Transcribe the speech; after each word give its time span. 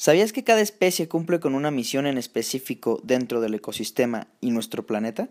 ¿Sabías 0.00 0.32
que 0.32 0.44
cada 0.44 0.62
especie 0.62 1.08
cumple 1.08 1.40
con 1.40 1.54
una 1.54 1.70
misión 1.70 2.06
en 2.06 2.16
específico 2.16 3.02
dentro 3.04 3.42
del 3.42 3.52
ecosistema 3.52 4.28
y 4.40 4.50
nuestro 4.50 4.86
planeta? 4.86 5.28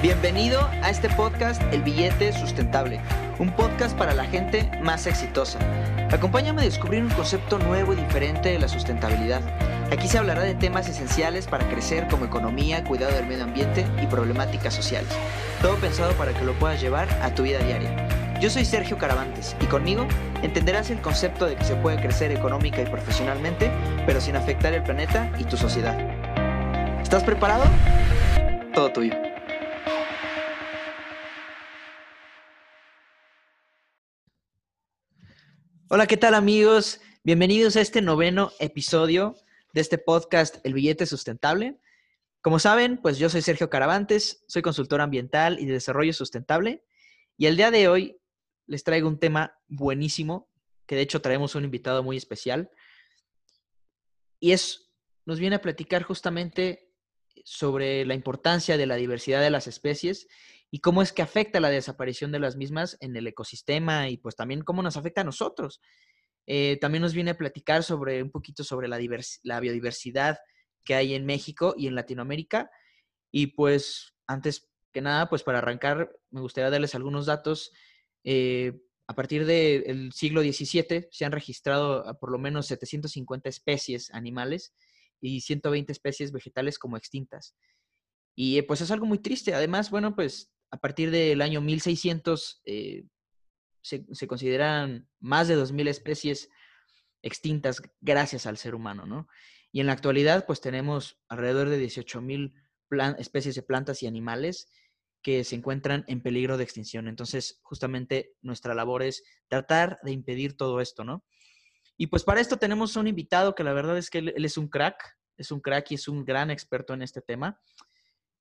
Bienvenido 0.00 0.60
a 0.80 0.88
este 0.88 1.08
podcast 1.08 1.60
El 1.72 1.82
Billete 1.82 2.32
Sustentable, 2.32 3.00
un 3.40 3.50
podcast 3.56 3.98
para 3.98 4.14
la 4.14 4.24
gente 4.26 4.70
más 4.80 5.08
exitosa. 5.08 5.58
Acompáñame 6.12 6.62
a 6.62 6.66
descubrir 6.66 7.02
un 7.02 7.10
concepto 7.10 7.58
nuevo 7.58 7.92
y 7.92 7.96
diferente 7.96 8.50
de 8.50 8.60
la 8.60 8.68
sustentabilidad. 8.68 9.42
Aquí 9.90 10.06
se 10.06 10.18
hablará 10.18 10.44
de 10.44 10.54
temas 10.54 10.88
esenciales 10.88 11.48
para 11.48 11.68
crecer 11.68 12.06
como 12.06 12.26
economía, 12.26 12.84
cuidado 12.84 13.16
del 13.16 13.26
medio 13.26 13.42
ambiente 13.42 13.84
y 14.00 14.06
problemáticas 14.06 14.74
sociales. 14.74 15.10
Todo 15.60 15.74
pensado 15.78 16.12
para 16.12 16.34
que 16.34 16.44
lo 16.44 16.56
puedas 16.56 16.80
llevar 16.80 17.08
a 17.20 17.34
tu 17.34 17.42
vida 17.42 17.58
diaria. 17.58 18.07
Yo 18.40 18.48
soy 18.50 18.64
Sergio 18.64 18.96
Caravantes 18.96 19.56
y 19.60 19.66
conmigo 19.66 20.06
entenderás 20.44 20.90
el 20.90 21.00
concepto 21.00 21.46
de 21.46 21.56
que 21.56 21.64
se 21.64 21.74
puede 21.74 22.00
crecer 22.00 22.30
económica 22.30 22.80
y 22.80 22.86
profesionalmente, 22.86 23.68
pero 24.06 24.20
sin 24.20 24.36
afectar 24.36 24.72
el 24.72 24.84
planeta 24.84 25.32
y 25.40 25.44
tu 25.44 25.56
sociedad. 25.56 25.98
¿Estás 27.02 27.24
preparado? 27.24 27.64
Todo 28.72 28.92
tuyo. 28.92 29.12
Hola, 35.88 36.06
¿qué 36.06 36.16
tal 36.16 36.34
amigos? 36.34 37.00
Bienvenidos 37.24 37.74
a 37.74 37.80
este 37.80 38.02
noveno 38.02 38.52
episodio 38.60 39.34
de 39.72 39.80
este 39.80 39.98
podcast 39.98 40.64
El 40.64 40.74
Billete 40.74 41.06
Sustentable. 41.06 41.80
Como 42.40 42.60
saben, 42.60 42.98
pues 42.98 43.18
yo 43.18 43.30
soy 43.30 43.42
Sergio 43.42 43.68
Caravantes, 43.68 44.44
soy 44.46 44.62
consultor 44.62 45.00
ambiental 45.00 45.58
y 45.58 45.66
de 45.66 45.72
desarrollo 45.72 46.12
sustentable 46.12 46.84
y 47.36 47.46
el 47.46 47.56
día 47.56 47.72
de 47.72 47.88
hoy 47.88 48.18
les 48.68 48.84
traigo 48.84 49.08
un 49.08 49.18
tema 49.18 49.58
buenísimo, 49.66 50.48
que 50.86 50.94
de 50.94 51.02
hecho 51.02 51.20
traemos 51.20 51.54
un 51.54 51.64
invitado 51.64 52.04
muy 52.04 52.16
especial. 52.16 52.70
Y 54.38 54.52
es, 54.52 54.92
nos 55.26 55.40
viene 55.40 55.56
a 55.56 55.62
platicar 55.62 56.04
justamente 56.04 56.92
sobre 57.44 58.04
la 58.04 58.14
importancia 58.14 58.76
de 58.76 58.86
la 58.86 58.96
diversidad 58.96 59.40
de 59.40 59.50
las 59.50 59.66
especies 59.66 60.28
y 60.70 60.80
cómo 60.80 61.00
es 61.02 61.12
que 61.12 61.22
afecta 61.22 61.60
la 61.60 61.70
desaparición 61.70 62.30
de 62.30 62.40
las 62.40 62.56
mismas 62.56 62.98
en 63.00 63.16
el 63.16 63.26
ecosistema 63.26 64.10
y 64.10 64.18
pues 64.18 64.36
también 64.36 64.62
cómo 64.62 64.82
nos 64.82 64.96
afecta 64.96 65.22
a 65.22 65.24
nosotros. 65.24 65.80
Eh, 66.46 66.78
también 66.80 67.02
nos 67.02 67.14
viene 67.14 67.30
a 67.30 67.38
platicar 67.38 67.82
sobre 67.82 68.22
un 68.22 68.30
poquito 68.30 68.64
sobre 68.64 68.86
la, 68.86 68.98
la 69.42 69.60
biodiversidad 69.60 70.38
que 70.84 70.94
hay 70.94 71.14
en 71.14 71.24
México 71.26 71.74
y 71.76 71.86
en 71.86 71.94
Latinoamérica. 71.94 72.70
Y 73.30 73.48
pues 73.48 74.14
antes 74.26 74.70
que 74.92 75.00
nada, 75.00 75.28
pues 75.28 75.42
para 75.42 75.58
arrancar, 75.58 76.10
me 76.30 76.40
gustaría 76.40 76.70
darles 76.70 76.94
algunos 76.94 77.26
datos 77.26 77.72
eh, 78.30 78.78
a 79.06 79.14
partir 79.14 79.46
del 79.46 80.12
siglo 80.12 80.42
XVII 80.42 81.08
se 81.10 81.24
han 81.24 81.32
registrado 81.32 82.04
por 82.20 82.30
lo 82.30 82.38
menos 82.38 82.66
750 82.66 83.48
especies 83.48 84.10
animales 84.12 84.74
y 85.18 85.40
120 85.40 85.90
especies 85.90 86.30
vegetales 86.30 86.78
como 86.78 86.98
extintas. 86.98 87.56
Y 88.36 88.58
eh, 88.58 88.64
pues 88.64 88.82
es 88.82 88.90
algo 88.90 89.06
muy 89.06 89.18
triste. 89.18 89.54
Además, 89.54 89.90
bueno, 89.90 90.14
pues 90.14 90.52
a 90.70 90.76
partir 90.76 91.10
del 91.10 91.40
año 91.40 91.62
1600 91.62 92.60
eh, 92.66 93.06
se, 93.80 94.04
se, 94.12 94.26
consideran 94.26 95.08
más 95.20 95.48
de 95.48 95.56
2.000 95.56 95.88
especies 95.88 96.50
extintas 97.22 97.80
gracias 98.02 98.44
al 98.44 98.58
ser 98.58 98.74
humano, 98.74 99.06
¿no? 99.06 99.26
Y 99.72 99.80
en 99.80 99.86
la 99.86 99.94
actualidad, 99.94 100.44
pues 100.44 100.60
tenemos 100.60 101.18
alrededor 101.28 101.70
de 101.70 101.82
18.000 101.82 102.52
especies 103.18 103.54
de 103.54 103.62
plantas 103.62 104.02
y 104.02 104.06
animales 104.06 104.68
que 105.22 105.44
se 105.44 105.56
encuentran 105.56 106.04
en 106.06 106.22
peligro 106.22 106.56
de 106.56 106.64
extinción. 106.64 107.08
Entonces, 107.08 107.60
justamente 107.62 108.34
nuestra 108.40 108.74
labor 108.74 109.02
es 109.02 109.22
tratar 109.48 109.98
de 110.02 110.12
impedir 110.12 110.56
todo 110.56 110.80
esto, 110.80 111.04
¿no? 111.04 111.24
Y 111.96 112.06
pues 112.06 112.22
para 112.22 112.40
esto 112.40 112.58
tenemos 112.58 112.94
un 112.96 113.08
invitado 113.08 113.54
que 113.54 113.64
la 113.64 113.72
verdad 113.72 113.98
es 113.98 114.08
que 114.08 114.18
él, 114.18 114.32
es 114.36 114.56
un 114.56 114.68
crack, 114.68 115.18
es 115.36 115.50
un 115.50 115.60
crack 115.60 115.90
y 115.90 115.94
es 115.96 116.06
un 116.06 116.24
gran 116.24 116.50
experto 116.50 116.94
en 116.94 117.02
este 117.02 117.20
tema. 117.20 117.60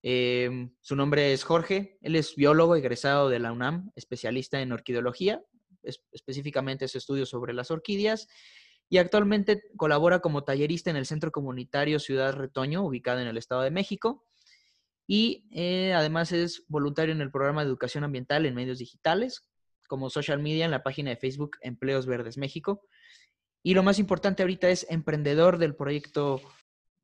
Em, 0.04 0.76
su 0.82 0.96
nombre 0.96 1.34
es 1.34 1.44
Jorge, 1.44 1.98
él 2.02 2.16
es 2.16 2.36
biólogo 2.36 2.76
egresado 2.76 3.30
de 3.30 3.40
la 3.40 3.52
UNAM, 3.52 3.92
especialista 3.96 4.62
en 4.62 4.72
orquideología, 4.72 5.44
específicamente 6.12 6.88
su 6.88 7.00
estudio 7.00 7.26
sobre 7.26 7.54
las 7.54 7.72
orquídeas, 7.72 8.28
y 8.90 9.00
actualmente 9.00 9.64
colabora 9.76 10.20
como 10.20 10.44
tallerista 10.44 10.92
en 10.92 10.96
el 10.96 11.08
Centro 11.08 11.32
Comunitario 11.32 12.00
Ciudad 12.00 12.34
Retoño, 12.34 12.86
ubicado 12.86 13.20
en 13.20 13.28
el 13.28 13.38
Estado 13.38 13.64
de 13.64 13.72
México 13.72 14.27
y 15.08 15.48
eh, 15.52 15.94
además 15.94 16.34
es 16.34 16.66
voluntario 16.68 17.16
en 17.16 17.22
el 17.22 17.32
programa 17.32 17.64
de 17.64 17.70
educación 17.70 18.04
ambiental 18.04 18.46
en 18.46 18.54
medios 18.54 18.78
digitales, 18.78 19.48
como 19.88 20.10
social 20.10 20.40
media 20.40 20.66
en 20.66 20.72
la 20.72 20.84
página 20.84 21.10
de 21.12 21.16
Facebook 21.16 21.58
Empleos 21.62 22.06
Verdes 22.06 22.38
México. 22.38 22.82
Y 23.64 23.74
lo 23.74 23.84
más 23.84 24.00
importante 24.00 24.44
ahorita 24.44 24.70
es 24.70 24.86
emprendedor 24.90 25.58
del 25.58 25.76
proyecto 25.76 26.42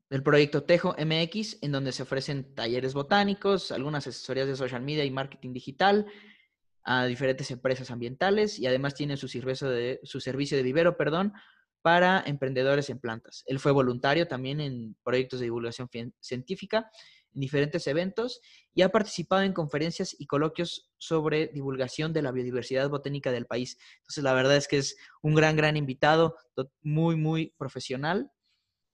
del 0.09 0.21
proyecto 0.21 0.63
Tejo 0.63 0.95
MX, 0.99 1.57
en 1.63 1.71
donde 1.71 1.91
se 1.91 2.03
ofrecen 2.03 2.53
talleres 2.53 2.93
botánicos, 2.93 3.71
algunas 3.71 4.05
asesorías 4.05 4.47
de 4.47 4.55
social 4.55 4.83
media 4.83 5.03
y 5.05 5.09
marketing 5.09 5.53
digital 5.53 6.05
a 6.83 7.05
diferentes 7.05 7.49
empresas 7.49 7.89
ambientales 7.89 8.59
y 8.59 8.67
además 8.67 8.93
tiene 8.93 9.17
su 9.17 9.27
servicio 9.27 9.69
de, 9.69 9.99
su 10.03 10.19
servicio 10.19 10.55
de 10.55 10.61
vivero, 10.61 10.97
perdón, 10.97 11.33
para 11.81 12.21
emprendedores 12.27 12.91
en 12.91 12.99
plantas. 12.99 13.43
Él 13.47 13.57
fue 13.57 13.71
voluntario 13.71 14.27
también 14.27 14.61
en 14.61 14.95
proyectos 15.03 15.39
de 15.39 15.45
divulgación 15.45 15.89
científica 16.19 16.91
en 17.22 17.22
diferentes 17.33 17.87
eventos 17.87 18.41
y 18.73 18.81
ha 18.81 18.89
participado 18.89 19.43
en 19.43 19.53
conferencias 19.53 20.15
y 20.17 20.25
coloquios 20.25 20.89
sobre 20.97 21.47
divulgación 21.47 22.13
de 22.13 22.21
la 22.21 22.31
biodiversidad 22.31 22.89
botánica 22.89 23.31
del 23.31 23.45
país. 23.45 23.77
Entonces, 23.99 24.23
la 24.23 24.33
verdad 24.33 24.55
es 24.55 24.67
que 24.67 24.77
es 24.77 24.95
un 25.21 25.35
gran, 25.35 25.55
gran 25.55 25.77
invitado, 25.77 26.35
muy, 26.81 27.15
muy 27.15 27.53
profesional 27.57 28.31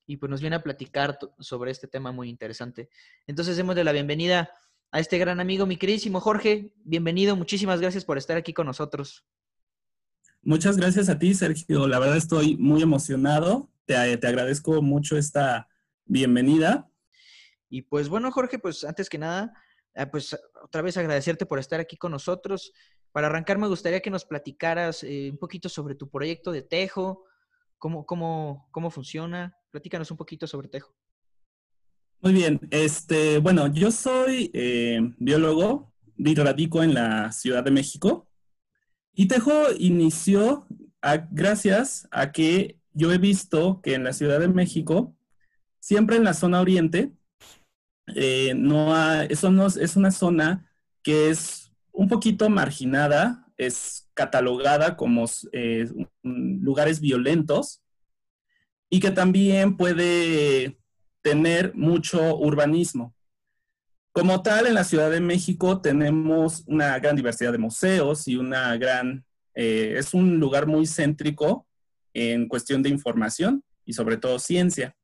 y 0.06 0.18
pues 0.18 0.30
nos 0.30 0.42
viene 0.42 0.56
a 0.56 0.64
platicar 0.64 1.20
sobre 1.40 1.72
este 1.72 1.88
tema 1.88 2.12
muy 2.12 2.30
interesante. 2.30 2.90
Entonces, 3.28 3.58
démosle 3.58 3.84
la 3.84 3.92
bienvenida 3.92 4.52
a 4.92 5.00
este 5.00 5.18
gran 5.20 5.40
amigo, 5.40 5.66
mi 5.66 5.78
queridísimo 5.78 6.20
Jorge. 6.20 6.74
Bienvenido, 6.84 7.36
muchísimas 7.36 7.80
gracias 7.80 8.06
por 8.06 8.18
estar 8.18 8.38
aquí 8.38 8.54
con 8.54 8.66
nosotros. 8.66 9.26
Muchas 10.42 10.78
gracias 10.78 11.10
a 11.10 11.20
ti, 11.20 11.34
Sergio. 11.34 11.88
La 11.88 12.00
verdad 12.00 12.18
estoy 12.18 12.58
muy 12.58 12.82
emocionado. 12.82 13.70
Te, 13.86 14.18
te 14.18 14.28
agradezco 14.28 14.82
mucho 14.82 15.18
esta 15.18 15.68
bienvenida 16.06 16.89
y 17.70 17.84
pues 17.84 18.10
bueno, 18.10 18.32
Jorge, 18.32 18.60
pues 18.60 18.84
antes 18.84 19.10
que 19.10 19.18
nada, 19.18 19.54
eh, 19.94 20.06
pues 20.08 20.38
otra 20.64 20.82
vez 20.82 20.98
agradecerte 20.98 21.46
por 21.46 21.60
estar 21.60 21.80
aquí 21.80 21.98
con 21.98 22.12
nosotros. 22.12 22.72
Para 23.12 23.28
arrancar, 23.28 23.58
me 23.58 23.68
gustaría 23.68 24.02
que 24.02 24.10
nos 24.10 24.26
platicaras 24.26 25.04
eh, 25.04 25.30
un 25.32 25.38
poquito 25.38 25.70
sobre 25.70 25.96
tu 25.96 26.10
proyecto 26.10 26.52
de 26.52 26.62
Tejo, 26.62 27.26
cómo, 27.78 28.06
cómo, 28.06 28.68
cómo 28.72 28.92
funciona. 28.92 29.56
Platícanos 29.72 30.12
un 30.12 30.18
poquito 30.18 30.48
sobre 30.48 30.68
Tejo. 30.68 30.96
Muy 32.22 32.34
bien, 32.34 32.60
este, 32.72 33.38
bueno, 33.38 33.68
yo 33.68 33.92
soy 33.92 34.52
eh, 34.54 35.00
biólogo 35.18 35.94
y 36.18 36.36
radico 36.36 36.84
en 36.84 36.94
la 36.94 37.32
Ciudad 37.32 37.64
de 37.64 37.72
México. 37.72 38.28
Y 39.14 39.28
Tejo 39.28 39.72
inició 39.78 40.68
gracias 41.32 42.08
a 42.12 42.32
que 42.32 42.78
yo 42.94 43.14
he 43.14 43.18
visto 43.18 43.82
que 43.82 43.94
en 43.94 44.04
la 44.04 44.14
Ciudad 44.14 44.40
de 44.40 44.50
México, 44.50 45.16
siempre 45.80 46.18
en 46.18 46.26
la 46.26 46.34
zona 46.34 46.60
oriente, 46.60 47.14
eh, 48.16 48.54
no 48.56 49.22
eso 49.24 49.52
no, 49.52 49.68
es 49.68 49.96
una 49.96 50.12
zona 50.12 50.70
que 51.04 51.30
es 51.30 51.72
un 51.92 52.08
poquito 52.08 52.50
marginada, 52.50 53.46
es 53.58 54.10
catalogada 54.14 54.96
como 54.96 55.26
eh, 55.52 55.88
lugares 56.24 57.00
violentos 57.00 57.82
y 58.90 59.00
que 59.00 59.12
también 59.12 59.78
puede 59.78 60.80
tener 61.22 61.76
mucho 61.76 62.38
urbanismo. 62.38 63.14
Como 64.12 64.42
tal, 64.42 64.68
en 64.68 64.74
la 64.74 64.84
Ciudad 64.84 65.12
de 65.12 65.22
México 65.22 65.82
tenemos 65.82 66.64
una 66.68 66.98
gran 67.00 67.16
diversidad 67.16 67.52
de 67.52 67.58
museos 67.58 68.28
y 68.28 68.36
una 68.36 68.76
gran, 68.78 69.24
eh, 69.54 69.96
es 69.98 70.14
un 70.14 70.40
lugar 70.40 70.66
muy 70.66 70.88
céntrico 70.88 71.68
en 72.14 72.48
cuestión 72.48 72.82
de 72.82 72.90
información 72.90 73.64
y 73.86 73.94
sobre 73.94 74.18
todo 74.18 74.40
ciencia. 74.40 74.96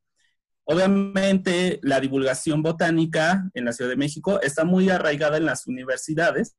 Obviamente, 0.65 1.79
la 1.83 1.99
divulgación 1.99 2.63
botánica 2.63 3.49
en 3.53 3.65
la 3.65 3.73
Ciudad 3.73 3.91
de 3.91 3.97
México 3.97 4.41
está 4.41 4.65
muy 4.65 4.89
arraigada 4.89 5.37
en 5.37 5.45
las 5.45 5.67
universidades, 5.67 6.55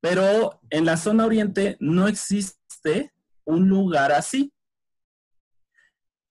pero 0.00 0.60
en 0.70 0.86
la 0.86 0.96
zona 0.96 1.26
oriente 1.26 1.76
no 1.78 2.08
existe 2.08 3.12
un 3.44 3.68
lugar 3.68 4.10
así. 4.10 4.52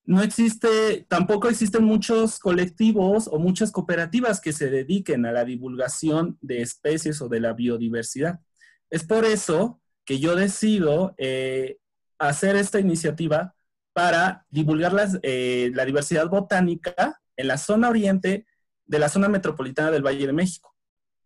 No 0.04 0.24
existe, 0.24 1.06
tampoco 1.08 1.48
existen 1.48 1.84
muchos 1.84 2.40
colectivos 2.40 3.30
o 3.32 3.38
muchas 3.38 3.72
cooperativas 3.72 4.42
que 4.42 4.52
se 4.52 4.72
dediquen 4.72 5.28
a 5.28 5.32
la 5.32 5.46
divulgación 5.46 6.40
de 6.42 6.64
especies 6.64 7.22
o 7.22 7.30
de 7.30 7.40
la 7.40 7.54
biodiversidad. 7.54 8.40
Es 8.90 9.04
por 9.04 9.26
eso 9.26 9.80
que 10.06 10.20
yo 10.20 10.36
decido 10.36 11.14
eh, 11.20 11.78
hacer 12.18 12.56
esta 12.56 12.80
iniciativa 12.80 13.56
para 13.94 14.46
divulgar 14.50 14.94
eh, 15.24 15.72
la 15.74 15.86
diversidad 15.86 16.30
botánica 16.30 17.22
en 17.36 17.48
la 17.48 17.58
zona 17.58 17.90
oriente 17.90 18.46
de 18.86 19.00
la 19.00 19.10
zona 19.10 19.30
metropolitana 19.30 19.92
del 19.92 20.06
Valle 20.06 20.28
de 20.28 20.34
México. 20.34 20.76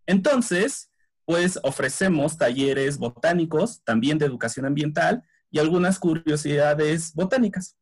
Entonces, 0.05 0.91
pues 1.25 1.59
ofrecemos 1.63 2.37
talleres 2.37 2.97
botánicos, 2.97 3.83
también 3.83 4.17
de 4.17 4.25
educación 4.25 4.65
ambiental, 4.65 5.23
y 5.49 5.59
algunas 5.59 5.99
curiosidades 5.99 7.13
botánicas. 7.13 7.77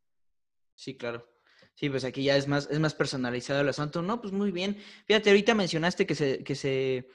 Sí, 0.76 0.96
claro. 0.96 1.30
Sí, 1.76 1.90
pues 1.90 2.04
aquí 2.04 2.24
ya 2.24 2.38
es 2.38 2.48
más, 2.48 2.68
es 2.70 2.80
más 2.80 2.94
personalizado 2.94 3.62
el 3.62 3.70
asunto. 3.70 4.02
No, 4.02 4.22
pues 4.22 4.32
muy 4.32 4.52
bien. 4.52 4.78
Fíjate, 5.08 5.32
ahorita 5.32 5.56
mencionaste 5.56 6.06
que 6.06 6.16
se, 6.16 6.44
que 6.44 6.56
se, 6.56 7.08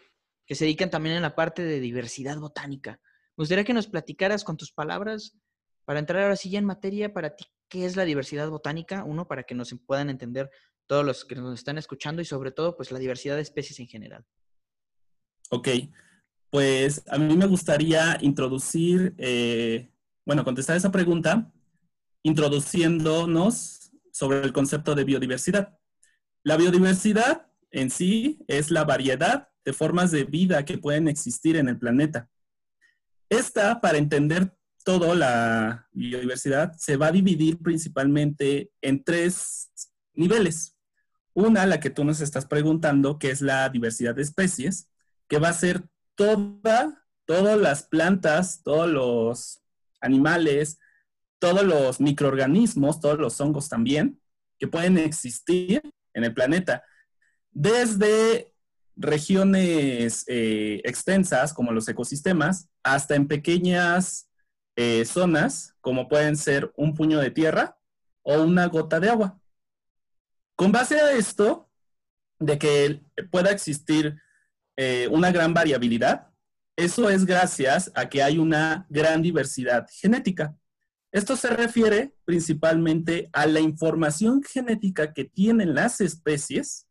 que 0.47 0.55
se 0.55 0.65
dedican 0.65 0.91
también 0.91 1.17
en 1.17 1.23
la 1.23 1.35
parte 1.35 1.63
de 1.63 1.81
diversidad 1.81 2.39
botánica. 2.39 3.01
Me 3.37 3.43
gustaría 3.43 3.65
que 3.65 3.73
nos 3.73 3.87
platicaras 3.87 4.43
con 4.43 4.57
tus 4.57 4.73
palabras, 4.73 5.39
para 5.85 6.01
entrar 6.01 6.25
ahora 6.25 6.37
sí 6.37 6.51
ya 6.51 6.59
en 6.59 6.65
materia, 6.67 7.15
para 7.15 7.35
ti, 7.35 7.47
¿qué 7.69 7.85
es 7.85 7.97
la 7.97 8.05
diversidad 8.05 8.49
botánica? 8.49 9.05
Uno, 9.05 9.27
para 9.27 9.43
que 9.43 9.55
nos 9.55 9.75
puedan 9.87 10.11
entender 10.11 10.51
todos 10.87 11.05
los 11.05 11.25
que 11.25 11.37
nos 11.37 11.59
están 11.59 11.79
escuchando 11.79 12.23
y 12.23 12.25
sobre 12.25 12.51
todo, 12.51 12.77
pues 12.77 12.91
la 12.91 12.99
diversidad 12.99 13.37
de 13.37 13.43
especies 13.43 13.79
en 13.81 13.87
general. 13.87 14.25
Ok, 15.51 15.69
pues 16.51 17.03
a 17.09 17.19
mí 17.19 17.37
me 17.37 17.47
gustaría 17.47 18.19
introducir, 18.21 19.15
eh, 19.19 19.93
bueno, 20.25 20.45
contestar 20.45 20.77
esa 20.77 20.91
pregunta 20.91 21.53
introduciéndonos 22.23 23.93
sobre 24.13 24.41
el 24.41 24.53
concepto 24.53 24.95
de 24.95 25.05
biodiversidad. 25.05 25.79
La 26.43 26.57
biodiversidad 26.57 27.47
en 27.71 27.91
sí 27.91 28.45
es 28.49 28.71
la 28.71 28.85
variedad 28.85 29.49
de 29.65 29.73
formas 29.73 30.11
de 30.11 30.25
vida 30.25 30.65
que 30.65 30.79
pueden 30.79 31.09
existir 31.09 31.57
en 31.57 31.69
el 31.69 31.79
planeta. 31.79 32.29
Esta, 33.29 33.81
para 33.81 33.99
entender 33.99 34.58
todo 34.89 35.15
la 35.15 35.87
biodiversidad, 35.93 36.73
se 36.79 36.97
va 36.97 37.09
a 37.09 37.13
dividir 37.13 37.59
principalmente 37.59 38.71
en 38.81 39.05
tres 39.05 39.71
niveles. 40.15 40.79
Una, 41.35 41.67
la 41.67 41.79
que 41.79 41.91
tú 41.91 42.07
nos 42.07 42.23
estás 42.23 42.47
preguntando, 42.47 43.19
que 43.19 43.31
es 43.31 43.43
la 43.43 43.69
diversidad 43.69 44.15
de 44.15 44.23
especies, 44.23 44.89
que 45.29 45.39
va 45.39 45.51
a 45.51 45.53
ser 45.53 45.83
toda, 46.15 47.05
todas 47.27 47.59
las 47.61 47.83
plantas, 47.83 48.63
todos 48.63 48.89
los 48.89 49.61
animales, 50.01 50.79
todos 51.39 51.65
los 51.65 52.01
microorganismos, 52.01 52.99
todos 52.99 53.19
los 53.19 53.39
hongos 53.43 53.69
también, 53.69 54.19
que 54.59 54.69
pueden 54.69 54.97
existir 54.97 55.83
en 56.15 56.25
el 56.25 56.33
planeta. 56.33 56.83
Desde 57.51 58.55
regiones 58.97 60.25
eh, 60.29 60.81
extensas, 60.85 61.53
como 61.53 61.73
los 61.73 61.87
ecosistemas, 61.89 62.71
hasta 62.83 63.17
en 63.17 63.29
pequeñas 63.29 64.28
eh, 64.81 65.05
zonas, 65.05 65.75
como 65.81 66.07
pueden 66.07 66.37
ser 66.37 66.73
un 66.77 66.95
puño 66.95 67.19
de 67.19 67.33
tierra 67.33 67.77
o 68.23 68.41
una 68.43 68.67
gota 68.67 69.01
de 69.01 69.11
agua. 69.11 69.41
Con 70.55 70.71
base 70.71 71.01
a 71.01 71.11
esto, 71.15 71.69
de 72.39 72.61
que 72.61 73.03
pueda 73.33 73.51
existir 73.51 74.23
eh, 74.77 75.09
una 75.11 75.33
gran 75.33 75.53
variabilidad, 75.53 76.29
eso 76.77 77.11
es 77.11 77.27
gracias 77.27 77.91
a 77.97 78.09
que 78.09 78.23
hay 78.23 78.39
una 78.39 78.87
gran 78.89 79.21
diversidad 79.21 79.89
genética. 79.91 80.57
Esto 81.11 81.35
se 81.35 81.49
refiere 81.49 82.15
principalmente 82.25 83.31
a 83.33 83.47
la 83.47 83.59
información 83.59 84.45
genética 84.45 85.13
que 85.13 85.25
tienen 85.25 85.75
las 85.75 86.01
especies 86.01 86.87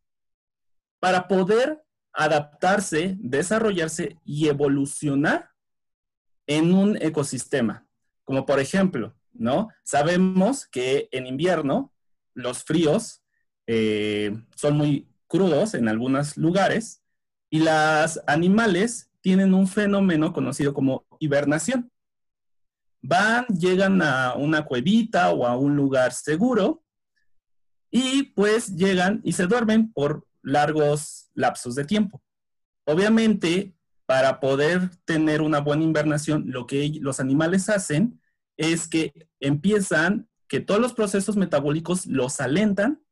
para 1.00 1.26
poder 1.26 1.82
adaptarse, 2.12 3.16
desarrollarse 3.18 4.18
y 4.26 4.48
evolucionar 4.48 5.52
en 6.48 6.74
un 6.74 7.00
ecosistema. 7.00 7.86
Como 8.24 8.44
por 8.44 8.58
ejemplo, 8.58 9.14
¿no? 9.32 9.68
Sabemos 9.84 10.66
que 10.66 11.08
en 11.12 11.28
invierno 11.28 11.94
los 12.34 12.64
fríos 12.64 13.22
eh, 13.68 14.36
son 14.56 14.76
muy 14.76 15.08
crudos 15.28 15.74
en 15.74 15.86
algunos 15.86 16.36
lugares 16.36 17.04
y 17.50 17.60
los 17.60 18.20
animales 18.26 19.12
tienen 19.20 19.54
un 19.54 19.68
fenómeno 19.68 20.32
conocido 20.32 20.74
como 20.74 21.06
hibernación 21.20 21.92
van, 23.02 23.46
llegan 23.46 24.02
a 24.02 24.34
una 24.34 24.64
cuevita 24.64 25.30
o 25.30 25.46
a 25.46 25.56
un 25.56 25.76
lugar 25.76 26.12
seguro 26.12 26.82
y 27.90 28.24
pues 28.34 28.76
llegan 28.76 29.20
y 29.24 29.32
se 29.32 29.46
duermen 29.46 29.92
por 29.92 30.26
largos 30.42 31.30
lapsos 31.34 31.74
de 31.74 31.84
tiempo. 31.84 32.22
Obviamente, 32.84 33.74
para 34.08 34.40
poder 34.40 34.88
tener 35.04 35.42
una 35.42 35.60
buena 35.60 35.84
invernación, 35.84 36.44
lo 36.46 36.66
que 36.66 36.98
los 37.00 37.20
animales 37.20 37.68
hacen 37.68 38.20
es 38.56 38.88
que 38.88 39.12
empiezan, 39.38 40.28
que 40.48 40.60
todos 40.60 40.80
los 40.80 40.94
procesos 40.94 41.36
metabólicos 41.36 42.06
los 42.06 42.40
alentan 42.40 43.02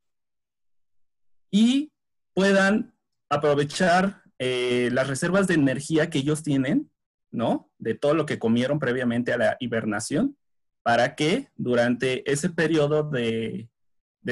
y 1.50 1.92
puedan 2.32 2.94
aprovechar 3.28 4.22
eh, 4.38 4.88
las 4.90 5.06
reservas 5.06 5.46
de 5.46 5.54
energía 5.54 6.08
que 6.08 6.18
ellos 6.18 6.42
tienen 6.42 6.90
¿no? 7.30 7.70
De 7.78 7.94
todo 7.94 8.14
lo 8.14 8.26
que 8.26 8.38
comieron 8.38 8.78
previamente 8.78 9.32
a 9.32 9.38
la 9.38 9.56
hibernación, 9.60 10.36
para 10.82 11.14
que 11.14 11.50
durante 11.56 12.30
ese 12.30 12.50
periodo 12.50 13.02
de, 13.02 13.68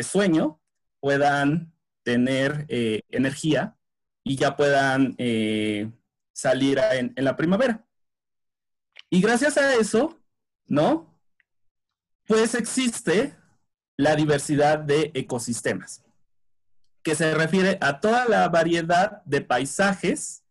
sueño 0.02 0.61
puedan 1.00 1.72
tener 2.02 2.64
eh, 2.69 3.02
energía 3.11 3.76
y 4.25 4.37
ya 4.37 4.56
puedan 4.56 5.14
eh, 5.19 5.90
salir 6.34 6.78
en, 6.92 7.14
en, 7.16 7.25
la 7.25 7.34
primavera. 7.34 7.86
Y 9.08 9.22
gracias 9.22 9.56
a 9.56 9.75
eso, 9.76 10.20
¿no? 10.66 11.19
Pues 12.26 12.54
existe 12.54 13.34
la 13.96 14.14
diversidad 14.16 14.78
de 14.78 15.10
ecosistemas, 15.14 16.04
que 17.02 17.14
se 17.14 17.32
refiere 17.32 17.78
a 17.81 18.00
toda 18.00 18.28
la 18.28 18.46
variedad 18.50 19.22
de 19.25 19.40
paisajes 19.40 20.44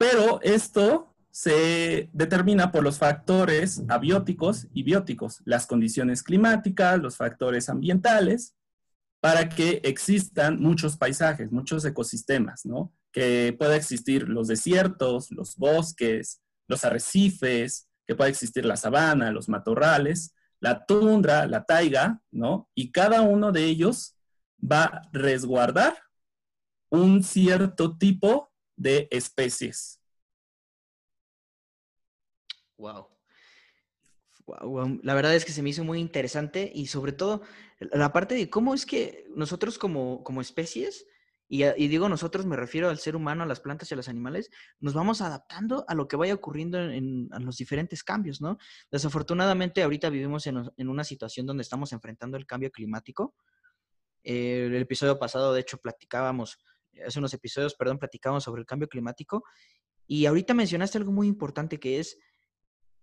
pero 0.00 0.40
esto 0.40 1.14
se 1.30 2.08
determina 2.14 2.72
por 2.72 2.82
los 2.82 2.96
factores 2.96 3.82
abióticos 3.86 4.66
y 4.72 4.82
bióticos, 4.82 5.42
las 5.44 5.66
condiciones 5.66 6.22
climáticas, 6.22 6.98
los 6.98 7.18
factores 7.18 7.68
ambientales, 7.68 8.56
para 9.20 9.50
que 9.50 9.82
existan 9.84 10.58
muchos 10.58 10.96
paisajes, 10.96 11.52
muchos 11.52 11.84
ecosistemas, 11.84 12.64
¿no? 12.64 12.94
Que 13.12 13.54
pueda 13.58 13.76
existir 13.76 14.28
los 14.28 14.48
desiertos, 14.48 15.30
los 15.30 15.56
bosques, 15.56 16.40
los 16.68 16.84
arrecifes, 16.84 17.88
que 18.06 18.14
pueda 18.14 18.30
existir 18.30 18.64
la 18.64 18.76
sabana, 18.76 19.30
los 19.32 19.48
matorrales, 19.48 20.34
la 20.60 20.84
tundra, 20.84 21.46
la 21.46 21.64
taiga, 21.64 22.20
¿no? 22.30 22.68
Y 22.74 22.92
cada 22.92 23.22
uno 23.22 23.52
de 23.52 23.64
ellos 23.64 24.16
va 24.60 24.84
a 24.84 25.02
resguardar 25.12 25.96
un 26.90 27.22
cierto 27.22 27.96
tipo 27.96 28.52
de 28.76 29.08
especies. 29.10 30.00
Wow. 32.76 33.08
La 35.02 35.14
verdad 35.14 35.34
es 35.34 35.44
que 35.44 35.52
se 35.52 35.62
me 35.62 35.70
hizo 35.70 35.84
muy 35.84 36.00
interesante 36.00 36.70
y 36.74 36.86
sobre 36.86 37.12
todo 37.12 37.42
la 37.78 38.12
parte 38.12 38.34
de 38.34 38.50
cómo 38.50 38.74
es 38.74 38.84
que 38.84 39.26
nosotros 39.36 39.78
como, 39.78 40.24
como 40.24 40.40
especies, 40.40 41.06
y, 41.52 41.88
digo 41.88 42.08
nosotros 42.08 42.46
me 42.46 42.54
refiero 42.54 42.90
al 42.90 42.98
ser 42.98 43.16
humano, 43.16 43.42
a 43.42 43.46
las 43.46 43.58
plantas 43.58 43.90
y 43.90 43.94
a 43.94 43.96
los 43.96 44.08
animales, 44.08 44.50
nos 44.78 44.94
vamos 44.94 45.20
adaptando 45.20 45.84
a 45.88 45.96
lo 45.96 46.06
que 46.06 46.14
vaya 46.14 46.32
ocurriendo 46.32 46.78
en, 46.78 47.28
los 47.40 47.56
diferentes 47.56 48.04
cambios, 48.04 48.40
¿no? 48.40 48.56
Desafortunadamente 48.88 49.82
ahorita 49.82 50.10
vivimos 50.10 50.46
en, 50.46 50.70
una 50.78 51.02
situación 51.02 51.46
donde 51.46 51.62
estamos 51.62 51.92
enfrentando 51.92 52.36
el 52.36 52.46
cambio 52.46 52.70
climático. 52.70 53.34
Eh, 54.22 54.66
el 54.66 54.76
episodio 54.76 55.18
pasado, 55.18 55.52
de 55.52 55.62
hecho, 55.62 55.78
platicábamos 55.78 56.56
hace 57.04 57.18
unos 57.18 57.34
episodios, 57.34 57.74
perdón, 57.74 57.98
platicamos 57.98 58.44
sobre 58.44 58.60
el 58.60 58.66
cambio 58.66 58.88
climático. 58.88 59.42
Y 60.06 60.26
ahorita 60.26 60.54
mencionaste 60.54 60.98
algo 60.98 61.10
muy 61.10 61.26
importante 61.26 61.80
que 61.80 61.98
es 61.98 62.16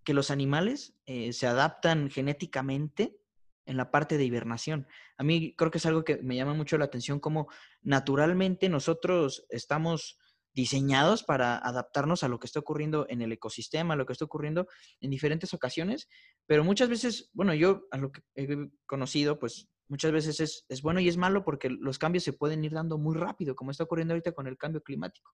que 0.05 0.13
los 0.13 0.31
animales 0.31 0.95
eh, 1.05 1.33
se 1.33 1.47
adaptan 1.47 2.09
genéticamente 2.09 3.19
en 3.67 3.77
la 3.77 3.91
parte 3.91 4.17
de 4.17 4.25
hibernación. 4.25 4.87
A 5.17 5.23
mí 5.23 5.53
creo 5.55 5.69
que 5.69 5.77
es 5.77 5.85
algo 5.85 6.03
que 6.03 6.17
me 6.17 6.35
llama 6.35 6.53
mucho 6.53 6.77
la 6.77 6.85
atención, 6.85 7.19
como 7.19 7.47
naturalmente 7.81 8.69
nosotros 8.69 9.45
estamos 9.49 10.17
diseñados 10.53 11.23
para 11.23 11.57
adaptarnos 11.57 12.23
a 12.23 12.27
lo 12.27 12.39
que 12.39 12.47
está 12.47 12.59
ocurriendo 12.59 13.05
en 13.09 13.21
el 13.21 13.31
ecosistema, 13.31 13.93
a 13.93 13.97
lo 13.97 14.07
que 14.07 14.13
está 14.13 14.25
ocurriendo 14.25 14.67
en 15.01 15.11
diferentes 15.11 15.53
ocasiones, 15.53 16.09
pero 16.47 16.63
muchas 16.63 16.89
veces, 16.89 17.29
bueno, 17.33 17.53
yo 17.53 17.83
a 17.91 17.97
lo 17.97 18.11
que 18.11 18.21
he 18.33 18.69
conocido, 18.87 19.37
pues 19.37 19.69
muchas 19.87 20.11
veces 20.11 20.65
es, 20.67 20.81
bueno 20.81 20.99
y 20.99 21.07
es 21.09 21.17
malo 21.17 21.43
porque 21.43 21.69
los 21.69 21.99
cambios 21.99 22.23
se 22.23 22.33
pueden 22.33 22.63
ir 22.63 22.71
dando 22.71 22.97
muy 22.97 23.15
rápido, 23.15 23.55
como 23.55 23.69
está 23.69 23.83
ocurriendo 23.83 24.13
ahorita 24.13 24.31
con 24.31 24.47
el 24.47 24.57
cambio 24.57 24.81
climático. 24.81 25.31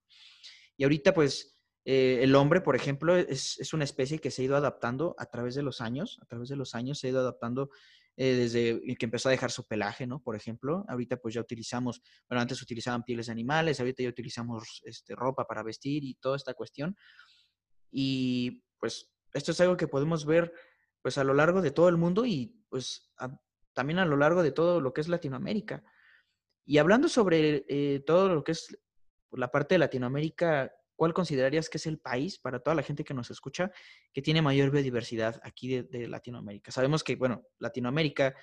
Y 0.76 0.84
ahorita, 0.84 1.14
pues, 1.14 1.56
eh, 1.86 2.20
el 2.22 2.36
hombre, 2.36 2.62
por 2.62 2.76
ejemplo, 2.76 3.16
es, 3.16 3.74
una 3.74 3.84
especie 3.84 4.20
que 4.20 4.32
se 4.32 4.42
ha 4.42 4.46
ido 4.46 4.56
adaptando 4.56 5.16
a 5.18 5.26
través 5.26 5.56
de 5.56 5.64
los 5.64 5.82
años, 5.82 6.20
a 6.22 6.26
través 6.26 6.50
de 6.50 6.56
los 6.56 6.76
años 6.76 7.00
se 7.00 7.08
ha 7.08 7.10
ido 7.12 7.20
adaptando 7.20 7.70
eh, 8.16 8.36
desde 8.36 8.96
que 8.96 9.06
empezó 9.06 9.30
a 9.30 9.32
dejar 9.32 9.52
su 9.52 9.66
pelaje, 9.66 10.06
¿no? 10.06 10.22
Por 10.22 10.36
ejemplo, 10.36 10.86
ahorita 10.88 11.18
pues 11.18 11.34
ya 11.34 11.42
utilizamos, 11.42 12.02
bueno, 12.30 12.42
antes 12.42 12.62
utilizaban 12.62 13.04
pieles 13.04 13.26
de 13.26 13.32
animales, 13.32 13.80
ahorita 13.80 14.04
ya 14.04 14.10
utilizamos 14.10 14.82
este, 14.86 15.16
ropa 15.16 15.46
para 15.46 15.64
vestir 15.64 16.04
y 16.04 16.16
toda 16.16 16.36
esta 16.36 16.54
cuestión. 16.54 16.96
Y 17.92 18.64
pues 18.80 19.12
esto 19.34 19.52
es 19.52 19.62
algo 19.62 19.78
que 19.78 19.88
podemos 19.88 20.26
ver 20.26 20.54
pues 21.02 21.18
a 21.18 21.24
lo 21.24 21.34
largo 21.34 21.62
de 21.62 21.72
todo 21.72 21.90
el 21.90 21.98
mundo 21.98 22.26
y 22.26 22.64
pues 22.70 23.12
también 23.74 24.00
a 24.00 24.06
lo 24.06 24.16
largo 24.16 24.44
de 24.44 24.52
todo 24.52 24.80
lo 24.80 24.94
que 24.94 25.02
es 25.02 25.08
Latinoamérica. 25.08 25.84
Y 26.66 26.78
hablando 26.78 27.10
sobre 27.10 27.66
eh, 27.68 28.04
todo 28.06 28.30
lo 28.30 28.44
que 28.44 28.54
es 28.54 28.78
la 29.32 29.52
parte 29.52 29.76
de 29.76 29.80
Latinoamérica, 29.80 30.72
¿cuál 30.96 31.14
considerarías 31.14 31.70
que 31.70 31.78
es 31.78 31.86
el 31.86 32.00
país, 32.00 32.40
para 32.40 32.60
toda 32.60 32.76
la 32.76 32.84
gente 32.84 33.04
que 33.04 33.14
nos 33.14 33.32
escucha, 33.32 33.72
que 34.14 34.22
tiene 34.22 34.42
mayor 34.42 34.72
biodiversidad 34.72 35.40
aquí 35.44 35.82
de, 35.82 36.08
Latinoamérica? 36.08 36.72
Sabemos 36.72 37.04
que, 37.04 37.16
bueno, 37.16 37.44
Latinoamérica, 37.60 38.36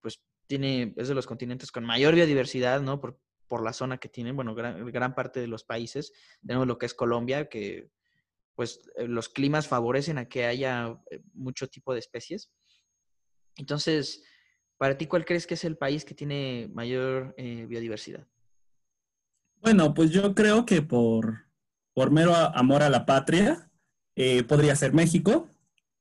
pues 0.00 0.22
tiene, 0.46 0.94
es 0.96 1.08
de 1.08 1.14
los 1.14 1.26
continentes 1.26 1.72
con 1.72 1.84
mayor 1.84 2.14
biodiversidad, 2.14 2.80
¿no? 2.80 3.00
Por, 3.00 3.18
por 3.48 3.62
la 3.62 3.72
zona 3.72 3.98
que 3.98 4.08
tienen, 4.08 4.36
bueno, 4.36 4.54
gran, 4.54 4.86
gran 4.90 5.14
parte 5.14 5.40
de 5.40 5.46
los 5.46 5.64
países. 5.64 6.12
Tenemos 6.46 6.66
lo 6.66 6.78
que 6.78 6.86
es 6.86 6.94
Colombia, 6.94 7.48
que 7.48 7.90
pues 8.54 8.80
eh, 8.96 9.06
los 9.06 9.28
climas 9.28 9.68
favorecen 9.68 10.18
a 10.18 10.28
que 10.28 10.46
haya 10.46 10.98
eh, 11.10 11.20
mucho 11.34 11.68
tipo 11.68 11.92
de 11.92 12.00
especies. 12.00 12.50
Entonces, 13.56 14.22
para 14.76 14.96
ti, 14.96 15.06
¿cuál 15.06 15.24
crees 15.24 15.46
que 15.46 15.54
es 15.54 15.64
el 15.64 15.76
país 15.76 16.04
que 16.04 16.14
tiene 16.14 16.70
mayor 16.72 17.34
eh, 17.36 17.66
biodiversidad? 17.66 18.26
Bueno, 19.56 19.94
pues 19.94 20.10
yo 20.10 20.34
creo 20.34 20.66
que 20.66 20.82
por, 20.82 21.46
por 21.94 22.10
mero 22.10 22.34
amor 22.34 22.82
a 22.82 22.90
la 22.90 23.06
patria, 23.06 23.70
podría 24.48 24.76
ser 24.76 24.92
México, 24.92 25.48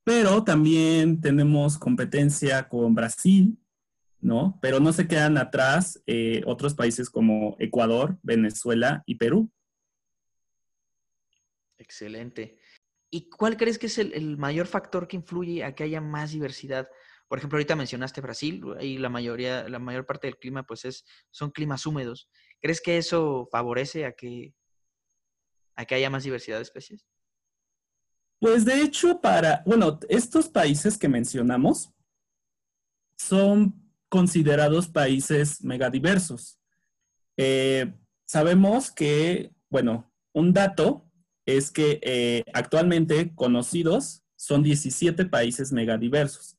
pero 0.04 0.44
también 0.44 1.22
tenemos 1.22 1.78
competencia 1.78 2.68
con 2.68 2.96
Brasil, 2.96 3.58
¿no? 4.20 4.58
Pero 4.62 4.80
no 4.80 4.94
se 4.94 5.08
quedan 5.08 5.38
atrás 5.38 6.02
otros 6.46 6.74
países 6.74 7.10
como 7.10 7.56
Ecuador, 7.60 8.18
Venezuela 8.24 9.04
y 9.06 9.16
Perú. 9.16 9.52
Excelente. 11.78 12.58
¿Y 13.10 13.30
cuál 13.30 13.58
crees 13.58 13.78
que 13.78 13.88
es 13.88 13.98
el, 13.98 14.38
mayor 14.38 14.68
factor 14.68 15.08
que 15.08 15.18
influye 15.18 15.66
a 15.66 15.76
que 15.76 15.84
haya 15.84 16.00
más 16.00 16.32
diversidad? 16.32 16.88
Por 17.28 17.38
ejemplo, 17.38 17.58
ahorita 17.58 17.76
mencionaste 17.76 18.22
Brasil, 18.22 18.64
y 18.80 18.98
la 18.98 19.10
mayoría, 19.10 19.68
la 19.68 19.80
mayor 19.80 20.06
parte 20.06 20.28
del 20.28 20.38
clima, 20.38 20.64
pues 20.64 20.86
es, 20.86 21.06
son 21.30 21.52
climas 21.52 21.86
húmedos. 21.86 22.30
¿Crees 22.62 22.80
que 22.80 22.98
eso 22.98 23.50
favorece 23.52 24.06
a 24.06 24.14
que, 24.14 24.54
a 25.76 25.86
que 25.86 25.96
haya 25.96 26.10
más 26.10 26.24
diversidad 26.24 26.58
de 26.58 26.64
especies? 26.64 27.08
Pues 28.40 28.66
de 28.66 28.82
hecho, 28.82 29.22
para, 29.22 29.62
bueno, 29.66 30.00
estos 30.10 30.50
países 30.50 30.98
que 30.98 31.08
mencionamos 31.08 31.92
son 33.16 33.82
considerados 34.10 34.88
países 34.88 35.64
megadiversos. 35.64 36.60
Eh, 37.38 37.94
sabemos 38.26 38.92
que, 38.92 39.52
bueno, 39.70 40.12
un 40.34 40.54
dato 40.54 41.06
es 41.46 41.72
que 41.72 42.00
eh, 42.02 42.44
actualmente 42.54 43.34
conocidos 43.36 44.24
son 44.36 44.64
17 44.64 45.26
países 45.26 45.72
megadiversos. 45.72 46.58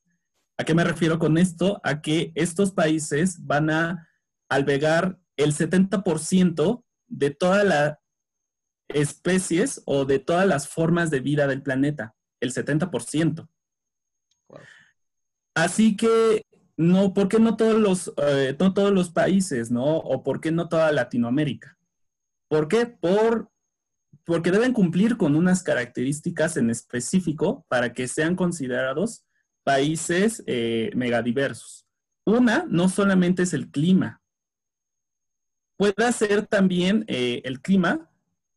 ¿A 0.57 0.63
qué 0.63 0.73
me 0.73 0.83
refiero 0.83 1.19
con 1.19 1.37
esto? 1.37 1.81
A 1.83 2.01
que 2.01 2.31
estos 2.35 2.71
países 2.71 3.45
van 3.45 3.69
a 3.69 4.07
albergar 4.49 5.19
el 5.35 5.53
70% 5.53 6.83
de 7.07 7.29
todas 7.31 7.65
las 7.65 7.97
especies 8.89 9.81
o 9.85 10.05
de 10.05 10.19
todas 10.19 10.47
las 10.47 10.67
formas 10.67 11.09
de 11.09 11.19
vida 11.19 11.47
del 11.47 11.61
planeta, 11.61 12.15
el 12.39 12.53
70%. 12.53 13.47
Así 15.55 15.95
que, 15.95 16.45
no, 16.77 17.13
¿por 17.13 17.27
qué 17.27 17.39
no 17.39 17.55
todos 17.55 17.79
los, 17.79 18.13
eh, 18.17 18.55
no 18.59 18.73
todos 18.73 18.91
los 18.91 19.11
países, 19.11 19.71
no? 19.71 19.97
¿O 19.97 20.23
por 20.23 20.41
qué 20.41 20.51
no 20.51 20.67
toda 20.67 20.91
Latinoamérica? 20.91 21.77
¿Por 22.47 22.67
qué? 22.67 22.85
Por 22.87 23.51
porque 24.25 24.51
deben 24.51 24.73
cumplir 24.73 25.17
con 25.17 25.35
unas 25.35 25.63
características 25.63 26.57
en 26.57 26.69
específico 26.69 27.65
para 27.67 27.93
que 27.93 28.07
sean 28.07 28.35
considerados 28.35 29.25
países 29.63 30.43
eh, 30.45 30.91
megadiversos. 30.95 31.85
Una, 32.25 32.65
no 32.69 32.87
solamente 32.87 33.43
es 33.43 33.53
el 33.53 33.69
clima, 33.69 34.21
puede 35.77 36.11
ser 36.13 36.47
también 36.47 37.03
eh, 37.07 37.41
el 37.43 37.61
clima 37.61 38.09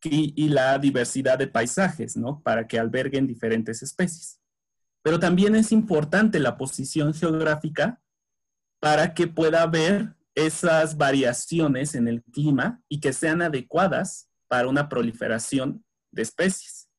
y, 0.03 0.49
la 0.49 0.77
diversidad 0.77 1.37
de 1.37 1.47
paisajes, 1.47 2.15
¿no? 2.15 2.41
Para 2.41 2.67
que 2.67 2.79
alberguen 2.79 3.27
diferentes 3.27 3.81
especies. 3.81 4.39
Pero 5.01 5.19
también 5.19 5.55
es 5.55 5.71
importante 5.71 6.39
la 6.39 6.57
posición 6.57 7.13
geográfica 7.13 8.01
para 8.79 9.13
que 9.13 9.27
pueda 9.27 9.63
haber 9.63 10.15
esas 10.35 10.97
variaciones 10.97 11.95
en 11.95 12.07
el 12.07 12.23
clima 12.23 12.81
y 12.87 12.99
que 12.99 13.13
sean 13.13 13.41
adecuadas 13.41 14.29
para 14.47 14.67
una 14.67 14.87
proliferación 14.87 15.83
de 16.11 16.21
especies. 16.21 16.89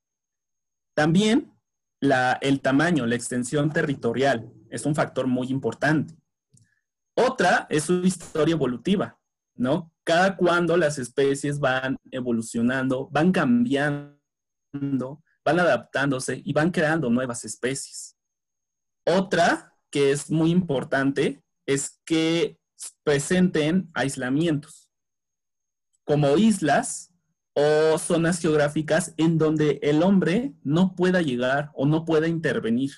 También 0.94 1.52
el 2.00 2.60
tamaño, 2.60 3.06
la 3.06 3.14
extensión 3.14 3.72
territorial 3.72 4.52
es 4.70 4.86
un 4.86 4.94
factor 4.94 5.26
muy 5.26 5.48
importante. 5.48 6.14
Otra 7.14 7.66
es 7.70 7.84
su 7.84 8.04
historia 8.04 8.52
evolutiva, 8.52 9.18
¿no? 9.54 9.92
Cada 10.08 10.38
cuando 10.38 10.74
las 10.78 10.98
especies 10.98 11.60
van 11.60 11.98
evolucionando, 12.10 13.10
van 13.10 13.30
cambiando, 13.30 14.16
van 14.72 15.60
adaptándose 15.60 16.40
y 16.42 16.54
van 16.54 16.70
creando 16.70 17.10
nuevas 17.10 17.44
especies. 17.44 18.16
Otra 19.06 19.74
que 19.90 20.10
es 20.10 20.30
muy 20.30 20.50
importante 20.50 21.44
es 21.66 22.00
que 22.06 22.58
presenten 23.04 23.90
aislamientos, 23.92 24.90
como 26.04 26.38
islas 26.38 27.12
o 27.52 27.98
zonas 27.98 28.40
geográficas 28.40 29.12
en 29.18 29.36
donde 29.36 29.78
el 29.82 30.02
hombre 30.02 30.54
no 30.62 30.94
pueda 30.94 31.20
llegar 31.20 31.70
o 31.74 31.84
no 31.84 32.06
pueda 32.06 32.28
intervenir. 32.28 32.92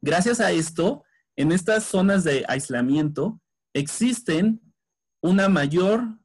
Gracias 0.00 0.38
a 0.38 0.52
esto, 0.52 1.02
en 1.34 1.50
estas 1.50 1.82
zonas 1.82 2.22
de 2.22 2.44
aislamiento 2.46 3.40
existen 3.74 4.69
una 5.22 5.48
mayor 5.48 6.18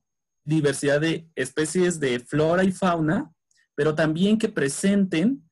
diversidad 0.44 1.02
de 1.02 1.30
especies 1.36 2.00
de 2.00 2.20
flora 2.20 2.64
y 2.64 2.72
fauna, 2.72 3.34
pero 3.76 3.96
también 3.96 4.38
que 4.38 4.50
presenten 4.50 5.50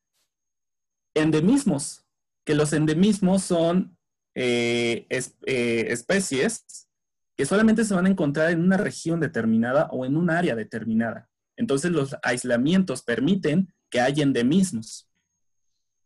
endemismos, 1.14 2.04
que 2.44 2.54
los 2.54 2.72
endemismos 2.72 3.42
son 3.42 3.96
eh, 4.34 5.06
eh, 5.10 5.86
especies 5.88 6.64
que 7.36 7.46
solamente 7.46 7.84
se 7.84 7.94
van 7.94 8.06
a 8.06 8.10
encontrar 8.10 8.50
en 8.50 8.60
una 8.60 8.76
región 8.76 9.20
determinada 9.20 9.88
o 9.90 10.04
en 10.06 10.16
un 10.16 10.30
área 10.30 10.54
determinada. 10.54 11.28
Entonces 11.56 11.90
los 11.90 12.16
aislamientos 12.22 13.02
permiten 13.02 13.72
que 13.90 14.00
haya 14.00 14.22
endemismos. 14.22 15.08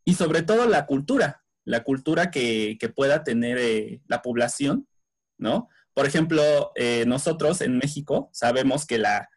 Y 0.05 0.15
sobre 0.15 0.43
todo 0.43 0.67
la 0.67 0.87
cultura, 0.87 1.45
la 1.65 1.85
cultura 1.85 2.31
que, 2.31 2.79
pueda 2.95 3.25
tener 3.25 3.59
eh, 3.59 4.01
la 4.07 4.23
población, 4.23 4.89
¿no? 5.39 5.69
Por 5.99 6.07
ejemplo, 6.07 6.71
eh, 6.77 7.03
nosotros 7.09 7.61
en 7.61 7.77
México 7.77 8.31
sabemos 8.33 8.87
que 8.87 8.99
la, 8.99 9.29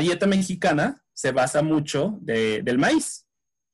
dieta 0.00 0.26
mexicana 0.26 1.00
se 1.12 1.30
basa 1.30 1.62
mucho 1.62 2.18
del 2.22 2.76
maíz, 2.76 3.28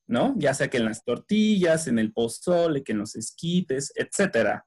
¿no? 0.07 0.35
Ya 0.37 0.52
sea 0.52 0.69
que 0.69 0.76
en 0.76 0.85
las 0.85 1.04
tortillas, 1.04 1.87
en 1.87 1.99
el 1.99 2.12
pozole, 2.12 2.85
que 2.85 2.92
en 2.92 2.99
los 2.99 3.16
esquites, 3.16 3.95
etcétera. 3.97 4.66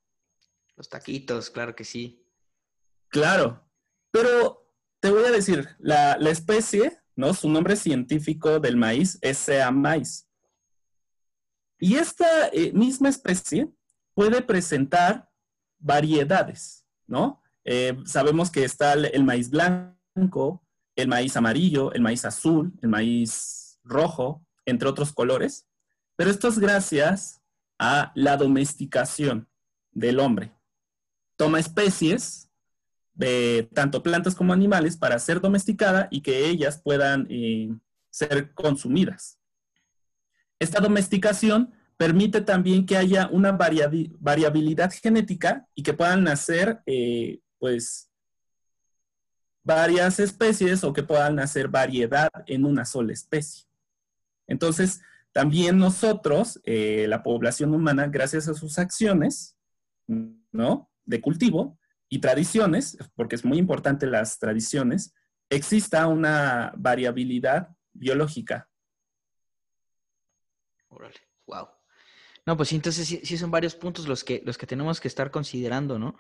Los 0.76 0.90
taquitos, 0.90 1.52
claro 1.52 1.76
que 1.76 1.84
sí. 1.84 2.26
Claro, 3.10 3.70
pero 4.10 4.68
te 5.00 5.12
voy 5.12 5.26
a 5.26 5.32
decir, 5.32 5.70
la, 5.78 6.16
especie, 6.32 6.98
¿no? 7.16 7.36
Su 7.36 7.48
nombre 7.48 7.76
científico 7.76 8.60
del 8.60 8.76
maíz 8.76 9.20
es 9.22 9.38
Sea 9.38 9.70
maíz. 9.70 10.28
Y 11.78 11.98
esta 11.98 12.48
eh, 12.48 12.74
misma 12.74 13.10
especie 13.10 13.70
puede 14.16 14.42
presentar 14.42 15.30
variedades, 15.78 16.85
¿no? 17.08 17.42
Eh, 17.64 17.98
sabemos 18.06 18.52
que 18.52 18.64
está 18.64 18.94
el, 18.94 19.24
maíz 19.24 19.50
blanco, 19.50 20.64
el 20.96 21.08
maíz 21.08 21.36
amarillo, 21.36 21.92
el 21.94 22.02
maíz 22.02 22.26
azul, 22.26 22.74
el 22.82 22.90
maíz 22.90 23.80
rojo, 23.84 24.46
entre 24.66 24.88
otros 24.88 25.12
colores, 25.12 25.68
pero 26.16 26.30
esto 26.30 26.48
es 26.48 26.60
gracias 26.60 27.42
a 27.78 28.12
la 28.16 28.38
domesticación 28.38 29.48
del 29.92 30.20
hombre. 30.20 30.54
Toma 31.36 31.60
especies 31.60 32.50
de 33.14 33.70
tanto 33.74 34.04
plantas 34.04 34.36
como 34.36 34.54
animales 34.54 34.98
para 34.98 35.20
ser 35.20 35.42
domesticada 35.42 36.08
y 36.12 36.22
que 36.22 36.48
ellas 36.48 36.82
puedan 36.82 37.28
eh, 37.30 37.74
ser 38.10 38.54
consumidas. 38.54 39.40
Esta 40.60 40.80
domesticación 40.80 41.74
permite 41.98 42.42
también 42.42 42.86
que 42.86 42.98
haya 42.98 43.28
una 43.32 43.52
variabilidad 43.52 44.92
genética 44.92 45.68
y 45.76 45.84
que 45.84 45.94
puedan 45.94 46.24
nacer, 46.24 46.82
eh, 46.86 47.40
pues, 47.58 48.12
varias 49.64 50.20
especies 50.20 50.84
o 50.84 50.94
que 50.94 51.04
puedan 51.04 51.36
nacer 51.36 51.68
variedad 51.68 52.30
en 52.46 52.66
una 52.66 52.86
sola 52.86 53.14
especie. 53.14 53.66
Entonces, 54.48 55.02
también 55.32 55.78
nosotros, 55.78 56.62
eh, 56.66 57.08
la 57.08 57.24
población 57.24 57.74
humana, 57.74 58.08
gracias 58.08 58.48
a 58.48 58.54
sus 58.54 58.78
acciones, 58.78 59.58
¿no? 60.08 60.90
De 61.06 61.20
cultivo, 61.20 61.78
y 62.10 62.20
tradiciones, 62.20 62.98
porque 63.16 63.36
es 63.36 63.44
muy 63.44 63.58
importante 63.58 64.06
las 64.06 64.38
tradiciones, 64.40 65.14
exista 65.50 66.08
una 66.08 66.72
variabilidad 66.78 67.76
biológica. 67.94 68.70
Órale, 70.88 71.20
wow. 71.48 71.68
No, 72.46 72.56
pues 72.56 72.70
sí, 72.70 72.76
entonces 72.76 73.08
sí, 73.08 73.38
son 73.38 73.50
varios 73.50 73.76
puntos 73.76 74.08
los 74.08 74.24
que, 74.24 74.42
los 74.46 74.58
que 74.58 74.68
tenemos 74.68 75.00
que 75.00 75.08
estar 75.08 75.32
considerando, 75.32 75.98
¿no? 75.98 76.16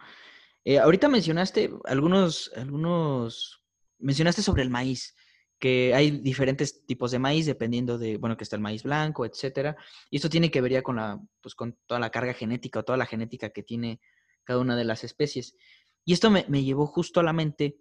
Eh, 0.63 0.79
ahorita 0.79 1.07
mencionaste 1.07 1.71
algunos, 1.85 2.51
algunos, 2.55 3.63
mencionaste 3.99 4.41
sobre 4.41 4.63
el 4.63 4.69
maíz. 4.71 5.15
que 5.59 5.93
hay 5.93 6.11
diferentes 6.11 6.85
tipos 6.85 7.11
de 7.11 7.19
maíz 7.19 7.45
dependiendo 7.45 7.97
de, 7.97 8.17
bueno, 8.17 8.35
que 8.35 8.43
está 8.43 8.57
el 8.57 8.61
maíz 8.61 8.83
blanco, 8.83 9.25
etcétera. 9.25 9.77
Y 10.09 10.17
esto 10.17 10.29
tiene 10.29 10.51
que 10.51 10.61
ver 10.61 10.73
ya 10.73 10.81
con 10.83 10.97
la, 10.97 11.21
pues 11.41 11.55
con 11.55 11.77
toda 11.85 11.99
la 11.99 12.09
carga 12.09 12.33
genética 12.33 12.79
o 12.79 12.83
toda 12.83 12.97
la 12.97 13.05
genética 13.05 13.51
que 13.51 13.63
tiene 13.63 14.01
cada 14.43 14.59
una 14.59 14.75
de 14.75 14.83
las 14.83 15.03
especies. 15.03 15.55
Y 16.03 16.13
esto 16.13 16.29
me, 16.29 16.43
llevó 16.63 16.87
justo 16.87 17.19
a 17.19 17.23
la 17.23 17.33
mente 17.33 17.77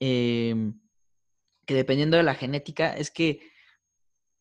em, 0.00 0.80
que 1.66 1.74
dependiendo 1.74 2.16
de 2.16 2.22
la 2.22 2.34
genética 2.34 2.96
es 2.96 3.10
que 3.10 3.40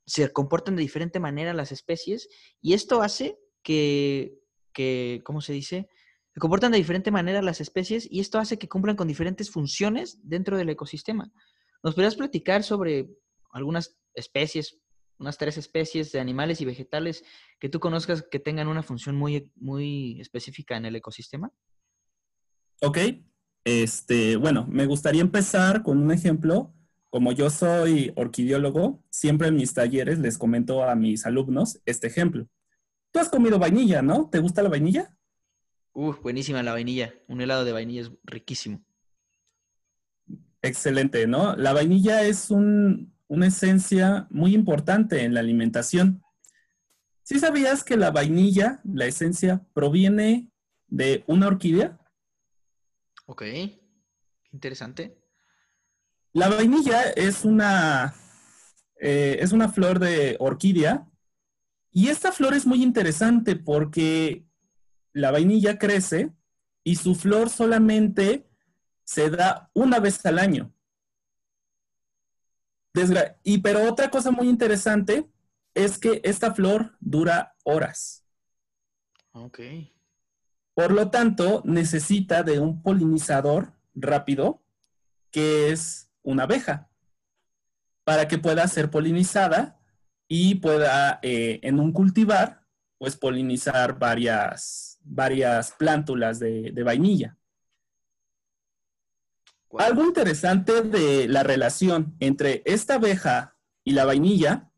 se 0.06 0.32
comportan 0.32 0.76
de 0.76 0.82
diferente 0.82 1.20
manera 1.20 1.54
las 1.54 1.72
especies 1.72 2.30
y 2.62 2.74
esto 2.74 3.02
hace 3.02 3.38
que, 3.68 4.40
que 4.72 5.20
¿cómo 5.26 5.42
se 5.42 5.52
dice? 5.52 5.90
Se 6.34 6.40
comportan 6.40 6.72
de 6.72 6.78
diferente 6.78 7.12
manera 7.12 7.42
las 7.42 7.60
especies 7.60 8.08
y 8.10 8.22
esto 8.22 8.40
hace 8.40 8.58
que 8.58 8.70
cumplan 8.70 8.96
con 8.96 9.10
diferentes 9.10 9.52
funciones 9.52 10.20
dentro 10.24 10.56
del 10.56 10.70
ecosistema. 10.70 11.30
¿Nos 11.84 11.94
podrías 11.94 12.16
platicar 12.16 12.64
sobre 12.64 13.10
algunas 13.52 13.98
especies, 14.14 14.80
unas 15.20 15.38
tres 15.38 15.58
especies 15.58 16.14
de 16.14 16.22
animales 16.22 16.62
y 16.62 16.66
vegetales 16.66 17.26
que 17.60 17.68
tú 17.68 17.82
conozcas 17.82 18.24
que 18.32 18.40
tengan 18.40 18.70
una 18.70 18.84
función 18.84 19.18
muy, 19.18 19.52
muy 19.58 20.22
específica 20.22 20.78
en 20.78 20.86
el 20.86 20.96
ecosistema? 20.96 21.52
Ok. 22.82 23.00
Este, 23.66 24.38
bueno, 24.38 24.66
me 24.70 24.86
gustaría 24.86 25.22
empezar 25.22 25.84
con 25.84 25.98
un 25.98 26.14
ejemplo. 26.14 26.74
Como 27.10 27.34
yo 27.34 27.50
soy 27.50 28.14
orquidiólogo, 28.16 29.04
siempre 29.10 29.50
en 29.50 29.58
mis 29.58 29.74
talleres 29.74 30.20
les 30.20 30.38
comento 30.38 30.86
a 30.86 30.96
mis 30.96 31.26
alumnos 31.26 31.82
este 31.86 32.08
ejemplo. 32.08 32.48
Tú 33.12 33.20
has 33.20 33.30
comido 33.30 33.60
vainilla, 33.60 34.02
¿no? 34.02 34.30
¿Te 34.30 34.40
gusta 34.40 34.62
la 34.62 34.70
vainilla? 34.70 35.16
Uh, 35.94 36.14
buenísima 36.22 36.62
la 36.62 36.74
vainilla. 36.74 37.14
Un 37.28 37.42
helado 37.42 37.66
de 37.66 37.72
vainilla 37.72 38.02
es 38.02 38.12
riquísimo. 38.24 38.84
Excelente, 40.62 41.26
¿no? 41.28 41.56
La 41.56 41.74
vainilla 41.74 42.24
es 42.24 42.52
una 42.52 43.48
esencia 43.48 44.28
muy 44.30 44.54
importante 44.54 45.24
en 45.24 45.34
la 45.34 45.40
alimentación. 45.40 46.24
¿Sí 47.24 47.40
sabías 47.40 47.84
que 47.84 47.98
la 47.98 48.12
vainilla, 48.12 48.80
la 48.84 49.06
esencia, 49.06 49.66
proviene 49.74 50.52
de 50.88 51.24
una 51.28 51.48
orquídea? 51.48 52.00
Ok, 53.26 53.44
interesante. 54.52 55.18
La 56.34 56.50
vainilla 56.50 57.02
es 57.16 57.44
una, 57.44 58.14
eh, 59.00 59.38
es 59.40 59.52
una 59.52 59.70
flor 59.70 60.00
de 60.00 60.38
orquídea 60.40 61.08
y 61.92 62.10
esta 62.10 62.32
flor 62.32 62.54
es 62.54 62.66
muy 62.66 62.84
interesante 62.84 63.56
porque 63.56 64.46
la 65.14 65.32
vainilla 65.32 65.78
crece 65.78 66.32
y 66.84 66.96
su 66.96 67.16
flor 67.16 67.50
solamente 67.50 68.48
se 69.04 69.30
da 69.30 69.72
una 69.74 70.00
vez 70.00 70.26
al 70.26 70.40
año. 70.40 70.74
y 73.44 73.60
pero 73.60 73.90
otra 73.90 74.10
cosa 74.10 74.32
muy 74.32 74.50
interesante 74.50 75.30
es 75.74 75.98
que 75.98 76.22
esta 76.24 76.54
flor 76.54 76.98
dura 77.00 77.56
horas. 77.64 78.26
Ok. 79.32 79.60
Por 80.74 80.92
lo 80.92 81.10
tanto, 81.10 81.62
necesita 81.66 82.44
de 82.44 82.60
un 82.60 82.82
polinizador 82.82 83.74
rápido, 83.96 84.64
que 85.32 85.72
es 85.72 86.10
una 86.22 86.44
abeja, 86.44 86.90
para 88.04 88.28
que 88.28 88.38
pueda 88.38 88.68
ser 88.68 88.90
polinizada 88.90 89.77
y 90.28 90.56
pueda 90.56 91.20
eh, 91.22 91.60
en 91.64 91.80
un 91.80 91.92
cultivar, 91.92 92.66
pues 92.98 93.16
polinizar 93.16 93.98
varias, 93.98 95.00
varias 95.04 95.72
plántulas 95.72 96.40
de 96.40 96.84
vainilla. 96.84 97.38
Algo 99.78 100.04
interesante 100.06 100.82
de 100.82 101.28
la 101.28 101.44
relación 101.44 102.16
entre 102.20 102.64
esta 102.66 102.96
abeja 102.96 103.56
y 103.84 103.92
la 103.92 104.06
vainilla 104.06 104.72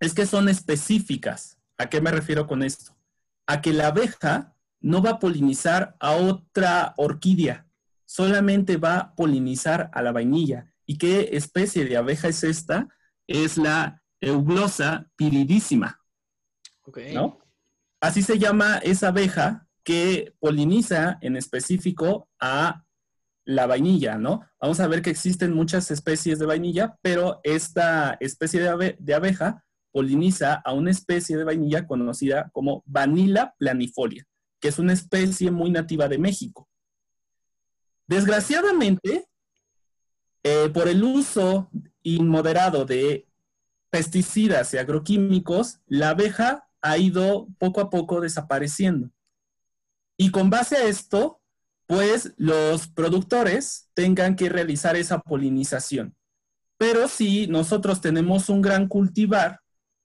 es 0.00 0.14
que 0.14 0.26
son 0.26 0.48
específicas. 0.48 1.58
¿A 1.76 1.88
qué 1.88 2.00
me 2.00 2.10
refiero 2.10 2.46
con 2.46 2.62
esto? 2.62 2.96
A 3.46 3.60
que 3.60 3.72
la 3.72 3.88
abeja 3.88 4.54
no 4.80 5.02
va 5.02 5.10
a 5.10 5.18
polinizar 5.18 5.96
a 6.00 6.12
otra 6.12 6.94
orquídea, 6.96 7.66
solamente 8.04 8.76
va 8.76 8.98
a 8.98 9.14
polinizar 9.14 9.90
a 9.92 10.02
la 10.02 10.12
vainilla. 10.12 10.72
¿Y 10.86 10.98
qué 10.98 11.30
especie 11.32 11.84
de 11.84 11.96
abeja 11.96 12.28
es 12.28 12.42
esta? 12.44 12.88
Es 13.26 13.58
la 13.58 14.02
euglosa 14.20 15.10
piridísima. 15.16 16.00
¿no? 17.12 17.38
Así 18.00 18.22
se 18.22 18.38
llama 18.38 18.78
esa 18.78 19.08
abeja 19.08 19.66
que 19.82 20.34
poliniza 20.38 21.18
en 21.20 21.36
específico 21.36 22.28
a 22.40 22.84
la 23.44 23.66
vainilla, 23.66 24.18
¿no? 24.18 24.42
Vamos 24.60 24.78
a 24.78 24.86
ver 24.86 25.00
que 25.00 25.10
existen 25.10 25.54
muchas 25.54 25.90
especies 25.90 26.38
de 26.38 26.46
vainilla, 26.46 26.98
pero 27.00 27.40
esta 27.42 28.18
especie 28.20 28.60
de, 28.60 29.14
abeja 29.14 29.64
poliniza 29.90 30.54
a 30.54 30.74
una 30.74 30.90
especie 30.90 31.36
de 31.36 31.44
vainilla 31.44 31.86
conocida 31.86 32.50
como 32.52 32.82
Vanilla 32.84 33.54
planifolia, 33.58 34.26
que 34.60 34.68
es 34.68 34.78
una 34.78 34.92
especie 34.92 35.50
muy 35.50 35.70
nativa 35.70 36.08
de 36.08 36.18
México. 36.18 36.68
Desgraciadamente, 38.06 39.26
eh, 40.42 40.68
por 40.68 40.88
el 40.88 41.02
uso 41.02 41.70
inmoderado 42.02 42.84
de 42.84 43.27
pesticidas 43.90 44.74
y 44.74 44.78
agroquímicos, 44.78 45.80
la 45.86 46.10
abeja 46.10 46.68
ha 46.80 46.98
ido 46.98 47.48
poco 47.58 47.80
a 47.80 47.90
poco 47.90 48.20
desapareciendo. 48.20 49.10
Y 50.16 50.30
con 50.30 50.50
base 50.50 50.76
a 50.76 50.84
esto, 50.84 51.40
pues 51.86 52.34
los 52.36 52.88
productores 52.88 53.88
tengan 53.94 54.36
que 54.36 54.48
realizar 54.48 54.96
esa 54.96 55.20
polinización. 55.20 56.16
Pero 56.76 57.08
si 57.08 57.46
nosotros 57.46 58.00
tenemos 58.00 58.48
un 58.48 58.62
gran 58.62 58.88
cultivar 58.88 59.60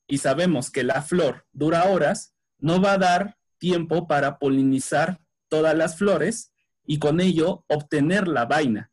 y 0.07 0.17
sabemos 0.17 0.71
que 0.71 0.83
la 0.83 1.01
flor 1.01 1.45
dura 1.51 1.85
horas, 1.85 2.33
no 2.57 2.81
va 2.81 2.93
a 2.93 2.97
dar 2.97 3.37
tiempo 3.57 4.07
para 4.07 4.39
polinizar 4.39 5.19
todas 5.49 5.75
las 5.75 5.97
flores 5.97 6.51
y 6.85 6.99
con 6.99 7.21
ello 7.21 7.63
obtener 7.67 8.27
la 8.27 8.45
vaina, 8.45 8.91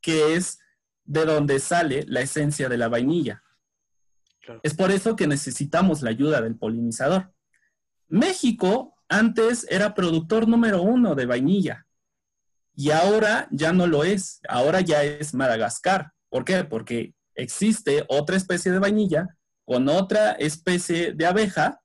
que 0.00 0.34
es 0.34 0.58
de 1.04 1.24
donde 1.24 1.60
sale 1.60 2.04
la 2.08 2.20
esencia 2.20 2.68
de 2.68 2.78
la 2.78 2.88
vainilla. 2.88 3.43
Es 4.62 4.74
por 4.74 4.90
eso 4.90 5.16
que 5.16 5.26
necesitamos 5.26 6.02
la 6.02 6.10
ayuda 6.10 6.40
del 6.40 6.56
polinizador. 6.56 7.32
México 8.08 8.94
antes 9.08 9.66
era 9.70 9.94
productor 9.94 10.48
número 10.48 10.82
uno 10.82 11.14
de 11.14 11.26
vainilla 11.26 11.86
y 12.76 12.90
ahora 12.90 13.48
ya 13.50 13.72
no 13.72 13.86
lo 13.86 14.04
es, 14.04 14.40
ahora 14.48 14.80
ya 14.80 15.02
es 15.02 15.34
Madagascar. 15.34 16.12
¿Por 16.28 16.44
qué? 16.44 16.64
Porque 16.64 17.14
existe 17.34 18.04
otra 18.08 18.36
especie 18.36 18.72
de 18.72 18.78
vainilla 18.78 19.36
con 19.64 19.88
otra 19.88 20.32
especie 20.32 21.12
de 21.12 21.26
abeja 21.26 21.80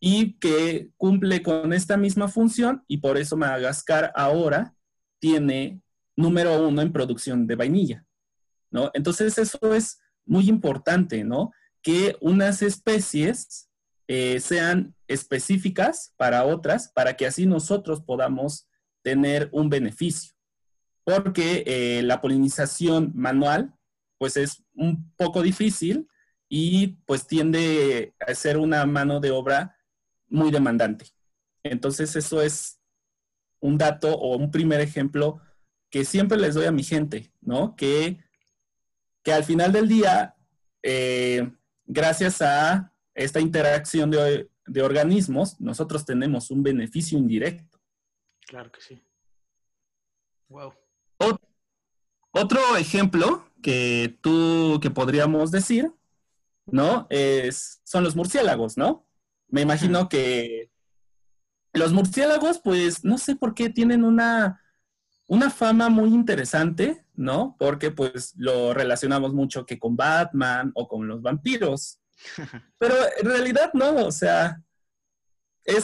y 0.00 0.34
que 0.38 0.90
cumple 0.96 1.42
con 1.42 1.72
esta 1.72 1.96
misma 1.96 2.28
función 2.28 2.84
y 2.88 2.98
por 2.98 3.18
eso 3.18 3.36
Madagascar 3.36 4.12
ahora 4.16 4.74
tiene 5.20 5.80
número 6.16 6.66
uno 6.66 6.82
en 6.82 6.92
producción 6.92 7.46
de 7.46 7.54
vainilla, 7.54 8.04
¿no? 8.70 8.90
Entonces 8.94 9.38
eso 9.38 9.58
es 9.72 10.01
muy 10.24 10.48
importante, 10.48 11.24
¿no? 11.24 11.52
Que 11.82 12.16
unas 12.20 12.62
especies 12.62 13.68
eh, 14.08 14.40
sean 14.40 14.94
específicas 15.08 16.12
para 16.16 16.44
otras, 16.44 16.88
para 16.88 17.16
que 17.16 17.26
así 17.26 17.46
nosotros 17.46 18.02
podamos 18.02 18.68
tener 19.02 19.48
un 19.52 19.68
beneficio, 19.68 20.34
porque 21.04 21.64
eh, 21.66 22.02
la 22.02 22.20
polinización 22.20 23.12
manual 23.14 23.74
pues 24.18 24.36
es 24.36 24.62
un 24.74 25.12
poco 25.16 25.42
difícil 25.42 26.08
y 26.48 26.98
pues 27.06 27.26
tiende 27.26 28.14
a 28.20 28.34
ser 28.34 28.58
una 28.58 28.86
mano 28.86 29.18
de 29.18 29.32
obra 29.32 29.76
muy 30.28 30.50
demandante. 30.50 31.06
Entonces 31.64 32.14
eso 32.14 32.40
es 32.40 32.80
un 33.60 33.78
dato 33.78 34.14
o 34.14 34.36
un 34.36 34.50
primer 34.50 34.80
ejemplo 34.80 35.40
que 35.90 36.04
siempre 36.04 36.38
les 36.38 36.54
doy 36.54 36.66
a 36.66 36.72
mi 36.72 36.82
gente, 36.82 37.32
¿no? 37.40 37.74
Que, 37.76 38.18
que 39.22 39.32
al 39.32 39.44
final 39.44 39.72
del 39.72 39.88
día, 39.88 40.34
eh, 40.82 41.50
gracias 41.84 42.42
a 42.42 42.92
esta 43.14 43.40
interacción 43.40 44.10
de, 44.10 44.50
de 44.66 44.82
organismos, 44.82 45.60
nosotros 45.60 46.04
tenemos 46.04 46.50
un 46.50 46.62
beneficio 46.62 47.18
indirecto. 47.18 47.80
Claro 48.46 48.70
que 48.70 48.80
sí. 48.80 49.02
Wow. 50.48 50.74
otro 52.32 52.76
ejemplo 52.76 53.48
que 53.62 54.18
tú, 54.20 54.78
que 54.82 54.90
podríamos 54.90 55.50
decir, 55.50 55.90
¿no? 56.66 57.06
Es, 57.08 57.80
son 57.84 58.04
los 58.04 58.16
murciélagos, 58.16 58.76
¿no? 58.76 59.06
Me 59.48 59.62
imagino 59.62 60.08
que 60.08 60.70
los 61.72 61.92
murciélagos, 61.92 62.58
pues, 62.58 63.04
no 63.04 63.16
sé 63.16 63.36
por 63.36 63.54
qué 63.54 63.70
tienen 63.70 64.04
una, 64.04 64.61
una 65.26 65.50
fama 65.50 65.88
muy 65.88 66.10
interesante, 66.10 67.04
¿no? 67.14 67.56
Porque 67.58 67.90
pues 67.90 68.34
lo 68.36 68.74
relacionamos 68.74 69.32
mucho 69.32 69.64
que 69.64 69.78
con 69.78 69.96
Batman 69.96 70.72
o 70.74 70.88
con 70.88 71.06
los 71.06 71.22
vampiros. 71.22 72.00
Pero 72.78 72.94
en 73.18 73.26
realidad 73.26 73.70
no, 73.74 74.06
o 74.06 74.12
sea, 74.12 74.62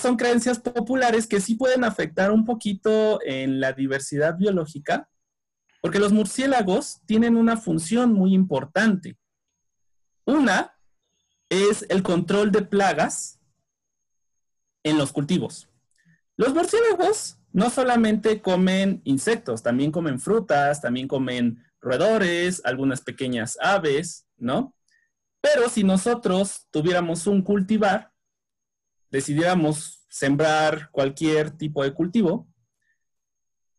son 0.00 0.16
creencias 0.16 0.58
populares 0.58 1.26
que 1.26 1.40
sí 1.40 1.54
pueden 1.54 1.84
afectar 1.84 2.30
un 2.30 2.44
poquito 2.44 3.20
en 3.24 3.60
la 3.60 3.72
diversidad 3.72 4.36
biológica, 4.36 5.08
Porque 5.80 6.00
los 6.00 6.12
murciélagos 6.12 7.00
tienen 7.06 7.36
una 7.36 7.56
función 7.56 8.12
muy 8.12 8.34
importante. 8.34 9.16
Una 10.24 10.76
es 11.48 11.86
el 11.88 12.02
control 12.02 12.50
de 12.50 12.62
plagas 12.62 13.40
en 14.82 14.98
los 14.98 15.12
cultivos. 15.12 15.68
Los 16.36 16.52
murciélagos 16.52 17.37
no 17.52 17.70
solamente 17.70 18.40
comen 18.40 19.00
insectos, 19.04 19.62
también 19.62 19.90
comen 19.90 20.20
frutas, 20.20 20.80
también 20.80 21.08
comen 21.08 21.64
roedores, 21.80 22.62
algunas 22.64 23.00
pequeñas 23.00 23.56
aves, 23.60 24.26
¿no? 24.36 24.74
Pero 25.40 25.68
si 25.68 25.84
nosotros 25.84 26.66
tuviéramos 26.70 27.26
un 27.26 27.42
cultivar, 27.42 28.12
decidiéramos 29.10 30.04
sembrar 30.08 30.90
cualquier 30.90 31.50
tipo 31.50 31.82
de 31.82 31.94
cultivo, 31.94 32.48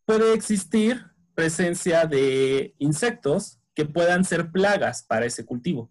puede 0.04 0.32
existir 0.34 1.06
presencia 1.34 2.06
de 2.06 2.74
insectos 2.78 3.60
que 3.74 3.84
puedan 3.84 4.24
ser 4.24 4.50
plagas 4.50 5.02
para 5.04 5.26
ese 5.26 5.44
cultivo. 5.44 5.90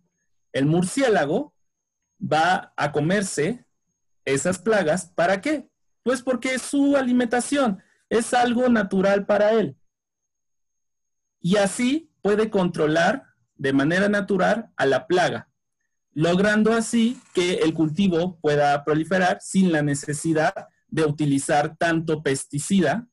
El 0.52 0.66
murciélago 0.66 1.54
va 2.22 2.74
a 2.76 2.92
comerse 2.92 3.66
esas 4.26 4.60
plagas. 4.60 5.12
¿Para 5.16 5.42
qué? 5.42 5.69
Pues 6.04 6.22
porque 6.22 6.58
su 6.60 6.96
alimentación 6.96 7.82
es 8.10 8.34
algo 8.34 8.70
natural 8.70 9.26
para 9.26 9.52
él. 9.54 9.78
Y 11.40 11.58
así 11.58 12.12
puede 12.22 12.50
controlar 12.50 13.24
de 13.56 13.74
manera 13.74 14.10
natural 14.10 14.72
a 14.78 14.86
la 14.86 15.08
plaga, 15.08 15.50
logrando 16.14 16.74
así 16.74 17.22
que 17.34 17.56
el 17.56 17.74
cultivo 17.74 18.40
pueda 18.40 18.84
proliferar 18.84 19.40
sin 19.42 19.72
la 19.72 19.82
necesidad 19.82 20.54
de 20.88 21.06
utilizar 21.06 21.78
tanto 21.78 22.24
pesticida 22.24 23.08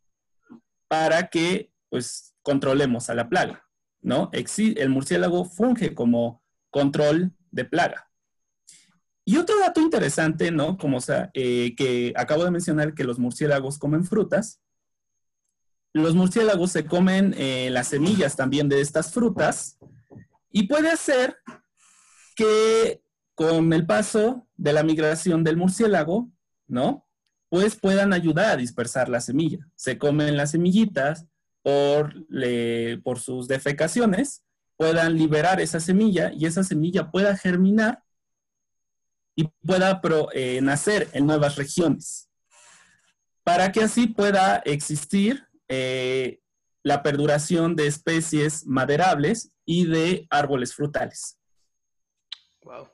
para 0.88 1.28
que 1.28 1.72
pues 1.88 2.34
controlemos 2.42 3.10
a 3.10 3.14
la 3.14 3.28
plaga, 3.28 3.64
¿no? 4.00 4.30
El 4.32 4.88
murciélago 4.88 5.44
funge 5.44 5.94
como 5.94 6.42
control 6.70 7.32
de 7.50 7.64
plaga. 7.64 8.08
Y 9.28 9.38
otro 9.38 9.58
dato 9.58 9.80
interesante, 9.80 10.52
¿no? 10.52 10.78
Como 10.78 11.00
sea, 11.00 11.32
eh, 11.34 11.74
que 11.76 12.12
acabo 12.14 12.44
de 12.44 12.52
mencionar 12.52 12.94
que 12.94 13.02
los 13.02 13.18
murciélagos 13.18 13.76
comen 13.76 14.04
frutas. 14.04 14.60
Los 15.92 16.14
murciélagos 16.14 16.70
se 16.70 16.84
comen 16.84 17.34
eh, 17.36 17.68
las 17.72 17.88
semillas 17.88 18.36
también 18.36 18.68
de 18.68 18.80
estas 18.80 19.12
frutas 19.12 19.78
y 20.52 20.68
puede 20.68 20.96
ser 20.96 21.38
que 22.36 23.02
con 23.34 23.72
el 23.72 23.84
paso 23.84 24.46
de 24.56 24.72
la 24.72 24.84
migración 24.84 25.42
del 25.42 25.56
murciélago, 25.56 26.30
¿no? 26.68 27.04
Pues 27.48 27.74
puedan 27.74 28.12
ayudar 28.12 28.50
a 28.50 28.56
dispersar 28.56 29.08
la 29.08 29.20
semilla. 29.20 29.66
Se 29.74 29.98
comen 29.98 30.36
las 30.36 30.52
semillitas 30.52 31.26
por, 31.62 32.14
por 33.02 33.18
sus 33.18 33.48
defecaciones, 33.48 34.44
puedan 34.76 35.16
liberar 35.16 35.60
esa 35.60 35.80
semilla 35.80 36.30
y 36.32 36.46
esa 36.46 36.62
semilla 36.62 37.10
pueda 37.10 37.36
germinar 37.36 38.05
y 39.36 39.44
pueda 39.64 40.00
eh, 40.32 40.60
nacer 40.62 41.10
en 41.12 41.26
nuevas 41.26 41.56
regiones, 41.56 42.28
para 43.44 43.70
que 43.70 43.82
así 43.84 44.08
pueda 44.08 44.56
existir 44.64 45.46
eh, 45.68 46.40
la 46.82 47.02
perduración 47.02 47.76
de 47.76 47.86
especies 47.86 48.66
maderables 48.66 49.52
y 49.66 49.86
de 49.86 50.26
árboles 50.30 50.74
frutales. 50.74 51.38
Wow. 52.62 52.88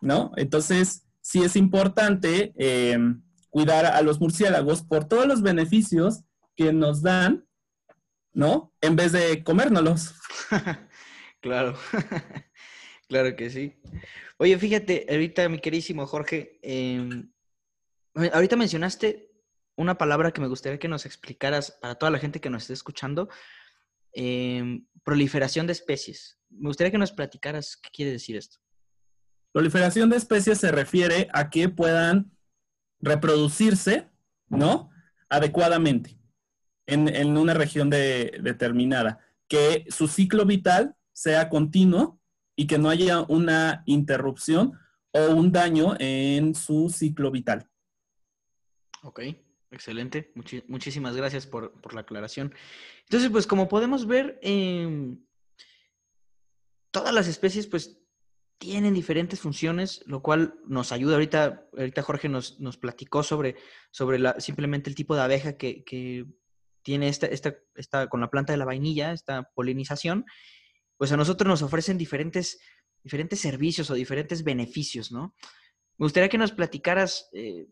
¿No? 0.00 0.32
Entonces, 0.36 1.04
sí 1.20 1.42
es 1.42 1.56
importante 1.56 2.52
em, 2.56 3.22
cuidar 3.50 3.84
a 3.86 4.00
los 4.02 4.20
murciélagos 4.20 4.82
por 4.82 5.06
todos 5.06 5.26
los 5.26 5.42
beneficios 5.42 6.22
que 6.54 6.72
nos 6.72 7.02
dan, 7.02 7.46
¿no? 8.32 8.72
En 8.80 8.94
vez 8.94 9.12
de 9.12 9.42
comérnoslos. 9.42 10.14
claro. 11.40 11.76
claro 13.08 13.34
que 13.36 13.50
sí. 13.50 13.74
Oye, 14.36 14.58
fíjate, 14.58 15.06
ahorita 15.08 15.48
mi 15.48 15.58
querísimo 15.58 16.06
Jorge, 16.06 16.58
em, 16.62 17.30
ahorita 18.32 18.56
mencionaste 18.56 19.30
una 19.76 19.98
palabra 19.98 20.32
que 20.32 20.40
me 20.40 20.48
gustaría 20.48 20.78
que 20.78 20.88
nos 20.88 21.06
explicaras 21.06 21.72
para 21.80 21.94
toda 21.94 22.10
la 22.10 22.18
gente 22.18 22.40
que 22.40 22.50
nos 22.50 22.62
esté 22.62 22.74
escuchando, 22.74 23.28
em, 24.12 24.86
proliferación 25.04 25.66
de 25.66 25.72
especies. 25.72 26.38
Me 26.50 26.68
gustaría 26.68 26.90
que 26.90 26.98
nos 26.98 27.12
platicaras 27.12 27.76
qué 27.76 27.90
quiere 27.90 28.12
decir 28.12 28.36
esto. 28.36 28.58
Proliferación 29.52 30.10
de 30.10 30.16
especies 30.16 30.58
se 30.58 30.70
refiere 30.70 31.28
a 31.32 31.50
que 31.50 31.68
puedan 31.68 32.30
reproducirse, 33.00 34.08
¿no? 34.48 34.90
Adecuadamente 35.28 36.18
en, 36.88 37.36
una 37.36 37.54
región 37.54 37.90
determinada, 37.90 39.20
que 39.46 39.84
su 39.88 40.08
ciclo 40.08 40.46
vital 40.46 40.96
sea 41.12 41.48
continuo 41.48 42.20
y 42.58 42.66
que 42.66 42.76
no 42.76 42.90
haya 42.90 43.22
una 43.28 43.84
interrupción 43.86 44.72
o 45.12 45.28
un 45.28 45.52
daño 45.52 45.94
en 46.00 46.56
su 46.56 46.90
ciclo 46.90 47.30
vital. 47.30 47.70
Ok, 49.04 49.20
excelente. 49.70 50.32
muchísimas 50.66 51.14
gracias 51.14 51.46
por, 51.46 51.72
la 51.94 52.00
aclaración. 52.00 52.52
Entonces, 53.04 53.30
pues 53.30 53.46
como 53.46 53.68
podemos 53.68 54.08
ver, 54.08 54.40
em, 54.42 55.24
todas 56.90 57.14
las 57.14 57.28
especies 57.28 57.68
pues 57.68 58.00
tienen 58.58 58.92
diferentes 58.92 59.38
funciones, 59.38 60.02
lo 60.06 60.20
cual 60.20 60.58
nos 60.66 60.90
ayuda. 60.90 61.14
Ahorita, 61.14 61.68
ahorita 61.78 62.02
Jorge 62.02 62.28
nos, 62.28 62.58
nos 62.58 62.76
platicó 62.76 63.22
sobre, 63.22 63.54
sobre 63.92 64.18
simplemente 64.40 64.90
el 64.90 64.96
tipo 64.96 65.14
de 65.14 65.22
abeja 65.22 65.56
que, 65.56 65.84
que 65.84 66.26
tiene 66.82 67.06
esta, 67.06 67.28
esta, 67.28 67.54
esta, 67.76 68.08
con 68.08 68.20
la 68.20 68.30
planta 68.30 68.52
de 68.52 68.56
la 68.56 68.64
vainilla, 68.64 69.12
esta 69.12 69.44
polinización 69.54 70.26
pues 70.98 71.12
a 71.12 71.16
nosotros 71.16 71.48
nos 71.48 71.62
ofrecen 71.62 71.96
diferentes, 71.96 72.60
diferentes 73.02 73.40
servicios 73.40 73.88
o 73.90 73.94
diferentes 73.94 74.42
beneficios, 74.42 75.10
¿no? 75.12 75.34
Me 75.96 76.04
gustaría 76.04 76.28
que 76.28 76.38
nos 76.38 76.52
platicaras 76.52 77.28
eh, 77.32 77.68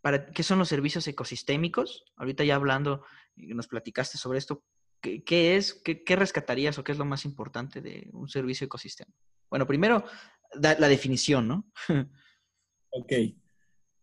para 0.00 0.26
qué 0.32 0.42
son 0.42 0.58
los 0.58 0.68
servicios 0.68 1.06
ecosistémicos. 1.06 2.04
Ahorita 2.16 2.42
ya 2.42 2.56
hablando, 2.56 3.04
eh, 3.36 3.54
nos 3.54 3.68
platicaste 3.68 4.18
sobre 4.18 4.38
esto. 4.38 4.64
¿Qué, 5.00 5.56
es? 5.56 5.74
Qué, 5.82 6.16
rescatarías 6.16 6.78
o 6.78 6.84
qué 6.84 6.92
es 6.92 6.98
lo 6.98 7.06
más 7.06 7.24
importante 7.24 7.80
de 7.80 8.10
un 8.12 8.28
servicio 8.28 8.66
ecosistema? 8.66 9.10
Bueno, 9.48 9.66
primero, 9.66 10.04
la 10.60 10.88
definición, 10.88 11.48
¿no? 11.48 11.70
ok. 12.90 13.12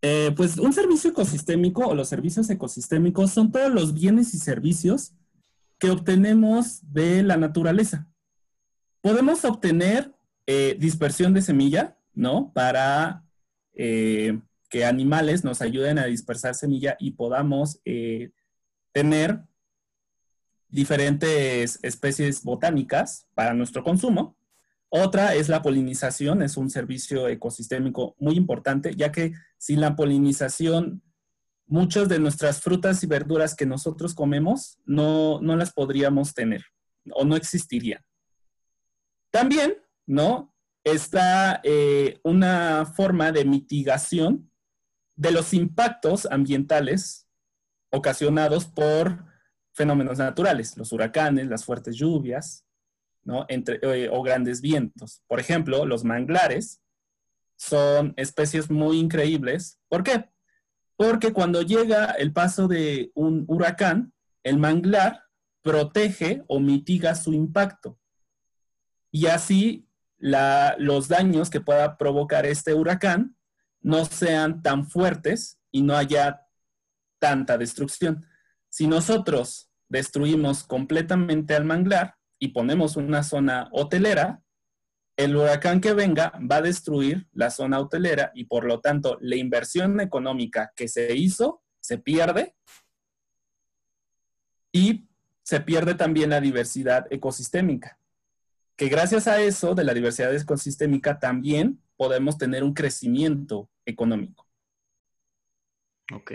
Eh, 0.02 0.32
pues 0.36 0.58
un 0.58 0.74
servicio 0.74 1.12
ecosistémico 1.12 1.88
o 1.88 1.94
los 1.94 2.10
servicios 2.10 2.50
ecosistémicos 2.50 3.32
son 3.32 3.52
todos 3.52 3.72
los 3.72 3.94
bienes 3.94 4.34
y 4.34 4.40
servicios 4.40 5.14
que 5.78 5.92
obtenemos 5.92 6.82
de 6.92 7.22
la 7.22 7.38
naturaleza 7.38 8.08
podemos 9.08 9.46
obtener 9.46 10.14
eh, 10.48 10.76
dispersión 10.78 11.34
de 11.34 11.42
semilla, 11.42 11.98
¿no? 12.14 12.52
Para 12.54 13.24
eh, 13.74 14.38
que 14.70 14.84
animales 14.84 15.46
nos 15.46 15.62
ayuden 15.62 15.98
a 15.98 16.08
dispersar 16.08 16.56
semilla 16.56 16.98
y 17.00 17.12
podamos 17.12 17.80
eh, 17.86 18.32
tener 18.92 19.44
diferentes 20.68 21.80
especies 21.84 22.44
botánicas 22.44 23.30
para 23.34 23.54
nuestro 23.54 23.82
consumo. 23.82 24.36
Otra 24.90 25.36
es 25.36 25.48
la 25.48 25.62
polinización, 25.62 26.42
es 26.42 26.58
un 26.58 26.70
servicio 26.70 27.30
ecosistémico 27.30 28.14
muy 28.20 28.36
importante, 28.36 28.94
ya 28.94 29.14
que 29.14 29.32
sin 29.58 29.80
la 29.80 29.96
polinización, 29.96 31.02
muchas 31.66 32.10
de 32.10 32.20
nuestras 32.20 32.60
frutas 32.60 33.02
y 33.04 33.08
verduras 33.08 33.56
que 33.56 33.66
nosotros 33.66 34.14
comemos 34.14 34.80
no, 34.86 35.40
no 35.40 35.56
las 35.56 35.72
podríamos 35.72 36.34
tener 36.34 36.66
o 37.14 37.24
no 37.24 37.38
existirían. 37.38 38.04
También, 39.32 39.76
¿no? 40.06 40.54
Está 40.84 41.60
eh, 41.64 42.20
una 42.24 42.86
forma 42.86 43.32
de 43.32 43.46
mitigación 43.46 44.52
de 45.16 45.32
los 45.32 45.54
impactos 45.54 46.26
ambientales 46.26 47.28
ocasionados 47.90 48.66
por 48.66 49.26
fenómenos 49.74 50.18
naturales, 50.18 50.78
los 50.78 50.92
huracanes, 50.92 51.48
las 51.48 51.66
fuertes 51.66 51.96
lluvias, 51.96 52.66
¿no? 53.24 53.46
Eh, 53.50 54.10
o 54.12 54.24
grandes 54.24 54.62
vientos. 54.62 55.22
Por 55.28 55.40
ejemplo, 55.40 55.86
los 55.86 56.04
manglares 56.04 56.82
son 57.58 58.14
especies 58.16 58.70
muy 58.70 59.00
increíbles. 59.00 59.80
¿Por 59.90 60.04
qué? 60.04 60.30
Porque 60.96 61.34
cuando 61.34 61.62
llega 61.62 62.12
el 62.12 62.32
paso 62.32 62.68
de 62.68 63.12
un 63.14 63.46
huracán, 63.48 64.14
el 64.44 64.58
manglar 64.58 65.24
protege 65.62 66.44
o 66.48 66.60
mitiga 66.60 67.14
su 67.14 67.34
impacto 67.34 68.00
y 69.18 69.26
así 69.26 69.90
los 70.20 71.08
daños 71.08 71.50
que 71.50 71.60
pueda 71.60 71.98
provocar 71.98 72.46
este 72.46 72.76
huracán 72.76 73.36
no 73.82 74.06
sean 74.06 74.62
tan 74.62 74.86
fuertes 74.88 75.60
y 75.72 75.82
no 75.82 75.96
haya 75.96 76.46
tanta 77.18 77.58
destrucción. 77.58 78.28
Si 78.70 78.86
nosotros 78.86 79.72
destruimos 79.90 80.64
completamente 80.64 81.56
al 81.56 81.66
manglar 81.66 82.14
y 82.38 82.50
ponemos 82.50 82.96
una 82.96 83.24
zona 83.24 83.70
hotelera, 83.72 84.44
el 85.16 85.36
huracán 85.36 85.82
que 85.82 85.94
venga 85.94 86.32
va 86.40 86.58
a 86.58 86.62
destruir 86.62 87.28
la 87.32 87.50
zona 87.50 87.80
hotelera 87.80 88.32
y 88.36 88.44
por 88.44 88.66
lo 88.66 88.82
tanto 88.82 89.18
la 89.20 89.36
inversión 89.36 90.00
económica 90.00 90.74
que 90.76 90.88
se 90.88 91.16
hizo 91.16 91.64
se 91.80 91.98
pierde 91.98 92.56
y 94.72 95.10
se 95.42 95.60
pierde 95.62 95.96
también 95.96 96.30
la 96.30 96.40
diversidad 96.40 97.08
ecosistémica, 97.10 97.98
que 98.78 98.88
gracias 98.90 99.28
a 99.28 99.42
eso 99.42 99.76
de 99.76 99.84
la 99.84 99.94
diversidad 99.94 100.34
ecosistémica 100.34 101.20
también 101.20 101.82
podemos 101.98 102.38
tener 102.38 102.64
un 102.64 102.74
crecimiento 102.74 103.70
económico. 103.86 104.48
Ok. 106.14 106.32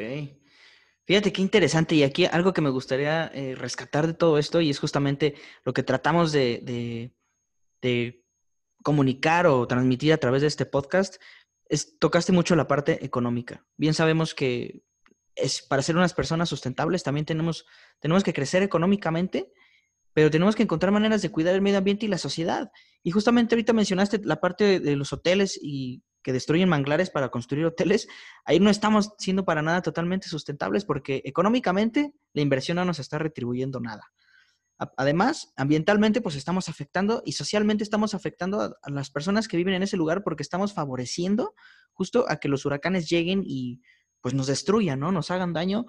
Fíjate 1.05 1.33
qué 1.33 1.41
interesante. 1.41 1.95
Y 1.95 2.03
aquí 2.03 2.27
algo 2.27 2.53
que 2.53 2.61
me 2.61 2.71
gustaría 2.71 3.27
eh, 3.29 3.55
rescatar 3.55 4.07
de 4.07 4.15
todo 4.15 4.39
esto, 4.39 4.61
y 4.61 4.71
es 4.71 4.81
justamente 4.81 5.35
lo 5.65 5.73
que 5.73 5.85
tratamos 5.85 6.33
de, 6.33 7.13
comunicar 8.83 9.47
o 9.47 9.67
transmitir 9.69 10.13
a 10.13 10.19
través 10.19 10.43
de 10.43 10.49
este 10.49 10.67
podcast, 10.67 11.17
es 11.69 11.99
tocaste 12.01 12.33
mucho 12.33 12.57
la 12.57 12.67
parte 12.67 13.05
económica. 13.05 13.65
Bien 13.77 13.95
sabemos 13.95 14.35
que 14.35 14.83
es, 15.37 15.63
para 15.63 15.83
ser 15.83 15.97
unas 15.97 16.13
personas 16.13 16.49
sustentables 16.49 17.05
también 17.05 17.25
tenemos, 17.25 17.67
tenemos 18.01 18.25
que 18.25 18.33
crecer 18.33 18.65
económicamente, 18.65 19.53
pero 20.15 20.31
tenemos 20.31 20.57
que 20.57 20.63
encontrar 20.63 20.93
maneras 20.93 21.23
de 21.23 21.31
cuidar 21.31 21.55
el 21.55 21.63
medio 21.63 21.79
ambiente 21.79 22.07
y 22.07 22.09
la 22.09 22.19
sociedad. 22.19 22.71
Y 23.03 23.11
justamente 23.11 23.55
ahorita 23.55 23.73
mencionaste 23.73 24.21
la 24.25 24.41
parte 24.41 24.81
de 24.81 24.97
los 24.97 25.13
hoteles 25.13 25.59
y 25.61 26.03
que 26.23 26.33
destruyen 26.33 26.69
manglares 26.69 27.11
para 27.11 27.31
construir 27.31 27.67
hoteles, 27.67 28.09
ahí 28.45 28.61
no 28.61 28.71
estamos 28.71 29.13
siendo 29.19 29.45
para 29.45 29.63
nada 29.63 29.83
totalmente 29.83 30.29
sustentables 30.29 30.85
porque 30.85 31.21
económicamente 31.25 32.15
la 32.33 32.43
inversión 32.43 32.77
no 32.77 32.85
nos 32.85 32.99
está 32.99 33.19
retribuyendo 33.19 33.81
nada. 33.81 34.13
Además, 34.97 35.53
ambientalmente, 35.57 36.21
pues 36.21 36.35
estamos 36.35 36.69
afectando 36.69 37.23
y 37.25 37.33
socialmente 37.33 37.85
estamos 37.85 38.15
afectando 38.15 38.61
a, 38.61 38.91
las 38.91 39.11
personas 39.11 39.47
que 39.47 39.57
viven 39.57 39.75
en 39.75 39.83
ese 39.83 39.97
lugar 39.97 40.25
porque 40.25 40.43
estamos 40.43 40.73
favoreciendo 40.73 41.55
justo 41.93 42.25
a 42.29 42.37
que 42.37 42.49
los 42.49 42.65
huracanes 42.65 43.09
lleguen 43.09 43.43
y 43.47 43.81
pues 44.21 44.35
nos 44.35 44.47
destruyan, 44.47 44.99
¿no? 44.99 45.13
Nos 45.13 45.31
hagan 45.31 45.53
daño 45.53 45.87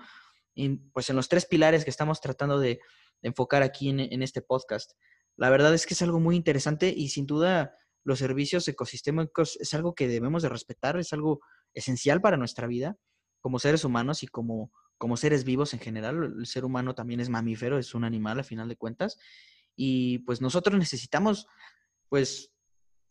pues 0.92 1.10
en 1.10 1.16
los 1.16 1.30
tres 1.30 1.46
pilares 1.46 1.84
que 1.84 1.90
estamos 1.90 2.22
tratando 2.22 2.60
de, 2.60 2.80
enfocar 3.22 3.64
aquí 3.64 3.88
en, 3.88 4.02
en 4.02 4.22
este 4.22 4.42
podcast. 4.42 4.92
La 5.38 5.50
verdad 5.50 5.74
es 5.74 5.86
que 5.86 5.94
es 5.94 6.02
algo 6.02 6.20
muy 6.20 6.36
interesante 6.36 6.94
y 6.96 7.08
sin 7.08 7.26
duda 7.26 7.74
los 8.04 8.20
servicios 8.20 8.68
ecosistémicos 8.68 9.58
es 9.62 9.74
algo 9.74 9.96
que 9.96 10.10
debemos 10.10 10.44
de 10.44 10.50
respetar, 10.50 10.98
es 10.98 11.14
algo 11.14 11.40
esencial 11.74 12.20
para 12.20 12.36
nuestra 12.36 12.68
vida 12.68 12.98
como 13.44 13.60
seres 13.60 13.84
humanos 13.84 14.24
y 14.24 14.28
como, 14.28 14.72
como 14.98 15.18
seres 15.18 15.44
vivos 15.44 15.74
en 15.74 15.82
general. 15.82 16.34
El 16.40 16.46
ser 16.46 16.64
humano 16.64 16.96
también 16.96 17.20
es 17.20 17.28
mamífero, 17.28 17.78
es 17.78 17.94
un 17.94 18.06
animal 18.06 18.40
a 18.40 18.44
final 18.44 18.70
de 18.70 18.78
cuentas. 18.78 19.18
Y 19.76 20.20
pues 20.20 20.40
nosotros 20.40 20.80
necesitamos, 20.80 21.46
pues, 22.08 22.54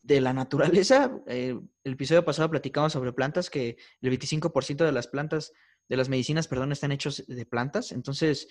de 0.00 0.22
la 0.22 0.32
naturaleza. 0.32 1.14
Eh, 1.26 1.54
el 1.84 1.92
episodio 1.92 2.24
pasado 2.24 2.50
platicamos 2.50 2.94
sobre 2.94 3.12
plantas, 3.12 3.50
que 3.50 3.76
el 4.00 4.10
25% 4.10 4.86
de 4.86 4.92
las 4.92 5.06
plantas, 5.06 5.52
de 5.92 5.98
las 5.98 6.08
medicinas, 6.08 6.48
perdón, 6.48 6.72
están 6.72 6.92
hechos 6.92 7.22
de 7.26 7.46
plantas. 7.46 7.92
Entonces, 7.92 8.48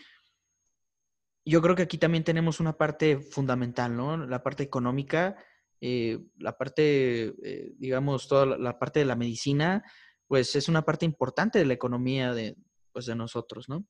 yo 1.43 1.61
creo 1.61 1.75
que 1.75 1.81
aquí 1.81 1.97
también 1.97 2.23
tenemos 2.23 2.59
una 2.59 2.77
parte 2.77 3.19
fundamental, 3.19 3.97
¿no? 3.97 4.15
La 4.15 4.43
parte 4.43 4.63
económica 4.63 5.35
eh, 5.83 6.19
la 6.37 6.55
parte, 6.55 7.33
eh, 7.43 7.73
digamos, 7.79 8.27
toda 8.27 8.45
la, 8.45 8.77
parte 8.77 8.99
de 8.99 9.05
la 9.05 9.15
medicina, 9.15 9.83
pues 10.27 10.55
es 10.55 10.69
una 10.69 10.85
parte 10.85 11.05
importante 11.05 11.57
de 11.57 11.65
la 11.65 11.73
economía 11.73 12.35
de, 12.35 12.55
pues, 12.93 13.07
de 13.07 13.15
nosotros, 13.15 13.67
¿no? 13.67 13.87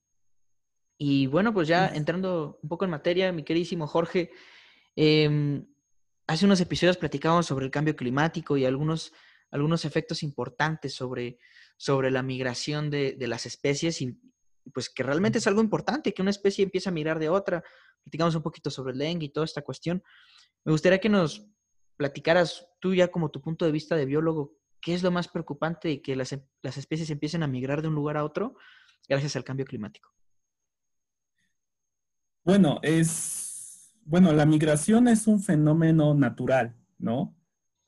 Y 0.96 1.26
bueno, 1.26 1.52
pues 1.52 1.68
ya 1.68 1.88
entrando 1.88 2.58
un 2.62 2.68
poco 2.68 2.86
en 2.86 2.92
materia, 2.92 3.30
mi 3.30 3.44
queridísimo 3.44 3.86
Jorge, 3.86 4.30
em, 4.96 5.66
hace 6.26 6.46
unos 6.46 6.60
episodios 6.62 6.96
platicábamos 6.96 7.44
sobre 7.44 7.66
el 7.66 7.70
cambio 7.70 7.94
climático 7.94 8.56
y 8.56 8.64
algunos, 8.64 9.12
algunos 9.50 9.84
efectos 9.84 10.22
importantes 10.22 10.94
sobre, 10.94 11.38
sobre 11.76 12.10
la 12.10 12.22
migración 12.22 12.90
de, 12.90 13.12
de 13.12 13.26
las 13.26 13.46
especies 13.46 14.00
y 14.02 14.18
pues 14.72 14.88
que 14.88 15.02
realmente 15.02 15.38
es 15.38 15.46
algo 15.46 15.60
importante, 15.60 16.14
que 16.14 16.22
una 16.22 16.30
especie 16.30 16.64
empiece 16.64 16.88
a 16.88 16.92
migrar 16.92 17.18
de 17.18 17.28
otra. 17.28 17.64
Platicamos 18.04 18.34
un 18.34 18.42
poquito 18.42 18.70
sobre 18.70 18.92
el 18.92 18.98
dengue 18.98 19.26
y 19.26 19.32
toda 19.32 19.44
esta 19.44 19.62
cuestión. 19.62 20.02
Me 20.64 20.72
gustaría 20.72 21.00
que 21.00 21.08
nos 21.08 21.48
platicaras 21.96 22.66
tú 22.80 22.94
ya 22.94 23.08
como 23.08 23.30
tu 23.30 23.40
punto 23.40 23.64
de 23.64 23.72
vista 23.72 23.96
de 23.96 24.06
biólogo, 24.06 24.56
¿qué 24.80 24.94
es 24.94 25.02
lo 25.02 25.10
más 25.10 25.28
preocupante 25.28 25.88
de 25.88 26.02
que 26.02 26.16
las, 26.16 26.36
las 26.62 26.76
especies 26.76 27.10
empiecen 27.10 27.42
a 27.42 27.46
migrar 27.46 27.82
de 27.82 27.88
un 27.88 27.94
lugar 27.94 28.16
a 28.16 28.24
otro 28.24 28.56
gracias 29.08 29.36
al 29.36 29.44
cambio 29.44 29.66
climático? 29.66 30.10
Bueno, 32.44 32.80
es, 32.82 33.94
bueno, 34.04 34.32
la 34.32 34.46
migración 34.46 35.06
es 35.06 35.28
un 35.28 35.40
fenómeno 35.40 36.12
natural, 36.14 36.76
¿no? 36.98 37.36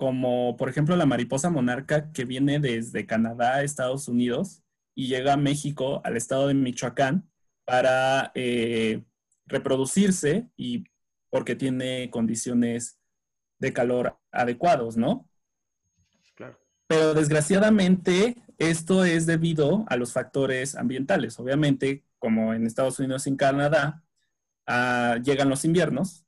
Como 0.04 0.54
por 0.58 0.68
ejemplo 0.68 0.96
la 0.96 1.06
mariposa 1.06 1.48
monarca 1.48 2.12
que 2.12 2.26
viene 2.26 2.60
desde 2.60 3.06
Canadá 3.06 3.54
a 3.54 3.62
Estados 3.62 4.06
Unidos 4.06 4.62
y 4.94 5.06
llega 5.06 5.32
a 5.32 5.38
México, 5.38 6.02
al 6.04 6.18
estado 6.18 6.48
de 6.48 6.52
Michoacán, 6.52 7.26
para 7.64 8.30
eh, 8.34 9.02
reproducirse 9.46 10.46
y 10.58 10.84
porque 11.30 11.56
tiene 11.56 12.10
condiciones 12.10 12.98
de 13.58 13.72
calor 13.72 14.18
adecuados, 14.30 14.98
¿no? 14.98 15.26
Claro. 16.34 16.60
Pero 16.86 17.14
desgraciadamente 17.14 18.36
esto 18.58 19.06
es 19.06 19.24
debido 19.24 19.86
a 19.88 19.96
los 19.96 20.12
factores 20.12 20.74
ambientales. 20.74 21.40
Obviamente, 21.40 22.04
como 22.18 22.52
en 22.52 22.66
Estados 22.66 22.98
Unidos 22.98 23.26
y 23.26 23.30
en 23.30 23.36
Canadá, 23.36 24.04
ah, 24.66 25.16
llegan 25.24 25.48
los 25.48 25.64
inviernos, 25.64 26.26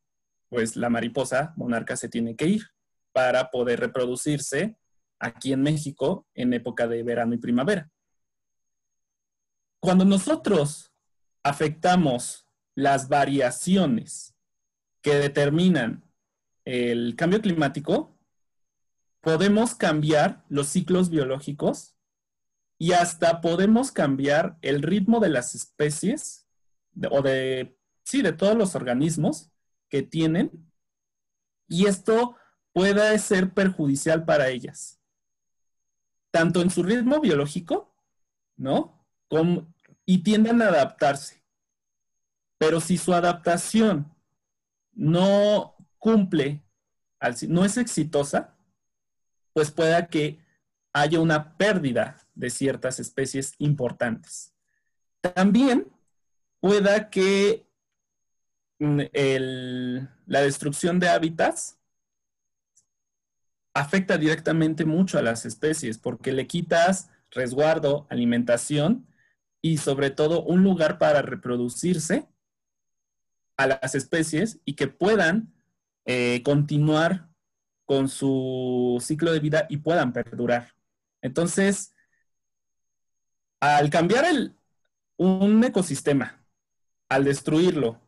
pues 0.48 0.76
la 0.76 0.88
mariposa 0.88 1.52
monarca 1.58 1.94
se 1.94 2.08
tiene 2.08 2.36
que 2.36 2.46
ir 2.46 2.75
para 3.16 3.50
poder 3.50 3.80
reproducirse 3.80 4.76
aquí 5.18 5.54
en 5.54 5.62
México 5.62 6.26
en 6.34 6.52
época 6.52 6.86
de 6.86 7.02
verano 7.02 7.32
y 7.32 7.38
primavera. 7.38 7.90
Cuando 9.80 10.04
nosotros 10.04 10.92
afectamos 11.42 12.46
las 12.74 13.08
variaciones 13.08 14.34
que 15.00 15.14
determinan 15.14 16.04
el 16.66 17.16
cambio 17.16 17.40
climático, 17.40 18.18
podemos 19.22 19.74
cambiar 19.74 20.44
los 20.50 20.66
ciclos 20.66 21.08
biológicos 21.08 21.96
y 22.76 22.92
hasta 22.92 23.40
podemos 23.40 23.92
cambiar 23.92 24.58
el 24.60 24.82
ritmo 24.82 25.20
de 25.20 25.30
las 25.30 25.54
especies 25.54 26.46
o 27.10 27.22
de, 27.22 27.78
sí, 28.04 28.20
de 28.20 28.34
todos 28.34 28.58
los 28.58 28.74
organismos 28.74 29.50
que 29.88 30.02
tienen 30.02 30.70
y 31.66 31.86
esto 31.86 32.36
puede 32.76 33.18
ser 33.18 33.54
perjudicial 33.54 34.26
para 34.26 34.50
ellas, 34.50 35.00
tanto 36.30 36.60
en 36.60 36.68
su 36.68 36.82
ritmo 36.82 37.22
biológico, 37.22 37.96
¿no? 38.54 39.02
Y 40.04 40.18
tienden 40.18 40.60
a 40.60 40.68
adaptarse. 40.68 41.42
Pero 42.58 42.82
si 42.82 42.98
su 42.98 43.14
adaptación 43.14 44.14
no 44.92 45.74
cumple, 45.96 46.62
no 47.48 47.64
es 47.64 47.78
exitosa, 47.78 48.54
pues 49.54 49.70
pueda 49.70 50.08
que 50.08 50.44
haya 50.92 51.18
una 51.18 51.56
pérdida 51.56 52.28
de 52.34 52.50
ciertas 52.50 53.00
especies 53.00 53.54
importantes. 53.56 54.52
También 55.22 55.90
pueda 56.60 57.08
que 57.08 57.66
mm, 58.80 59.00
la 60.26 60.40
destrucción 60.42 61.00
de 61.00 61.08
hábitats 61.08 61.75
afecta 63.76 64.16
directamente 64.16 64.86
mucho 64.86 65.18
a 65.18 65.22
las 65.22 65.44
especies 65.44 65.98
porque 65.98 66.32
le 66.32 66.46
quitas 66.46 67.10
resguardo, 67.30 68.06
alimentación 68.08 69.06
y 69.60 69.76
sobre 69.76 70.08
todo 70.08 70.42
un 70.42 70.64
lugar 70.64 70.96
para 70.96 71.20
reproducirse 71.20 72.26
a 73.58 73.66
las 73.66 73.94
especies 73.94 74.60
y 74.64 74.76
que 74.76 74.86
puedan 74.88 75.52
eh, 76.06 76.42
continuar 76.42 77.28
con 77.84 78.08
su 78.08 78.96
ciclo 79.04 79.30
de 79.32 79.40
vida 79.40 79.66
y 79.68 79.76
puedan 79.76 80.14
perdurar. 80.14 80.72
Entonces, 81.20 81.94
al 83.60 83.90
cambiar 83.90 84.24
un 85.18 85.64
ecosistema, 85.64 86.42
al 87.10 87.24
destruirlo 87.24 88.00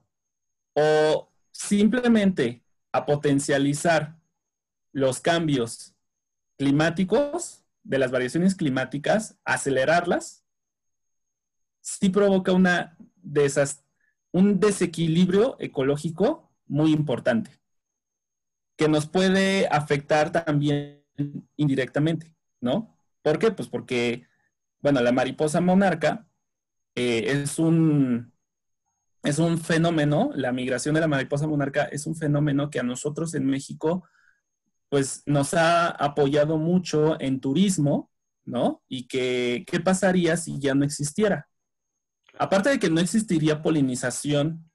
o 0.73 1.31
simplemente 1.53 2.65
a 2.91 3.05
potencializar 3.05 4.18
los 4.99 5.21
cambios 5.21 5.95
climáticos, 6.57 7.65
de 7.83 7.99
las 7.99 8.11
variaciones 8.11 8.55
climáticas, 8.55 9.39
acelerarlas, 9.45 10.45
sí 11.81 12.11
provoca 12.11 12.53
una 12.53 12.97
un 14.33 14.61
desequilibrio 14.61 15.57
ecológico 15.59 16.51
muy 16.67 16.93
importante 16.93 17.51
que 18.77 18.89
nos 18.89 19.07
puede 19.07 19.67
afectar 19.69 20.31
también 20.31 21.05
indirectamente, 21.57 22.35
¿no? 22.61 22.97
¿Por 23.23 23.39
qué? 23.39 23.51
Pues 23.51 23.69
porque, 23.69 24.27
bueno, 24.81 25.01
la 25.01 25.11
mariposa 25.11 25.61
monarca 25.61 26.29
eh, 26.95 27.43
es, 27.43 27.59
un, 27.59 28.33
es 29.25 29.41
un 29.41 29.59
fenómeno, 29.59 30.31
la 30.35 30.53
migración 30.53 30.95
de 30.95 31.01
la 31.01 31.09
mariposa 31.09 31.49
monarca 31.49 31.85
es 31.85 32.07
un 32.07 32.15
fenómeno 32.15 32.71
que 32.71 32.79
a 32.79 32.85
nosotros 32.85 33.35
en 33.35 33.47
México, 33.47 34.05
pues 34.89 35.23
nos 35.27 35.55
ha 35.55 35.89
apoyado 35.89 36.59
mucho 36.59 37.21
en 37.21 37.41
turismo, 37.41 38.11
¿no? 38.45 38.83
Y 38.89 39.07
que, 39.07 39.65
¿qué 39.67 39.81
pasaría 39.81 40.37
si 40.37 40.59
ya 40.59 40.75
no 40.75 40.85
existiera? 40.85 41.49
Aparte 42.39 42.71
de 42.71 42.79
que 42.79 42.91
no 42.91 43.01
existiría 43.01 43.63
polinización 43.63 44.71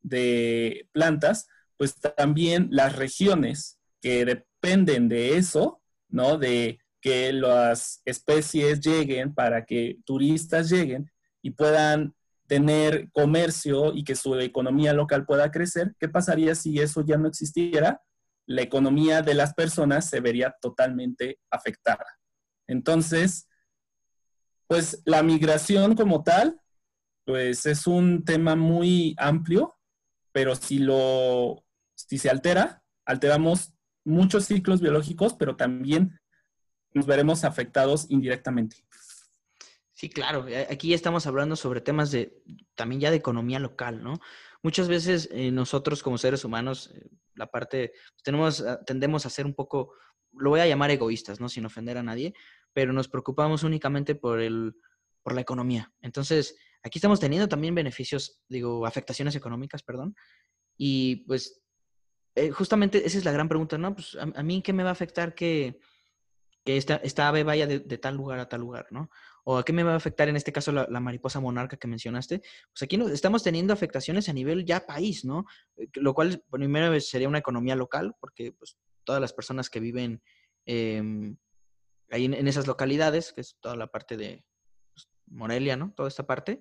de 0.00 0.88
plantas, 0.92 1.46
pues 1.76 1.94
también 2.16 2.68
las 2.70 2.96
regiones 2.96 3.78
que 4.00 4.24
dependen 4.24 5.08
de 5.08 5.36
eso, 5.36 5.80
¿no? 6.08 6.38
De 6.38 6.80
que 7.00 7.32
las 7.32 8.00
especies 8.04 8.80
lleguen 8.80 9.34
para 9.34 9.64
que 9.64 9.98
turistas 10.04 10.70
lleguen 10.70 11.10
y 11.42 11.50
puedan 11.50 12.14
tener 12.46 13.10
comercio 13.12 13.94
y 13.94 14.04
que 14.04 14.14
su 14.14 14.38
economía 14.38 14.92
local 14.92 15.24
pueda 15.26 15.50
crecer, 15.50 15.94
¿qué 15.98 16.08
pasaría 16.08 16.54
si 16.54 16.78
eso 16.78 17.04
ya 17.04 17.16
no 17.16 17.28
existiera? 17.28 18.00
La 18.46 18.62
economía 18.62 19.22
de 19.22 19.34
las 19.34 19.54
personas 19.54 20.08
se 20.08 20.20
vería 20.20 20.54
totalmente 20.60 21.38
afectada. 21.50 22.06
Entonces, 22.66 23.48
pues 24.66 25.02
la 25.04 25.22
migración 25.22 25.94
como 25.94 26.22
tal, 26.22 26.60
pues 27.24 27.66
es 27.66 27.86
un 27.86 28.24
tema 28.24 28.56
muy 28.56 29.14
amplio, 29.18 29.76
pero 30.32 30.54
si 30.56 30.78
lo, 30.78 31.64
si 31.94 32.18
se 32.18 32.30
altera, 32.30 32.82
alteramos 33.04 33.74
muchos 34.04 34.46
ciclos 34.46 34.80
biológicos, 34.80 35.34
pero 35.34 35.56
también 35.56 36.18
nos 36.94 37.06
veremos 37.06 37.44
afectados 37.44 38.06
indirectamente. 38.10 38.84
Sí, 39.92 40.08
claro. 40.08 40.46
Aquí 40.68 40.88
ya 40.88 40.96
estamos 40.96 41.26
hablando 41.26 41.54
sobre 41.54 41.80
temas 41.80 42.10
de 42.10 42.42
también 42.74 43.00
ya 43.00 43.10
de 43.10 43.18
economía 43.18 43.60
local, 43.60 44.02
¿no? 44.02 44.18
Muchas 44.62 44.88
veces 44.88 45.28
eh, 45.32 45.50
nosotros 45.50 46.02
como 46.02 46.18
seres 46.18 46.44
humanos, 46.44 46.92
eh, 46.94 47.08
la 47.34 47.50
parte, 47.50 47.92
pues, 48.12 48.22
tenemos, 48.22 48.60
ah, 48.60 48.80
tendemos 48.84 49.26
a 49.26 49.30
ser 49.30 49.44
un 49.44 49.54
poco, 49.54 49.92
lo 50.32 50.50
voy 50.50 50.60
a 50.60 50.66
llamar 50.66 50.90
egoístas, 50.90 51.40
¿no? 51.40 51.48
Sin 51.48 51.66
ofender 51.66 51.98
a 51.98 52.02
nadie, 52.02 52.34
pero 52.72 52.92
nos 52.92 53.08
preocupamos 53.08 53.64
únicamente 53.64 54.14
por 54.14 54.40
el, 54.40 54.74
por 55.22 55.34
la 55.34 55.40
economía. 55.40 55.92
Entonces, 56.00 56.56
aquí 56.82 56.98
estamos 56.98 57.20
teniendo 57.20 57.48
también 57.48 57.74
beneficios, 57.74 58.40
digo, 58.48 58.86
afectaciones 58.86 59.34
económicas, 59.34 59.82
perdón. 59.82 60.14
Y 60.76 61.24
pues, 61.26 61.62
eh, 62.34 62.50
justamente 62.50 63.06
esa 63.06 63.18
es 63.18 63.24
la 63.24 63.32
gran 63.32 63.48
pregunta, 63.48 63.76
¿no? 63.78 63.94
Pues 63.94 64.16
a, 64.16 64.42
mí, 64.42 64.62
¿qué 64.62 64.72
me 64.72 64.82
va 64.82 64.90
a 64.90 64.92
afectar 64.92 65.34
que, 65.34 65.78
que 66.64 66.76
esta, 66.76 66.96
esta 66.96 67.28
ave 67.28 67.42
vaya 67.42 67.66
de, 67.66 67.80
de, 67.80 67.98
tal 67.98 68.16
lugar 68.16 68.38
a 68.38 68.48
tal 68.48 68.60
lugar, 68.60 68.86
¿no? 68.90 69.10
¿O 69.44 69.58
a 69.58 69.64
qué 69.64 69.72
me 69.72 69.82
va 69.82 69.94
a 69.94 69.96
afectar 69.96 70.28
en 70.28 70.36
este 70.36 70.52
caso 70.52 70.70
la, 70.70 71.00
mariposa 71.00 71.40
monarca 71.40 71.76
que 71.76 71.88
mencionaste? 71.88 72.40
Pues 72.72 72.82
aquí 72.82 72.96
no, 72.96 73.08
estamos 73.08 73.42
teniendo 73.42 73.72
afectaciones 73.72 74.28
a 74.28 74.32
nivel 74.32 74.64
ya 74.64 74.86
país, 74.86 75.24
¿no? 75.24 75.46
Eh, 75.76 75.88
lo 75.94 76.14
cual, 76.14 76.42
primero 76.50 76.98
sería 77.00 77.28
una 77.28 77.38
economía 77.38 77.74
local, 77.74 78.14
porque 78.20 78.52
pues, 78.52 78.76
todas 79.04 79.20
las 79.20 79.32
personas 79.32 79.68
que 79.68 79.80
viven 79.80 80.22
em, 80.64 81.36
ahí 82.10 82.26
en, 82.26 82.46
esas 82.46 82.66
localidades, 82.68 83.32
que 83.32 83.40
es 83.40 83.56
toda 83.60 83.74
la 83.74 83.88
parte 83.88 84.16
de 84.16 84.44
pues, 84.94 85.08
Morelia, 85.26 85.76
¿no? 85.76 85.92
Toda 85.96 86.08
esta 86.08 86.24
parte. 86.24 86.60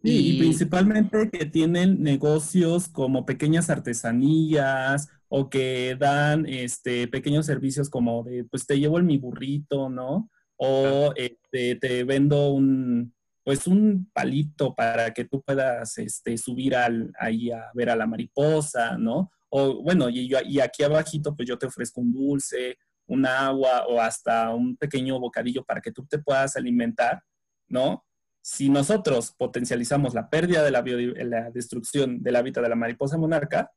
y... 0.00 0.36
y 0.36 0.38
principalmente 0.38 1.30
que 1.30 1.46
tienen 1.46 2.00
negocios 2.00 2.88
como 2.88 3.26
pequeñas 3.26 3.70
artesanías 3.70 5.08
o 5.28 5.50
que 5.50 5.96
dan 5.98 6.46
este, 6.46 7.08
pequeños 7.08 7.46
servicios 7.46 7.90
como 7.90 8.22
de, 8.22 8.44
pues 8.44 8.66
te 8.66 8.78
llevo 8.78 8.98
en 8.98 9.06
mi 9.06 9.18
burrito, 9.18 9.90
¿no? 9.90 10.30
O 10.58 11.12
este, 11.16 11.76
te 11.76 12.04
vendo 12.04 12.50
un, 12.50 13.14
pues 13.44 13.66
un 13.66 14.10
palito 14.12 14.74
para 14.74 15.14
que 15.14 15.24
tú 15.24 15.42
puedas 15.42 15.96
este, 15.98 16.36
subir 16.36 16.76
al, 16.76 17.12
ahí 17.18 17.50
a 17.50 17.70
ver 17.74 17.90
a 17.90 17.96
la 17.96 18.06
mariposa, 18.06 18.98
¿no? 18.98 19.30
O 19.48 19.82
bueno, 19.82 20.10
y, 20.10 20.30
y 20.44 20.60
aquí 20.60 20.82
abajito 20.82 21.34
pues 21.34 21.48
yo 21.48 21.56
te 21.56 21.66
ofrezco 21.66 22.00
un 22.00 22.12
dulce, 22.12 22.76
un 23.06 23.24
agua 23.24 23.86
o 23.88 24.00
hasta 24.00 24.54
un 24.54 24.76
pequeño 24.76 25.18
bocadillo 25.18 25.64
para 25.64 25.80
que 25.80 25.92
tú 25.92 26.04
te 26.06 26.18
puedas 26.18 26.56
alimentar, 26.56 27.22
¿no? 27.68 28.04
Si 28.42 28.68
nosotros 28.68 29.32
potencializamos 29.32 30.12
la 30.12 30.28
pérdida 30.28 30.62
de 30.62 30.70
la, 30.70 30.82
la 31.24 31.50
destrucción 31.50 32.22
del 32.22 32.36
hábitat 32.36 32.62
de 32.62 32.68
la 32.68 32.76
mariposa 32.76 33.16
monarca, 33.16 33.72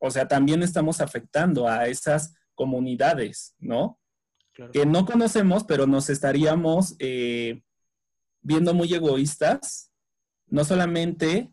o 0.00 0.10
sea, 0.10 0.28
también 0.28 0.62
estamos 0.62 1.00
afectando 1.00 1.68
a 1.68 1.86
esas 1.86 2.34
comunidades, 2.54 3.54
¿no? 3.58 3.98
Que 4.72 4.86
no 4.86 5.06
conocemos, 5.06 5.64
pero 5.64 5.86
nos 5.86 6.10
estaríamos 6.10 6.96
eh, 6.98 7.62
viendo 8.40 8.74
muy 8.74 8.92
egoístas, 8.92 9.92
no 10.46 10.64
solamente 10.64 11.52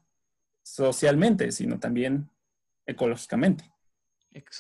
socialmente, 0.64 1.52
sino 1.52 1.80
también 1.80 2.30
ecológicamente. 2.86 3.72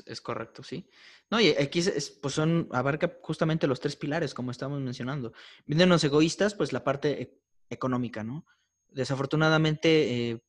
Es, 0.05 0.21
correcto, 0.21 0.63
sí. 0.63 0.87
No, 1.29 1.41
y 1.41 1.49
aquí 1.49 1.83
pues 2.21 2.33
son, 2.33 2.69
abarca 2.71 3.17
justamente 3.21 3.67
los 3.67 3.81
tres 3.81 3.95
pilares, 3.95 4.33
como 4.33 4.51
estamos 4.51 4.79
mencionando. 4.79 5.33
Viéndonos 5.65 6.03
egoístas, 6.03 6.53
pues 6.55 6.71
la 6.71 6.83
parte 6.83 7.21
e, 7.21 7.39
económica, 7.69 8.23
¿no? 8.23 8.45
Desafortunadamente, 8.89 10.29
eh, 10.31 10.41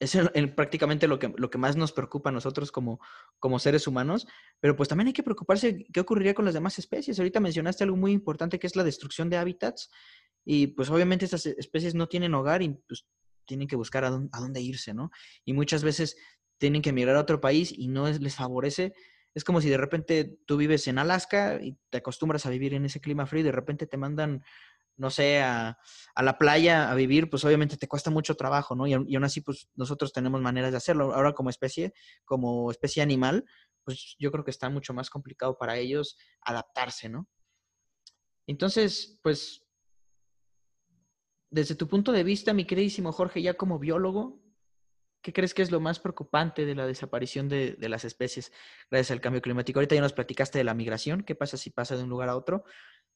es 0.00 0.16
prácticamente 0.54 1.08
lo 1.08 1.18
que, 1.18 1.32
lo 1.36 1.50
que 1.50 1.58
más 1.58 1.76
nos 1.76 1.92
preocupa 1.92 2.30
a 2.30 2.32
nosotros 2.32 2.70
como, 2.70 3.00
como 3.38 3.58
seres 3.58 3.86
humanos, 3.86 4.26
pero 4.60 4.76
pues 4.76 4.88
también 4.88 5.08
hay 5.08 5.12
que 5.12 5.22
preocuparse 5.22 5.86
qué 5.92 6.00
ocurriría 6.00 6.34
con 6.34 6.44
las 6.44 6.54
demás 6.54 6.78
especies. 6.78 7.18
Ahorita 7.18 7.40
mencionaste 7.40 7.84
algo 7.84 7.96
muy 7.96 8.12
importante 8.12 8.58
que 8.58 8.66
es 8.66 8.76
la 8.76 8.84
destrucción 8.84 9.28
de 9.28 9.38
hábitats 9.38 9.90
y 10.44 10.68
pues 10.68 10.88
obviamente 10.90 11.24
estas 11.24 11.46
especies 11.46 11.94
no 11.94 12.06
tienen 12.06 12.34
hogar 12.34 12.62
y 12.62 12.70
pues 12.86 13.06
tienen 13.44 13.66
que 13.66 13.76
buscar 13.76 14.04
a 14.04 14.10
dónde, 14.10 14.60
irse, 14.60 14.94
¿no? 14.94 15.10
Y 15.44 15.52
muchas 15.54 15.82
veces 15.82 16.16
tienen 16.58 16.82
que 16.82 16.90
emigrar 16.90 17.16
a 17.16 17.20
otro 17.20 17.40
país 17.40 17.72
y 17.76 17.88
no 17.88 18.08
les 18.08 18.36
favorece. 18.36 18.92
Es 19.34 19.42
como 19.42 19.60
si 19.60 19.68
de 19.68 19.78
repente 19.78 20.38
tú 20.46 20.56
vives 20.56 20.86
en 20.86 20.98
Alaska 20.98 21.58
y 21.60 21.76
te 21.90 21.98
acostumbras 21.98 22.46
a 22.46 22.50
vivir 22.50 22.74
en 22.74 22.84
ese 22.84 23.00
clima 23.00 23.26
frío 23.26 23.40
y 23.40 23.44
de 23.44 23.52
repente 23.52 23.86
te 23.86 23.96
mandan 23.96 24.44
no 24.98 25.10
sé, 25.10 25.40
a, 25.40 25.78
la 26.20 26.38
playa 26.38 26.90
a 26.90 26.94
vivir, 26.94 27.30
pues 27.30 27.44
obviamente 27.44 27.76
te 27.76 27.86
cuesta 27.86 28.10
mucho 28.10 28.34
trabajo, 28.34 28.74
¿no? 28.74 28.86
Y, 28.86 28.92
aún 28.92 29.24
así, 29.24 29.40
pues 29.40 29.68
nosotros 29.76 30.12
tenemos 30.12 30.42
maneras 30.42 30.72
de 30.72 30.76
hacerlo. 30.76 31.14
Ahora 31.14 31.32
como 31.32 31.50
especie, 31.50 31.94
como 32.24 32.70
especie 32.70 33.02
animal, 33.02 33.44
pues 33.84 34.16
yo 34.18 34.30
creo 34.32 34.44
que 34.44 34.50
está 34.50 34.68
mucho 34.68 34.92
más 34.92 35.08
complicado 35.08 35.56
para 35.56 35.78
ellos 35.78 36.18
adaptarse, 36.42 37.08
¿no? 37.08 37.28
Entonces, 38.46 39.20
pues, 39.22 39.64
desde 41.50 41.76
tu 41.76 41.86
punto 41.86 42.12
de 42.12 42.24
vista, 42.24 42.52
mi 42.52 42.64
queridísimo 42.64 43.12
Jorge, 43.12 43.40
ya 43.40 43.54
como 43.54 43.78
biólogo, 43.78 44.42
¿qué 45.22 45.32
crees 45.32 45.54
que 45.54 45.62
es 45.62 45.70
lo 45.70 45.80
más 45.80 46.00
preocupante 46.00 46.66
de 46.66 46.74
la 46.74 46.86
desaparición 46.86 47.48
de, 47.48 47.74
de 47.74 47.88
las 47.88 48.04
especies 48.04 48.52
gracias 48.90 49.12
al 49.12 49.20
cambio 49.20 49.42
climático? 49.42 49.78
Ahorita 49.78 49.94
ya 49.94 50.00
nos 50.00 50.12
platicaste 50.12 50.58
de 50.58 50.64
la 50.64 50.74
migración, 50.74 51.22
¿qué 51.22 51.36
pasa 51.36 51.56
si 51.56 51.70
pasa 51.70 51.96
de 51.96 52.02
un 52.02 52.10
lugar 52.10 52.28
a 52.28 52.36
otro? 52.36 52.64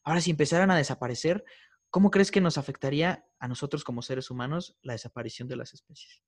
Ahora, 0.05 0.21
si 0.21 0.31
empezaran 0.31 0.71
a 0.71 0.77
desaparecer, 0.77 1.45
¿Cómo 1.93 2.11
crees 2.11 2.31
que 2.31 2.41
nos 2.41 2.57
afectaría 2.57 3.23
a 3.39 3.49
nosotros 3.49 3.85
como 3.85 4.01
seres 4.01 4.31
humanos 4.31 4.79
la 4.81 4.95
desaparición 4.95 5.47
de 5.47 5.57
las 5.57 5.75
especies? 5.75 6.23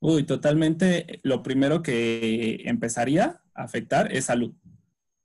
Uy, 0.00 0.24
totalmente. 0.24 1.18
Lo 1.22 1.42
primero 1.42 1.82
que 1.82 2.60
empezaría 2.66 3.42
a 3.54 3.62
afectar 3.62 4.12
es 4.12 4.26
salud. 4.26 4.52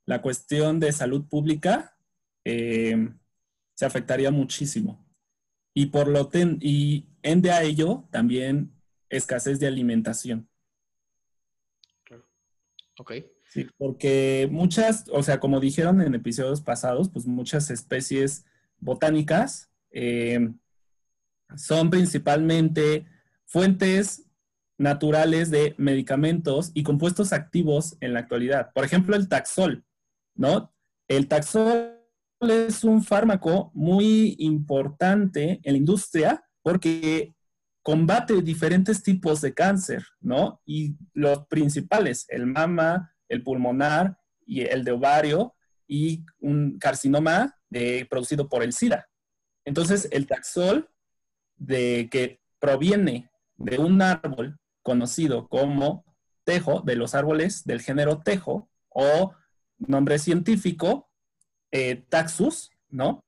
La 0.06 0.22
cuestión 0.22 0.80
de 0.80 0.90
salud 0.90 1.28
pública 1.28 1.98
eh, 2.46 3.10
se 3.74 3.84
afectaría 3.84 4.30
muchísimo. 4.30 5.06
Y 5.74 5.86
por 5.86 6.08
lo 6.08 6.30
ten, 6.30 6.56
y 6.62 7.10
ende 7.20 7.50
a 7.50 7.62
ello 7.62 8.08
también 8.10 8.72
escasez 9.10 9.60
de 9.60 9.66
alimentación. 9.66 10.48
Claro. 12.04 12.26
Ok. 12.98 13.12
Sí, 13.50 13.66
porque 13.76 14.48
muchas, 14.50 15.04
o 15.12 15.22
sea, 15.22 15.40
como 15.40 15.60
dijeron 15.60 16.00
en 16.00 16.14
episodios 16.14 16.62
pasados, 16.62 17.10
pues 17.10 17.26
muchas 17.26 17.70
especies 17.70 18.46
botánicas 18.82 19.70
eh, 19.92 20.50
son 21.56 21.90
principalmente 21.90 23.06
fuentes 23.46 24.26
naturales 24.78 25.50
de 25.50 25.74
medicamentos 25.78 26.72
y 26.74 26.82
compuestos 26.82 27.32
activos 27.32 27.96
en 28.00 28.14
la 28.14 28.20
actualidad. 28.20 28.72
Por 28.74 28.84
ejemplo, 28.84 29.14
el 29.14 29.28
taxol, 29.28 29.84
¿no? 30.34 30.74
El 31.08 31.28
taxol 31.28 31.98
es 32.40 32.82
un 32.82 33.04
fármaco 33.04 33.70
muy 33.74 34.34
importante 34.38 35.60
en 35.62 35.72
la 35.72 35.78
industria 35.78 36.44
porque 36.62 37.34
combate 37.82 38.42
diferentes 38.42 39.02
tipos 39.02 39.40
de 39.40 39.54
cáncer, 39.54 40.04
¿no? 40.20 40.60
Y 40.64 40.96
los 41.12 41.46
principales, 41.46 42.26
el 42.28 42.46
mama, 42.46 43.14
el 43.28 43.42
pulmonar 43.42 44.18
y 44.46 44.62
el 44.62 44.84
de 44.84 44.92
ovario 44.92 45.54
y 45.86 46.24
un 46.40 46.78
carcinoma 46.78 47.54
producido 48.08 48.48
por 48.48 48.62
el 48.62 48.72
SIDA. 48.72 49.08
Entonces, 49.64 50.08
el 50.10 50.26
taxol 50.26 50.90
de 51.56 52.08
que 52.10 52.40
proviene 52.58 53.30
de 53.56 53.78
un 53.78 54.02
árbol 54.02 54.58
conocido 54.82 55.48
como 55.48 56.04
tejo, 56.44 56.80
de 56.80 56.96
los 56.96 57.14
árboles 57.14 57.64
del 57.64 57.80
género 57.80 58.18
tejo, 58.20 58.68
o 58.88 59.32
nombre 59.78 60.18
científico, 60.18 61.08
eh, 61.70 62.04
taxus, 62.08 62.70
¿no? 62.88 63.24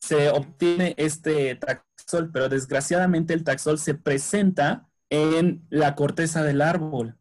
Se 0.00 0.30
obtiene 0.30 0.94
este 0.96 1.56
taxol, 1.56 2.30
pero 2.32 2.48
desgraciadamente 2.48 3.34
el 3.34 3.44
taxol 3.44 3.78
se 3.78 3.94
presenta 3.94 4.88
en 5.10 5.66
la 5.70 5.94
corteza 5.94 6.42
del 6.42 6.62
árbol. 6.62 7.18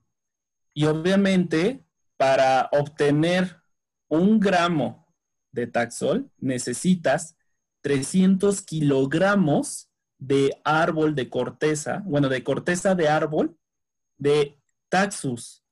Y 0.73 0.85
obviamente, 0.85 1.83
para 2.17 2.69
obtener 2.71 3.61
un 4.07 4.39
gramo 4.39 5.08
de 5.51 5.67
Taxol, 5.67 6.29
necesitas 6.37 7.35
300 7.81 8.61
kilogramos 8.61 9.89
de 10.17 10.59
árbol 10.63 11.15
de 11.15 11.29
corteza, 11.29 12.03
bueno, 12.05 12.29
de 12.29 12.43
corteza 12.43 12.93
de 12.93 13.07
árbol, 13.07 13.57
de 14.17 14.59
taxus. 14.89 15.63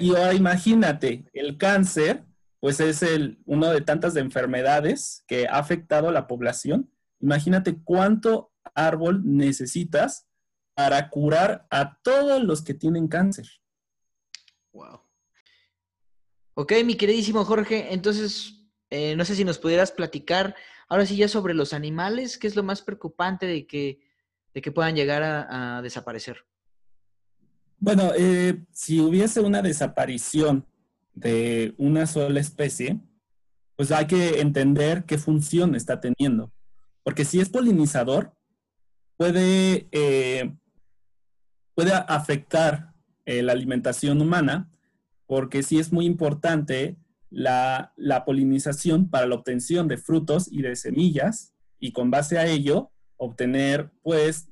y 0.00 0.10
ahora 0.10 0.34
imagínate, 0.34 1.24
el 1.32 1.56
cáncer, 1.56 2.24
pues 2.60 2.80
es 2.80 3.02
el, 3.02 3.40
uno 3.46 3.68
de 3.70 3.80
tantas 3.80 4.16
enfermedades 4.16 5.24
que 5.28 5.46
ha 5.46 5.58
afectado 5.58 6.08
a 6.08 6.12
la 6.12 6.26
población. 6.26 6.90
Imagínate 7.20 7.78
cuánto 7.84 8.52
árbol 8.74 9.22
necesitas 9.24 10.26
para 10.74 11.08
curar 11.10 11.66
a 11.70 11.98
todos 12.02 12.42
los 12.42 12.62
que 12.62 12.74
tienen 12.74 13.08
cáncer. 13.08 13.46
Wow. 14.72 15.00
Ok, 16.54 16.72
mi 16.84 16.96
queridísimo 16.96 17.44
Jorge, 17.44 17.92
entonces, 17.92 18.57
eh, 18.90 19.14
no 19.16 19.24
sé 19.24 19.34
si 19.34 19.44
nos 19.44 19.58
pudieras 19.58 19.92
platicar 19.92 20.54
ahora 20.88 21.04
sí 21.04 21.16
ya 21.16 21.28
sobre 21.28 21.54
los 21.54 21.72
animales, 21.72 22.38
¿qué 22.38 22.46
es 22.46 22.56
lo 22.56 22.62
más 22.62 22.80
preocupante 22.80 23.46
de 23.46 23.66
que, 23.66 24.00
de 24.54 24.62
que 24.62 24.72
puedan 24.72 24.96
llegar 24.96 25.22
a, 25.22 25.82
desaparecer? 25.82 26.44
Bueno, 27.78 28.12
eh, 28.16 28.64
si 28.72 29.00
hubiese 29.00 29.40
una 29.40 29.62
desaparición 29.62 30.66
de 31.14 31.74
una 31.76 32.06
sola 32.06 32.40
especie, 32.40 32.98
pues 33.76 33.92
hay 33.92 34.06
que 34.06 34.40
entender 34.40 35.04
qué 35.04 35.18
función 35.18 35.74
está 35.74 36.00
teniendo. 36.00 36.50
Porque 37.04 37.24
si 37.24 37.40
es 37.40 37.50
polinizador, 37.50 38.34
puede, 39.16 39.88
eh, 39.92 40.56
puede 41.74 41.92
afectar 41.92 42.94
la 43.26 43.52
alimentación 43.52 44.22
humana, 44.22 44.70
porque 45.26 45.62
sí 45.62 45.78
es 45.78 45.92
muy 45.92 46.06
importante 46.06 46.96
la, 47.30 47.92
polinización 48.26 49.10
para 49.10 49.26
la 49.26 49.34
obtención 49.34 49.88
de 49.88 49.98
frutos 49.98 50.48
y 50.50 50.62
de 50.62 50.76
semillas, 50.76 51.54
y 51.78 51.92
con 51.92 52.10
base 52.10 52.38
a 52.38 52.46
ello 52.46 52.90
obtener 53.16 53.90
pues, 54.02 54.48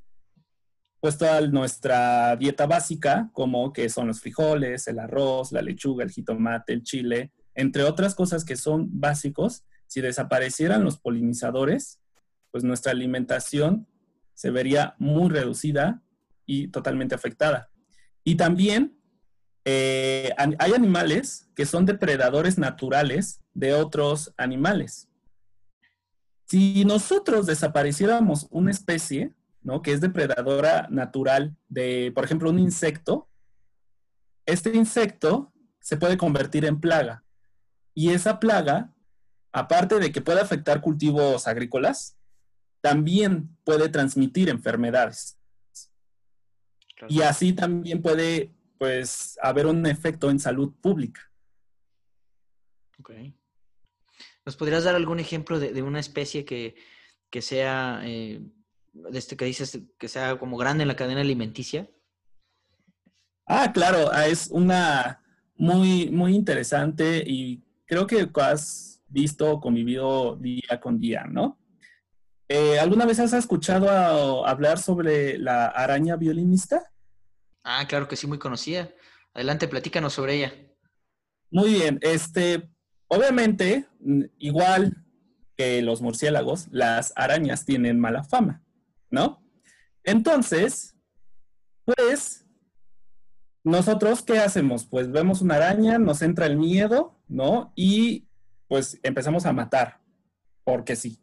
pues 0.99 1.17
toda 1.17 1.41
nuestra 1.47 2.35
dieta 2.35 2.65
básica, 2.65 3.29
como 3.33 3.73
que 3.73 3.89
son 3.89 4.07
los 4.07 4.21
frijoles, 4.21 4.87
el 4.87 4.99
arroz, 4.99 5.51
la 5.51 5.61
lechuga, 5.61 6.03
el 6.03 6.11
jitomate, 6.11 6.73
el 6.73 6.83
chile, 6.83 7.31
entre 7.55 7.83
otras 7.83 8.15
cosas 8.15 8.45
que 8.45 8.55
son 8.55 8.99
básicos. 8.99 9.63
Si 9.87 10.01
desaparecieran 10.01 10.83
los 10.83 10.97
polinizadores, 10.97 11.99
pues 12.51 12.63
nuestra 12.63 12.91
alimentación 12.91 13.87
se 14.33 14.51
vería 14.51 14.95
muy 14.99 15.29
reducida 15.29 16.03
y 16.45 16.69
totalmente 16.69 17.15
afectada. 17.15 17.69
Y 18.23 18.35
también 18.35 18.96
eh, 19.69 20.33
hay 20.37 20.71
animales 20.73 21.49
que 21.53 21.65
son 21.65 21.85
depredadores 21.85 22.57
naturales 22.57 23.41
de 23.53 23.73
otros 23.73 24.33
animales. 24.37 25.09
Si 26.45 26.85
nosotros 26.85 27.45
desapareciéramos 27.45 28.47
una 28.49 28.71
especie, 28.71 29.33
¿no? 29.63 29.81
Que 29.81 29.91
es 29.91 29.99
depredadora 29.99 30.87
natural 30.89 31.57
de, 31.67 32.13
por 32.15 32.23
ejemplo, 32.23 32.49
un 32.49 32.59
insecto, 32.59 33.27
este 34.45 34.73
insecto 34.73 35.51
se 35.81 35.97
puede 35.97 36.15
convertir 36.15 36.63
en 36.63 36.79
plaga. 36.79 37.25
Y 37.93 38.11
esa 38.11 38.39
plaga, 38.39 38.93
aparte 39.51 39.99
de 39.99 40.13
que 40.13 40.21
puede 40.21 40.39
afectar 40.39 40.79
cultivos 40.79 41.45
agrícolas, 41.45 42.15
también 42.79 43.57
puede 43.65 43.89
transmitir 43.89 44.47
enfermedades. 44.47 45.37
Y 47.09 47.21
así 47.21 47.51
también 47.51 48.01
puede, 48.01 48.53
pues, 48.77 49.37
haber 49.41 49.65
un 49.65 49.85
efecto 49.85 50.29
en 50.29 50.39
salud 50.39 50.73
pública. 50.81 51.21
Ok. 52.99 53.11
¿Nos 54.45 54.55
podrías 54.55 54.83
dar 54.83 54.95
algún 54.95 55.19
ejemplo 55.19 55.59
de, 55.59 55.81
una 55.81 55.99
especie 55.99 56.45
que, 56.45 56.75
sea, 57.41 58.01
eh, 58.03 58.41
de 58.93 59.19
este 59.19 59.35
que 59.35 59.45
dices, 59.45 59.79
que 59.97 60.07
sea 60.07 60.39
como 60.39 60.57
grande 60.57 60.83
en 60.83 60.87
la 60.87 60.95
cadena 60.95 61.21
alimenticia? 61.21 61.89
Ah, 63.45 63.71
claro, 63.73 64.09
ah, 64.11 64.27
es 64.27 64.47
una 64.47 65.21
muy, 65.55 66.09
muy 66.09 66.35
interesante 66.35 67.23
y 67.25 67.63
creo 67.85 68.07
que 68.07 68.29
has 68.35 69.01
visto 69.07 69.51
o 69.51 69.59
convivido 69.59 70.35
día 70.35 70.79
con 70.81 70.99
día, 70.99 71.25
¿no? 71.25 71.57
Eh, 72.49 72.79
¿Alguna 72.79 73.05
vez 73.05 73.19
has 73.19 73.33
escuchado 73.33 74.45
hablar 74.45 74.79
sobre 74.79 75.37
la 75.37 75.65
araña 75.67 76.15
violinista? 76.15 76.91
Ah, 77.69 77.85
claro 77.85 78.07
que 78.07 78.15
sí, 78.15 78.27
muy 78.27 78.39
conocida. 78.39 78.89
Adelante, 79.33 79.67
platícanos 79.67 80.13
sobre 80.13 80.35
ella. 80.35 80.53
Muy 81.51 81.73
bien, 81.73 81.99
este, 82.01 82.69
obviamente, 83.09 83.85
igual 84.37 85.03
que 85.57 85.81
los 85.81 86.01
murciélagos, 86.01 86.69
las 86.71 87.11
arañas 87.17 87.65
tienen 87.65 87.99
mala 87.99 88.23
fama, 88.23 88.63
¿no? 89.09 89.43
Entonces, 90.05 90.95
pues, 91.83 92.45
nosotros, 93.65 94.21
¿qué 94.21 94.39
hacemos? 94.39 94.85
Pues 94.85 95.11
vemos 95.11 95.41
una 95.41 95.55
araña, 95.55 95.97
nos 95.99 96.21
entra 96.21 96.45
el 96.45 96.55
miedo, 96.55 97.19
¿no? 97.27 97.73
Y 97.75 98.29
pues 98.69 98.97
empezamos 99.03 99.45
a 99.45 99.51
matar, 99.51 99.99
porque 100.63 100.95
sí. 100.95 101.21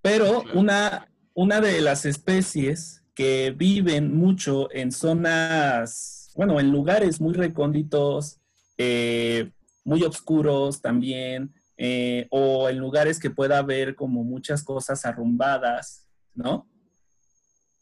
Pero 0.00 0.42
una, 0.54 1.12
una 1.34 1.60
de 1.60 1.82
las 1.82 2.06
especies 2.06 3.04
que 3.18 3.50
viven 3.50 4.16
mucho 4.16 4.72
en 4.72 4.92
zonas, 4.92 6.30
bueno, 6.36 6.60
en 6.60 6.70
lugares 6.70 7.20
muy 7.20 7.34
recónditos, 7.34 8.38
eh, 8.76 9.50
muy 9.82 10.04
oscuros 10.04 10.80
también, 10.80 11.52
eh, 11.76 12.28
o 12.30 12.68
en 12.68 12.78
lugares 12.78 13.18
que 13.18 13.30
pueda 13.30 13.58
haber 13.58 13.96
como 13.96 14.22
muchas 14.22 14.62
cosas 14.62 15.04
arrumbadas, 15.04 16.06
¿no? 16.32 16.70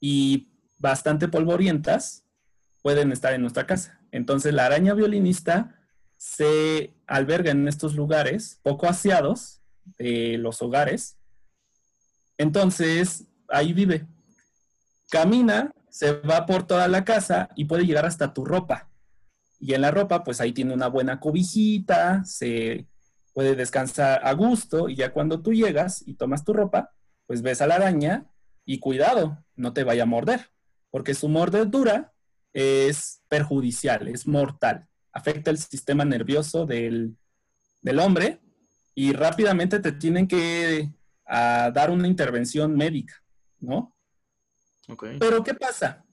Y 0.00 0.48
bastante 0.78 1.28
polvorientas, 1.28 2.24
pueden 2.80 3.12
estar 3.12 3.34
en 3.34 3.42
nuestra 3.42 3.66
casa. 3.66 4.00
Entonces 4.12 4.54
la 4.54 4.64
araña 4.64 4.94
violinista 4.94 5.78
se 6.16 6.94
alberga 7.06 7.50
en 7.50 7.68
estos 7.68 7.94
lugares 7.94 8.58
poco 8.62 8.86
aseados 8.86 9.60
de 9.98 10.38
los 10.38 10.62
hogares 10.62 11.18
entonces, 12.38 13.24
ahí 13.48 13.72
vive. 13.72 14.06
Camina, 15.10 15.72
se 15.90 16.12
va 16.12 16.46
por 16.46 16.66
toda 16.66 16.88
la 16.88 17.04
casa 17.04 17.48
y 17.56 17.64
puede 17.64 17.86
llegar 17.86 18.06
hasta 18.06 18.34
tu 18.34 18.44
ropa. 18.44 18.90
Y 19.58 19.74
en 19.74 19.80
la 19.80 19.90
ropa, 19.90 20.24
pues 20.24 20.40
ahí 20.40 20.52
tiene 20.52 20.74
una 20.74 20.88
buena 20.88 21.20
cobijita, 21.20 22.24
se 22.24 22.86
puede 23.32 23.54
descansar 23.54 24.20
a 24.24 24.32
gusto 24.32 24.88
y 24.88 24.96
ya 24.96 25.12
cuando 25.12 25.40
tú 25.40 25.52
llegas 25.52 26.02
y 26.06 26.14
tomas 26.14 26.44
tu 26.44 26.52
ropa, 26.52 26.92
pues 27.26 27.42
ves 27.42 27.60
a 27.60 27.66
la 27.66 27.76
araña 27.76 28.26
y 28.64 28.78
cuidado, 28.78 29.44
no 29.54 29.72
te 29.72 29.84
vaya 29.84 30.02
a 30.02 30.06
morder, 30.06 30.50
porque 30.90 31.14
su 31.14 31.28
mordedura 31.28 32.12
es 32.52 33.22
perjudicial, 33.28 34.08
es 34.08 34.26
mortal, 34.26 34.86
afecta 35.12 35.50
el 35.50 35.58
sistema 35.58 36.04
nervioso 36.04 36.66
del, 36.66 37.16
del 37.82 37.98
hombre 37.98 38.40
y 38.94 39.12
rápidamente 39.12 39.80
te 39.80 39.92
tienen 39.92 40.28
que 40.28 40.90
a 41.26 41.70
dar 41.72 41.90
una 41.90 42.08
intervención 42.08 42.76
médica, 42.76 43.14
¿no? 43.60 43.95
Pero 45.18 45.42
¿qué 45.42 45.54
pasa? 45.54 46.04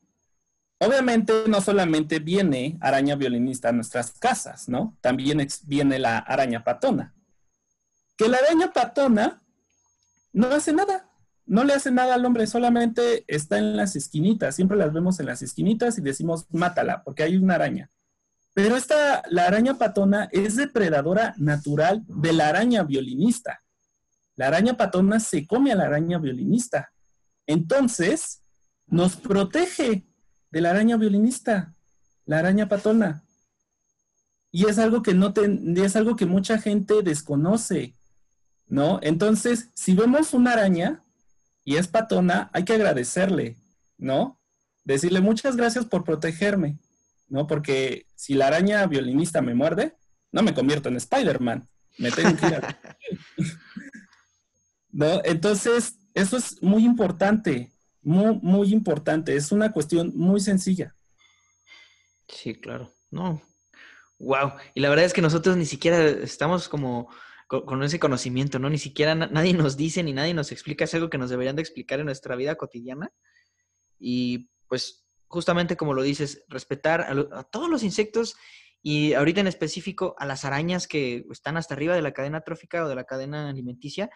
Obviamente 0.80 1.34
no 1.48 1.62
solamente 1.62 2.20
viene 2.20 2.78
araña 2.82 3.16
violinista 3.16 3.70
a 3.70 3.72
nuestras 3.72 4.12
casas, 4.20 4.68
¿no? 4.68 4.98
También 5.02 5.48
viene 5.66 6.00
la 6.00 6.18
araña 6.18 6.64
patona. 6.64 7.14
Que 8.18 8.28
la 8.28 8.38
araña 8.38 8.74
patona 8.74 9.42
no 10.34 10.48
hace 10.48 10.74
nada, 10.74 11.10
no 11.46 11.64
le 11.64 11.74
hace 11.74 11.92
nada 11.92 12.16
al 12.16 12.26
hombre, 12.26 12.48
solamente 12.48 13.24
está 13.28 13.58
en 13.58 13.78
las 13.78 13.96
esquinitas, 13.96 14.56
siempre 14.56 14.78
las 14.78 14.92
vemos 14.92 15.20
en 15.20 15.28
las 15.28 15.42
esquinitas 15.42 15.98
y 15.98 16.02
decimos 16.02 16.48
mátala, 16.52 17.04
porque 17.04 17.24
hay 17.24 17.38
una 17.38 17.56
araña. 17.56 17.90
Pero 18.54 18.76
esta, 18.76 19.24
la 19.30 19.48
araña 19.48 19.76
patona 19.76 20.30
es 20.32 20.56
depredadora 20.56 21.34
natural 21.38 22.04
de 22.08 22.34
la 22.34 22.50
araña 22.50 22.84
violinista. 22.84 23.64
La 24.36 24.48
araña 24.48 24.76
patona 24.76 25.20
se 25.20 25.48
come 25.48 25.72
a 25.72 25.76
la 25.76 25.86
araña 25.86 26.20
violinista. 26.20 26.92
Entonces, 27.48 28.43
nos 28.88 29.16
protege 29.16 30.06
de 30.52 30.62
la 30.62 30.72
araña 30.72 30.98
violinista, 30.98 31.76
la 32.26 32.40
araña 32.40 32.70
patona. 32.70 33.24
Y 34.52 34.68
es 34.68 34.78
algo 34.78 35.02
que 35.02 35.14
no 35.14 35.34
es 35.36 35.96
algo 35.96 36.16
que 36.16 36.26
mucha 36.26 36.60
gente 36.60 37.02
desconoce, 37.02 37.96
¿no? 38.68 39.00
Entonces, 39.02 39.70
si 39.74 39.96
vemos 39.96 40.34
una 40.34 40.54
araña 40.54 41.04
y 41.66 41.78
es 41.78 41.88
patona, 41.88 42.52
hay 42.54 42.64
que 42.66 42.74
agradecerle, 42.74 43.58
¿no? 43.98 44.40
Decirle 44.84 45.22
muchas 45.22 45.56
gracias 45.56 45.86
por 45.86 46.04
protegerme, 46.04 46.78
¿no? 47.30 47.48
Porque 47.48 48.06
si 48.16 48.36
la 48.36 48.48
araña 48.48 48.86
violinista 48.86 49.42
me 49.42 49.56
muerde, 49.56 49.96
no 50.32 50.44
me 50.44 50.54
convierto 50.54 50.90
en 50.90 50.98
Spider-Man. 50.98 51.68
Me 51.98 52.12
tengo. 52.12 52.38
¿no? 54.94 55.22
Entonces, 55.26 55.98
eso 56.14 56.38
es 56.38 56.62
muy 56.62 56.86
importante, 56.86 57.73
muy, 58.04 58.40
muy 58.42 58.74
importante. 58.74 59.36
Es 59.36 59.52
una 59.52 59.72
cuestión 59.72 60.12
muy 60.16 60.40
sencilla. 60.40 60.96
Sí, 62.28 62.56
claro. 62.56 62.94
No. 63.12 63.42
Wow. 64.20 64.54
Y 64.74 64.80
la 64.80 64.90
verdad 64.90 65.06
es 65.06 65.14
que 65.14 65.22
nosotros 65.22 65.58
ni 65.58 65.66
siquiera 65.66 66.08
estamos 66.08 66.70
como 66.70 67.10
con, 67.48 67.84
ese 67.84 68.00
conocimiento, 68.00 68.58
¿no? 68.58 68.70
Ni 68.70 68.78
siquiera 68.78 69.14
nadie 69.16 69.54
nos 69.54 69.78
dice 69.78 70.02
ni 70.02 70.14
nadie 70.14 70.34
nos 70.34 70.52
explica, 70.52 70.86
es 70.86 70.94
algo 70.94 71.10
que 71.10 71.18
nos 71.18 71.30
deberían 71.30 71.56
de 71.56 71.62
explicar 71.62 72.00
en 72.00 72.06
nuestra 72.06 72.36
vida 72.36 72.56
cotidiana. 72.56 73.12
Y 74.00 74.50
pues 74.68 75.06
justamente 75.28 75.78
como 75.78 75.94
lo 75.94 76.02
dices, 76.02 76.46
respetar 76.48 77.02
a, 77.02 77.44
todos 77.44 77.70
los 77.70 77.84
insectos 77.84 78.36
y 78.82 79.14
ahorita 79.14 79.42
en 79.42 79.48
específico 79.48 80.16
a 80.18 80.26
las 80.26 80.46
arañas 80.46 80.88
que 80.88 81.26
están 81.32 81.58
hasta 81.58 81.74
arriba 81.74 81.96
de 81.96 82.02
la 82.02 82.14
cadena 82.14 82.42
trófica 82.42 82.86
o 82.86 82.90
de 82.90 82.96
la 82.96 83.06
cadena 83.06 83.50
alimenticia. 83.50 84.10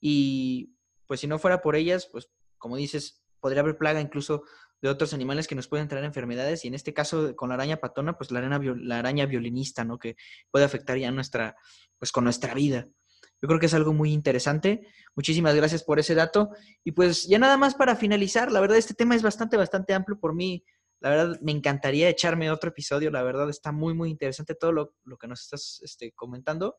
Y 0.00 0.74
pues 1.06 1.20
si 1.20 1.26
no 1.26 1.38
fuera 1.38 1.60
por 1.62 1.76
ellas, 1.76 2.08
pues 2.10 2.30
como 2.58 2.76
dices, 2.76 3.23
podría 3.44 3.60
haber 3.60 3.76
plaga 3.76 4.00
incluso 4.00 4.44
de 4.80 4.88
otros 4.88 5.12
animales 5.12 5.46
que 5.46 5.54
nos 5.54 5.68
pueden 5.68 5.86
traer 5.86 6.06
enfermedades 6.06 6.64
y 6.64 6.68
en 6.68 6.72
este 6.72 6.94
caso 6.94 7.36
con 7.36 7.50
la 7.50 7.56
araña 7.56 7.76
patona, 7.76 8.16
pues 8.16 8.30
la 8.30 8.38
araña, 8.38 8.58
la 8.78 9.00
araña 9.00 9.26
violinista, 9.26 9.84
¿no? 9.84 9.98
Que 9.98 10.16
puede 10.50 10.64
afectar 10.64 10.96
ya 10.96 11.10
nuestra, 11.10 11.54
pues 11.98 12.10
con 12.10 12.24
nuestra 12.24 12.54
vida. 12.54 12.88
Yo 13.42 13.46
creo 13.46 13.60
que 13.60 13.66
es 13.66 13.74
algo 13.74 13.92
muy 13.92 14.14
interesante. 14.14 14.88
Muchísimas 15.14 15.54
gracias 15.54 15.82
por 15.84 15.98
ese 15.98 16.14
dato. 16.14 16.52
Y 16.84 16.92
pues 16.92 17.28
ya 17.28 17.38
nada 17.38 17.58
más 17.58 17.74
para 17.74 17.96
finalizar, 17.96 18.50
la 18.50 18.60
verdad 18.60 18.78
este 18.78 18.94
tema 18.94 19.14
es 19.14 19.22
bastante, 19.22 19.58
bastante 19.58 19.92
amplio 19.92 20.18
por 20.18 20.34
mí. 20.34 20.64
La 21.00 21.10
verdad 21.10 21.38
me 21.42 21.52
encantaría 21.52 22.08
echarme 22.08 22.50
otro 22.50 22.70
episodio. 22.70 23.10
La 23.10 23.22
verdad 23.22 23.50
está 23.50 23.72
muy, 23.72 23.92
muy 23.92 24.08
interesante 24.08 24.54
todo 24.54 24.72
lo, 24.72 25.18
que 25.18 25.26
nos 25.26 25.42
estás 25.42 25.82
este, 25.84 26.12
comentando. 26.12 26.78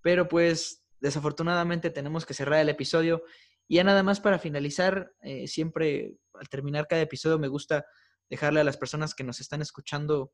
Pero 0.00 0.26
pues 0.26 0.86
desafortunadamente 1.00 1.90
tenemos 1.90 2.24
que 2.24 2.32
cerrar 2.32 2.60
el 2.60 2.70
episodio. 2.70 3.22
Y 3.68 3.76
ya 3.76 3.84
nada 3.84 4.02
más 4.02 4.20
para 4.20 4.38
finalizar, 4.38 5.12
eh, 5.22 5.48
siempre 5.48 6.16
al 6.34 6.48
terminar 6.48 6.86
cada 6.86 7.02
episodio 7.02 7.38
me 7.38 7.48
gusta 7.48 7.84
dejarle 8.28 8.60
a 8.60 8.64
las 8.64 8.76
personas 8.76 9.14
que 9.14 9.24
nos 9.24 9.40
están 9.40 9.62
escuchando 9.62 10.32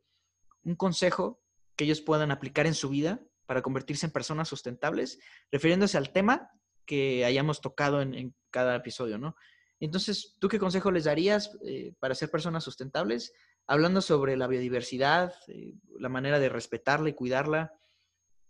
un 0.64 0.76
consejo 0.76 1.42
que 1.76 1.84
ellos 1.84 2.00
puedan 2.00 2.30
aplicar 2.30 2.66
en 2.66 2.74
su 2.74 2.88
vida 2.88 3.20
para 3.46 3.62
convertirse 3.62 4.06
en 4.06 4.12
personas 4.12 4.48
sustentables, 4.48 5.18
refiriéndose 5.50 5.98
al 5.98 6.12
tema 6.12 6.50
que 6.86 7.24
hayamos 7.24 7.60
tocado 7.60 8.02
en, 8.02 8.34
cada 8.50 8.76
episodio, 8.76 9.16
¿no? 9.16 9.34
Entonces, 9.80 10.36
¿tú 10.38 10.48
qué 10.48 10.58
consejo 10.58 10.90
les 10.90 11.04
darías 11.04 11.50
eh, 11.64 11.94
para 11.98 12.14
ser 12.14 12.30
personas 12.30 12.62
sustentables? 12.62 13.32
Hablando 13.66 14.00
sobre 14.02 14.36
la 14.36 14.46
biodiversidad, 14.46 15.34
eh, 15.48 15.74
la 15.98 16.10
manera 16.10 16.38
de 16.38 16.50
respetarla 16.50 17.08
y 17.08 17.14
cuidarla, 17.14 17.72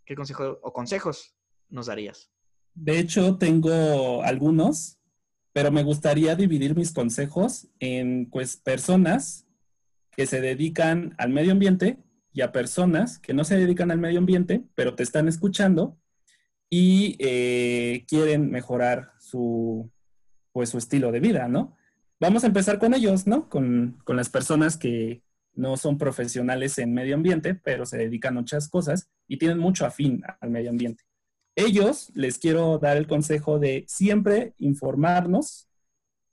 ¿qué 0.05 0.15
consejo 0.15 0.59
o 0.61 0.73
consejos 0.73 1.35
nos 1.69 1.87
darías? 1.87 2.32
De 2.75 2.99
hecho, 2.99 3.37
tengo 3.37 4.23
algunos, 4.23 4.99
pero 5.53 5.71
me 5.71 5.83
gustaría 5.83 6.35
dividir 6.35 6.75
mis 6.75 6.91
consejos 6.91 7.67
en 7.79 8.29
pues, 8.29 8.57
personas 8.57 9.45
que 10.11 10.25
se 10.25 10.41
dedican 10.41 11.15
al 11.17 11.29
medio 11.29 11.51
ambiente 11.51 11.97
y 12.31 12.41
a 12.41 12.51
personas 12.51 13.19
que 13.19 13.33
no 13.33 13.43
se 13.43 13.57
dedican 13.57 13.91
al 13.91 13.99
medio 13.99 14.19
ambiente, 14.19 14.63
pero 14.75 14.95
te 14.95 15.03
están 15.03 15.27
escuchando 15.27 15.97
y 16.69 17.15
eh, 17.19 18.05
quieren 18.07 18.49
mejorar 18.49 19.11
su, 19.19 19.91
pues, 20.51 20.69
su 20.69 20.79
estilo 20.79 21.11
de 21.11 21.19
vida, 21.19 21.47
¿no? 21.47 21.75
Vamos 22.19 22.43
a 22.43 22.47
empezar 22.47 22.79
con 22.79 22.93
ellos, 22.93 23.27
¿no? 23.27 23.49
Con, 23.49 23.99
con 24.03 24.15
las 24.15 24.29
personas 24.29 24.77
que 24.77 25.21
no 25.53 25.77
son 25.77 25.97
profesionales 25.97 26.79
en 26.79 26.93
medio 26.93 27.15
ambiente, 27.15 27.53
pero 27.53 27.85
se 27.85 27.97
dedican 27.97 28.35
a 28.37 28.41
muchas 28.41 28.69
cosas 28.69 29.09
y 29.27 29.37
tienen 29.37 29.59
mucho 29.59 29.85
afín 29.85 30.23
al 30.39 30.49
medio 30.49 30.71
ambiente. 30.71 31.03
Ellos 31.55 32.11
les 32.15 32.39
quiero 32.39 32.77
dar 32.79 32.97
el 32.97 33.07
consejo 33.07 33.59
de 33.59 33.85
siempre 33.87 34.53
informarnos 34.57 35.67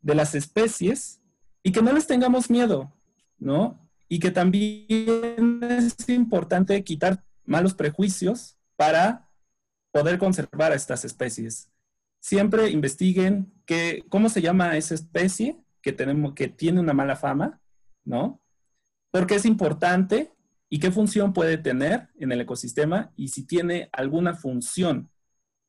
de 0.01 0.15
las 0.15 0.35
especies 0.35 1.21
y 1.63 1.73
que 1.73 1.83
no 1.83 1.93
les 1.93 2.07
tengamos 2.07 2.49
miedo, 2.49 2.93
¿no? 3.39 3.91
y 4.11 4.19
que 4.19 4.33
también 4.33 5.61
es 5.63 6.09
importante 6.09 6.83
quitar 6.83 7.25
malos 7.45 7.75
prejuicios 7.75 8.59
para 8.77 9.31
poder 9.93 10.19
conservar 10.19 10.73
a 10.73 10.75
estas 10.75 11.05
especies. 11.05 11.71
Siempre 12.19 12.71
investiguen 12.71 13.55
que, 13.65 14.05
cómo 14.09 14.29
se 14.29 14.43
llama 14.43 14.77
esa 14.77 14.97
especie 14.97 15.63
que, 15.81 15.93
tenemos, 15.93 16.35
que 16.35 16.49
tiene 16.49 16.81
una 16.81 16.93
mala 16.93 17.15
fama, 17.15 17.61
¿no? 18.05 18.43
Porque 19.13 19.37
es 19.37 19.47
importante 19.47 20.33
y 20.73 20.79
qué 20.79 20.93
función 20.93 21.33
puede 21.33 21.59
tener 21.59 22.09
en 22.19 22.31
el 22.31 22.41
ecosistema 22.41 23.13
y 23.17 23.29
si 23.29 23.45
tiene 23.45 23.89
alguna 23.93 24.35
función 24.35 25.11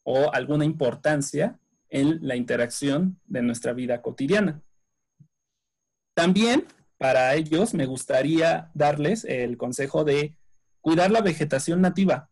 o 0.04 0.32
alguna 0.32 0.64
importancia 0.64 1.60
en 1.90 2.20
la 2.22 2.36
interacción 2.36 3.20
de 3.26 3.42
nuestra 3.42 3.74
vida 3.74 4.02
cotidiana. 4.02 4.62
También 6.14 6.66
para 7.00 7.34
ellos 7.34 7.74
me 7.74 7.88
gustaría 7.88 8.70
darles 8.76 9.26
el 9.26 9.58
consejo 9.58 10.04
de 10.04 10.38
cuidar 10.82 11.10
la 11.10 11.22
vegetación 11.22 11.82
nativa 11.82 12.30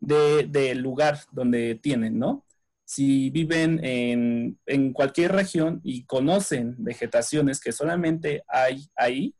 del 0.00 0.78
lugar 0.78 1.18
donde 1.32 1.74
tienen, 1.74 2.18
¿no? 2.18 2.46
Si 2.86 3.28
viven 3.28 3.78
en, 3.84 4.58
en, 4.64 4.92
cualquier 4.94 5.32
región 5.32 5.80
y 5.84 6.06
conocen 6.06 6.74
vegetaciones 6.78 7.60
que 7.60 7.72
solamente 7.72 8.42
hay 8.48 8.88
ahí, 8.96 9.34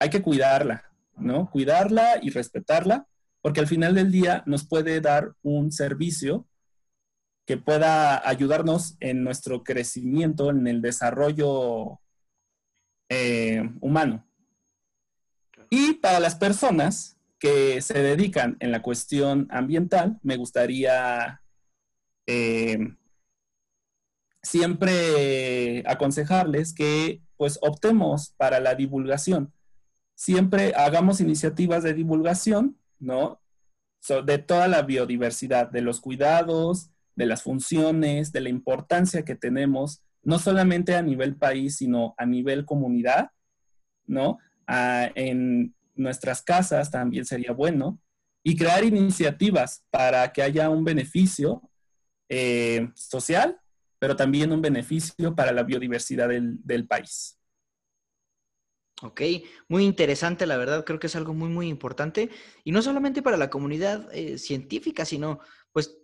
hay 0.00 0.10
que 0.10 0.22
cuidarla, 0.22 0.91
¿no? 1.22 1.50
Cuidarla 1.50 2.18
y 2.22 2.30
respetarla, 2.30 3.06
porque 3.40 3.60
al 3.60 3.66
final 3.66 3.94
del 3.94 4.12
día 4.12 4.42
nos 4.46 4.66
puede 4.66 5.00
dar 5.00 5.32
un 5.42 5.72
servicio 5.72 6.46
que 7.46 7.56
pueda 7.56 8.26
ayudarnos 8.28 8.96
en 9.00 9.24
nuestro 9.24 9.64
crecimiento, 9.64 10.50
en 10.50 10.66
el 10.66 10.80
desarrollo 10.80 12.00
eh, 13.08 13.68
humano. 13.80 14.26
Y 15.70 15.94
para 15.94 16.20
las 16.20 16.34
personas 16.36 17.16
que 17.38 17.80
se 17.82 18.00
dedican 18.02 18.56
en 18.60 18.70
la 18.70 18.82
cuestión 18.82 19.48
ambiental, 19.50 20.18
me 20.22 20.36
gustaría 20.36 21.42
eh, 22.26 22.78
siempre 24.42 25.82
aconsejarles 25.86 26.74
que 26.74 27.22
pues 27.36 27.58
optemos 27.62 28.34
para 28.36 28.60
la 28.60 28.74
divulgación. 28.74 29.52
Siempre 30.14 30.74
hagamos 30.74 31.20
iniciativas 31.20 31.82
de 31.82 31.94
divulgación, 31.94 32.78
¿no? 32.98 33.40
de 34.26 34.38
toda 34.38 34.66
la 34.66 34.82
biodiversidad, 34.82 35.70
de 35.70 35.80
los 35.80 36.00
cuidados, 36.00 36.90
de 37.14 37.26
las 37.26 37.42
funciones, 37.42 38.32
de 38.32 38.40
la 38.40 38.48
importancia 38.48 39.24
que 39.24 39.36
tenemos 39.36 40.02
no 40.24 40.38
solamente 40.38 40.94
a 40.94 41.02
nivel 41.02 41.36
país, 41.36 41.76
sino 41.76 42.14
a 42.16 42.26
nivel 42.26 42.64
comunidad, 42.64 43.30
¿no? 44.06 44.38
en 44.68 45.74
nuestras 45.94 46.42
casas 46.42 46.90
también 46.90 47.24
sería 47.24 47.52
bueno. 47.52 47.98
Y 48.44 48.56
crear 48.56 48.82
iniciativas 48.84 49.84
para 49.90 50.32
que 50.32 50.42
haya 50.42 50.68
un 50.68 50.84
beneficio 50.84 51.62
eh, 52.28 52.88
social, 52.94 53.60
pero 53.98 54.16
también 54.16 54.52
un 54.52 54.60
beneficio 54.60 55.34
para 55.34 55.52
la 55.52 55.62
biodiversidad 55.62 56.28
del, 56.28 56.86
país. 56.88 57.38
Ok, 59.02 59.20
muy 59.68 59.84
interesante, 59.84 60.46
la 60.46 60.56
verdad, 60.56 60.84
creo 60.84 61.00
que 61.00 61.08
es 61.08 61.16
algo 61.16 61.34
muy, 61.34 61.48
muy 61.48 61.68
importante. 61.68 62.30
Y 62.62 62.70
no 62.70 62.82
solamente 62.82 63.20
para 63.20 63.36
la 63.36 63.50
comunidad 63.50 64.08
eh, 64.12 64.38
científica, 64.38 65.04
sino 65.04 65.40
pues 65.72 65.98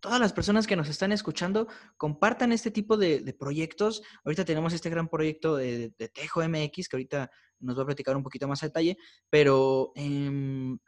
todas 0.00 0.18
las 0.18 0.32
personas 0.32 0.66
que 0.66 0.74
nos 0.74 0.88
están 0.88 1.12
escuchando 1.12 1.68
compartan 1.96 2.52
este 2.52 2.72
tipo 2.72 2.96
de, 2.96 3.34
proyectos. 3.38 4.02
Ahorita 4.24 4.44
tenemos 4.44 4.72
este 4.72 4.90
gran 4.90 5.08
proyecto 5.08 5.56
de, 5.56 5.90
Tejo 6.12 6.42
MX, 6.42 6.88
que 6.88 6.96
ahorita 6.96 7.30
nos 7.60 7.78
va 7.78 7.82
a 7.82 7.86
platicar 7.86 8.16
un 8.16 8.24
poquito 8.24 8.48
más 8.48 8.62
a 8.62 8.66
detalle, 8.66 8.96
pero 9.28 9.92
em, 9.94 10.78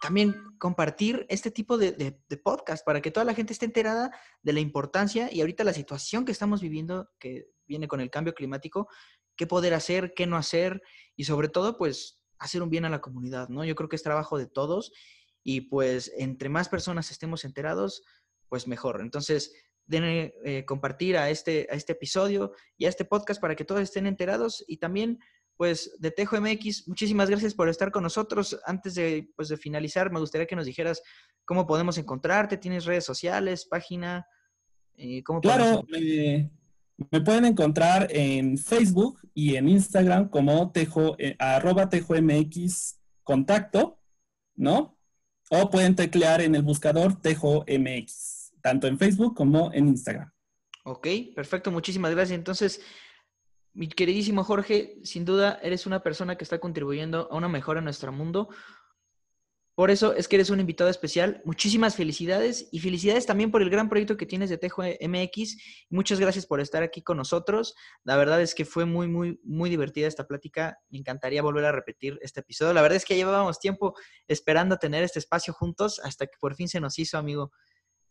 también 0.00 0.34
compartir 0.58 1.26
este 1.28 1.50
tipo 1.50 1.76
de, 1.76 2.20
podcast 2.44 2.84
para 2.84 3.00
que 3.00 3.10
toda 3.10 3.24
la 3.24 3.34
gente 3.34 3.52
esté 3.52 3.64
enterada 3.64 4.12
de 4.42 4.52
la 4.52 4.60
importancia 4.60 5.28
y 5.32 5.40
ahorita 5.40 5.64
la 5.64 5.72
situación 5.72 6.24
que 6.24 6.32
estamos 6.32 6.60
viviendo, 6.60 7.10
que 7.18 7.48
viene 7.66 7.88
con 7.88 8.00
el 8.00 8.10
cambio 8.10 8.34
climático, 8.34 8.88
qué 9.38 9.46
poder 9.46 9.72
hacer, 9.72 10.12
qué 10.14 10.26
no 10.26 10.36
hacer 10.36 10.82
y 11.16 11.24
sobre 11.24 11.48
todo, 11.48 11.78
pues, 11.78 12.20
hacer 12.38 12.62
un 12.62 12.68
bien 12.68 12.84
a 12.84 12.90
la 12.90 13.00
comunidad, 13.00 13.48
¿no? 13.48 13.64
Yo 13.64 13.74
creo 13.74 13.88
que 13.88 13.96
es 13.96 14.02
trabajo 14.02 14.36
de 14.36 14.46
todos 14.46 14.92
y 15.42 15.62
pues 15.62 16.12
entre 16.18 16.50
más 16.50 16.68
personas 16.68 17.10
estemos 17.10 17.44
enterados, 17.44 18.02
pues 18.48 18.68
mejor. 18.68 19.00
Entonces, 19.00 19.54
den 19.86 20.04
eh, 20.44 20.64
compartir 20.66 21.16
a 21.16 21.30
este, 21.30 21.66
a 21.70 21.74
este 21.74 21.92
episodio 21.92 22.52
y 22.76 22.84
a 22.84 22.90
este 22.90 23.06
podcast 23.06 23.40
para 23.40 23.56
que 23.56 23.64
todos 23.64 23.80
estén 23.80 24.06
enterados 24.06 24.62
y 24.68 24.76
también 24.76 25.18
pues 25.56 25.96
de 25.98 26.12
Tejo 26.12 26.40
MX, 26.40 26.86
muchísimas 26.86 27.28
gracias 27.28 27.52
por 27.52 27.68
estar 27.68 27.90
con 27.90 28.04
nosotros. 28.04 28.60
Antes 28.64 28.94
de, 28.94 29.28
pues, 29.34 29.48
de 29.48 29.56
finalizar, 29.56 30.12
me 30.12 30.20
gustaría 30.20 30.46
que 30.46 30.54
nos 30.54 30.66
dijeras 30.66 31.02
cómo 31.44 31.66
podemos 31.66 31.98
encontrarte. 31.98 32.58
¿Tienes 32.58 32.84
redes 32.84 33.04
sociales, 33.04 33.66
página? 33.66 34.24
Eh, 34.94 35.24
¿cómo 35.24 35.40
claro, 35.40 35.84
me, 37.10 37.20
pueden 37.20 37.44
encontrar 37.44 38.08
en 38.10 38.58
Facebook 38.58 39.20
y 39.34 39.56
en 39.56 39.68
Instagram 39.68 40.28
como 40.28 40.70
tejo, 40.72 41.16
eh, 41.18 41.36
arroba 41.38 41.88
tejo 41.88 42.14
MX 42.20 42.98
contacto, 43.22 43.98
¿no? 44.56 44.96
O 45.50 45.70
pueden 45.70 45.94
teclear 45.94 46.40
en 46.40 46.54
el 46.54 46.62
buscador 46.62 47.20
Tejo 47.20 47.64
MX 47.66 48.38
tanto 48.60 48.86
en 48.86 48.98
Facebook 48.98 49.34
como 49.34 49.72
en 49.72 49.88
Instagram. 49.88 50.30
Ok, 50.84 51.06
perfecto, 51.34 51.70
muchísimas 51.70 52.10
gracias. 52.10 52.38
Entonces, 52.38 52.82
mi 53.72 53.88
queridísimo 53.88 54.44
Jorge, 54.44 54.98
sin 55.04 55.24
duda 55.24 55.58
eres 55.62 55.86
una 55.86 56.02
persona 56.02 56.36
que 56.36 56.44
está 56.44 56.58
contribuyendo 56.58 57.28
a 57.30 57.36
una 57.36 57.48
mejora 57.48 57.78
en 57.78 57.84
nuestro 57.84 58.12
mundo. 58.12 58.48
Por 59.78 59.92
eso 59.92 60.12
es 60.12 60.26
que 60.26 60.34
eres 60.34 60.50
un 60.50 60.58
invitado 60.58 60.90
especial. 60.90 61.40
Muchísimas 61.44 61.94
felicidades 61.94 62.68
y 62.72 62.80
felicidades 62.80 63.26
también 63.26 63.52
por 63.52 63.62
el 63.62 63.70
gran 63.70 63.88
proyecto 63.88 64.16
que 64.16 64.26
tienes 64.26 64.50
de 64.50 64.58
Tejo 64.58 64.82
MX. 64.82 65.56
Muchas 65.88 66.18
gracias 66.18 66.46
por 66.46 66.58
estar 66.58 66.82
aquí 66.82 67.00
con 67.00 67.16
nosotros. 67.16 67.76
La 68.02 68.16
verdad 68.16 68.42
es 68.42 68.56
que 68.56 68.64
fue 68.64 68.86
muy, 68.86 69.06
muy, 69.06 69.38
muy 69.44 69.70
divertida 69.70 70.08
esta 70.08 70.26
plática. 70.26 70.80
Me 70.90 70.98
encantaría 70.98 71.42
volver 71.42 71.64
a 71.64 71.70
repetir 71.70 72.18
este 72.22 72.40
episodio. 72.40 72.72
La 72.72 72.82
verdad 72.82 72.96
es 72.96 73.04
que 73.04 73.14
llevábamos 73.14 73.60
tiempo 73.60 73.94
esperando 74.26 74.78
tener 74.78 75.04
este 75.04 75.20
espacio 75.20 75.54
juntos 75.54 76.00
hasta 76.02 76.26
que 76.26 76.38
por 76.40 76.56
fin 76.56 76.66
se 76.66 76.80
nos 76.80 76.98
hizo, 76.98 77.16
amigo. 77.16 77.52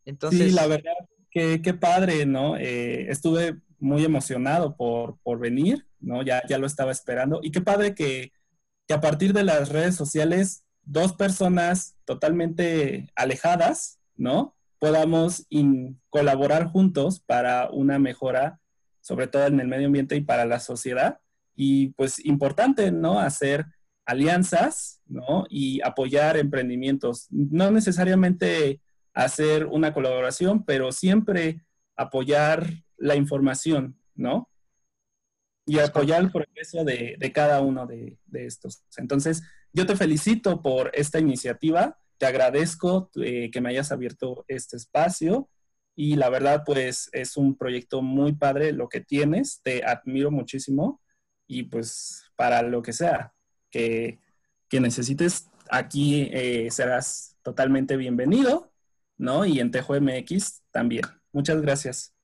Entonces... 0.05 0.47
Sí, 0.47 0.53
la 0.53 0.68
verdad, 0.68 0.93
que 1.30 1.61
qué 1.61 1.74
padre, 1.74 2.26
¿no? 2.26 2.55
Eh, 2.55 3.11
estuve 3.11 3.59
muy 3.78 4.05
emocionado 4.05 4.78
por, 4.78 5.20
por 5.22 5.38
venir, 5.38 5.86
¿no? 5.99 6.24
Ya, 6.24 6.41
ya 6.47 6.59
lo 6.59 6.65
estaba 6.65 6.93
esperando. 6.93 7.41
Y 7.43 7.51
qué 7.51 7.59
padre 7.59 7.93
que, 7.93 8.32
que 8.88 8.93
a 8.93 9.01
partir 9.01 9.34
de 9.34 9.43
las 9.43 9.68
redes 9.68 9.95
sociales 9.95 10.63
dos 10.88 11.14
personas 11.14 11.98
totalmente 12.06 13.08
alejadas, 13.16 14.00
¿no? 14.16 14.56
Podamos 14.80 15.46
colaborar 16.10 16.68
juntos 16.68 17.20
para 17.20 17.70
una 17.70 18.00
mejora, 18.00 18.60
sobre 19.02 19.28
todo 19.28 19.46
en 19.48 19.60
el 19.60 19.68
medio 19.68 19.88
ambiente 19.88 20.16
y 20.16 20.22
para 20.22 20.46
la 20.46 20.60
sociedad. 20.60 21.20
Y 21.56 21.90
pues 21.90 22.24
importante, 22.26 22.92
¿no? 22.92 23.20
Hacer 23.20 23.66
alianzas, 24.06 25.02
¿no? 25.08 25.46
Y 25.50 25.82
apoyar 25.82 26.38
emprendimientos. 26.38 27.28
No 27.32 27.70
necesariamente 27.70 28.80
hacer 29.14 29.66
una 29.66 29.94
colaboración, 29.94 30.64
pero 30.64 30.92
siempre 30.92 31.66
apoyar 31.98 32.66
la 32.98 33.16
información, 33.16 34.00
¿no? 34.16 34.50
Y 35.66 35.80
apoyar 35.80 36.22
el 36.22 36.32
progreso 36.32 36.86
de, 36.86 37.32
cada 37.34 37.60
uno 37.62 37.88
de, 37.88 38.18
de 38.26 38.46
estos. 38.46 38.84
Entonces, 38.96 39.44
yo 39.78 39.86
te 39.86 39.95
felicito 39.95 40.63
por 40.63 40.89
esta 40.95 41.19
iniciativa, 41.19 41.99
te 42.17 42.25
agradezco 42.25 43.11
eh, 43.21 43.51
que 43.51 43.61
me 43.61 43.69
hayas 43.69 43.91
abierto 43.91 44.43
este 44.47 44.75
espacio 44.75 45.51
y 45.95 46.15
la 46.15 46.32
verdad 46.32 46.63
pues 46.65 47.11
es 47.13 47.38
un 47.38 47.55
proyecto 47.55 48.01
muy 48.01 48.34
padre 48.34 48.71
lo 48.71 48.89
que 48.89 49.01
tienes, 49.01 49.61
te 49.61 49.86
admiro 49.86 50.32
muchísimo 50.32 50.99
y 51.45 51.61
pues 51.61 52.23
para 52.36 52.63
lo 52.63 52.82
que 52.82 52.91
sea 52.91 53.36
que, 53.69 54.17
necesites 54.71 55.47
aquí 55.69 56.28
eh, 56.32 56.69
serás 56.71 57.38
totalmente 57.43 57.97
bienvenido, 57.97 58.71
¿no? 59.15 59.45
Y 59.45 59.59
en 59.59 59.69
Tejo 59.69 59.93
MX 59.93 60.63
también. 60.71 61.03
Muchas 61.32 61.61
gracias. 61.61 62.15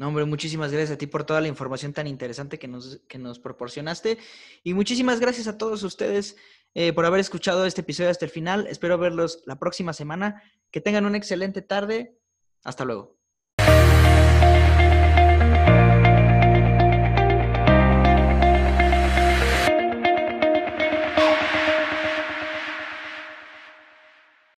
No, 0.00 0.08
hombre, 0.08 0.24
muchísimas 0.24 0.72
gracias 0.72 0.92
a 0.92 0.96
ti 0.96 1.06
por 1.06 1.24
toda 1.24 1.42
la 1.42 1.48
información 1.48 1.92
tan 1.92 2.06
interesante 2.06 2.58
que 2.58 2.68
nos, 2.68 3.02
que 3.06 3.18
nos 3.18 3.38
proporcionaste. 3.38 4.16
Y 4.64 4.72
muchísimas 4.72 5.20
gracias 5.20 5.46
a 5.46 5.58
todos 5.58 5.82
ustedes 5.82 6.38
eh, 6.74 6.92
por 6.92 7.04
haber 7.04 7.20
escuchado 7.20 7.66
este 7.66 7.80
episodio 7.82 8.10
hasta 8.10 8.24
el 8.24 8.30
final. 8.30 8.66
Espero 8.66 8.98
verlos 8.98 9.42
la 9.46 9.58
próxima 9.58 9.92
semana. 9.92 10.42
Que 10.70 10.80
tengan 10.80 11.06
una 11.06 11.18
excelente 11.18 11.62
tarde. 11.62 12.16
Hasta 12.62 12.84
luego. 12.84 13.19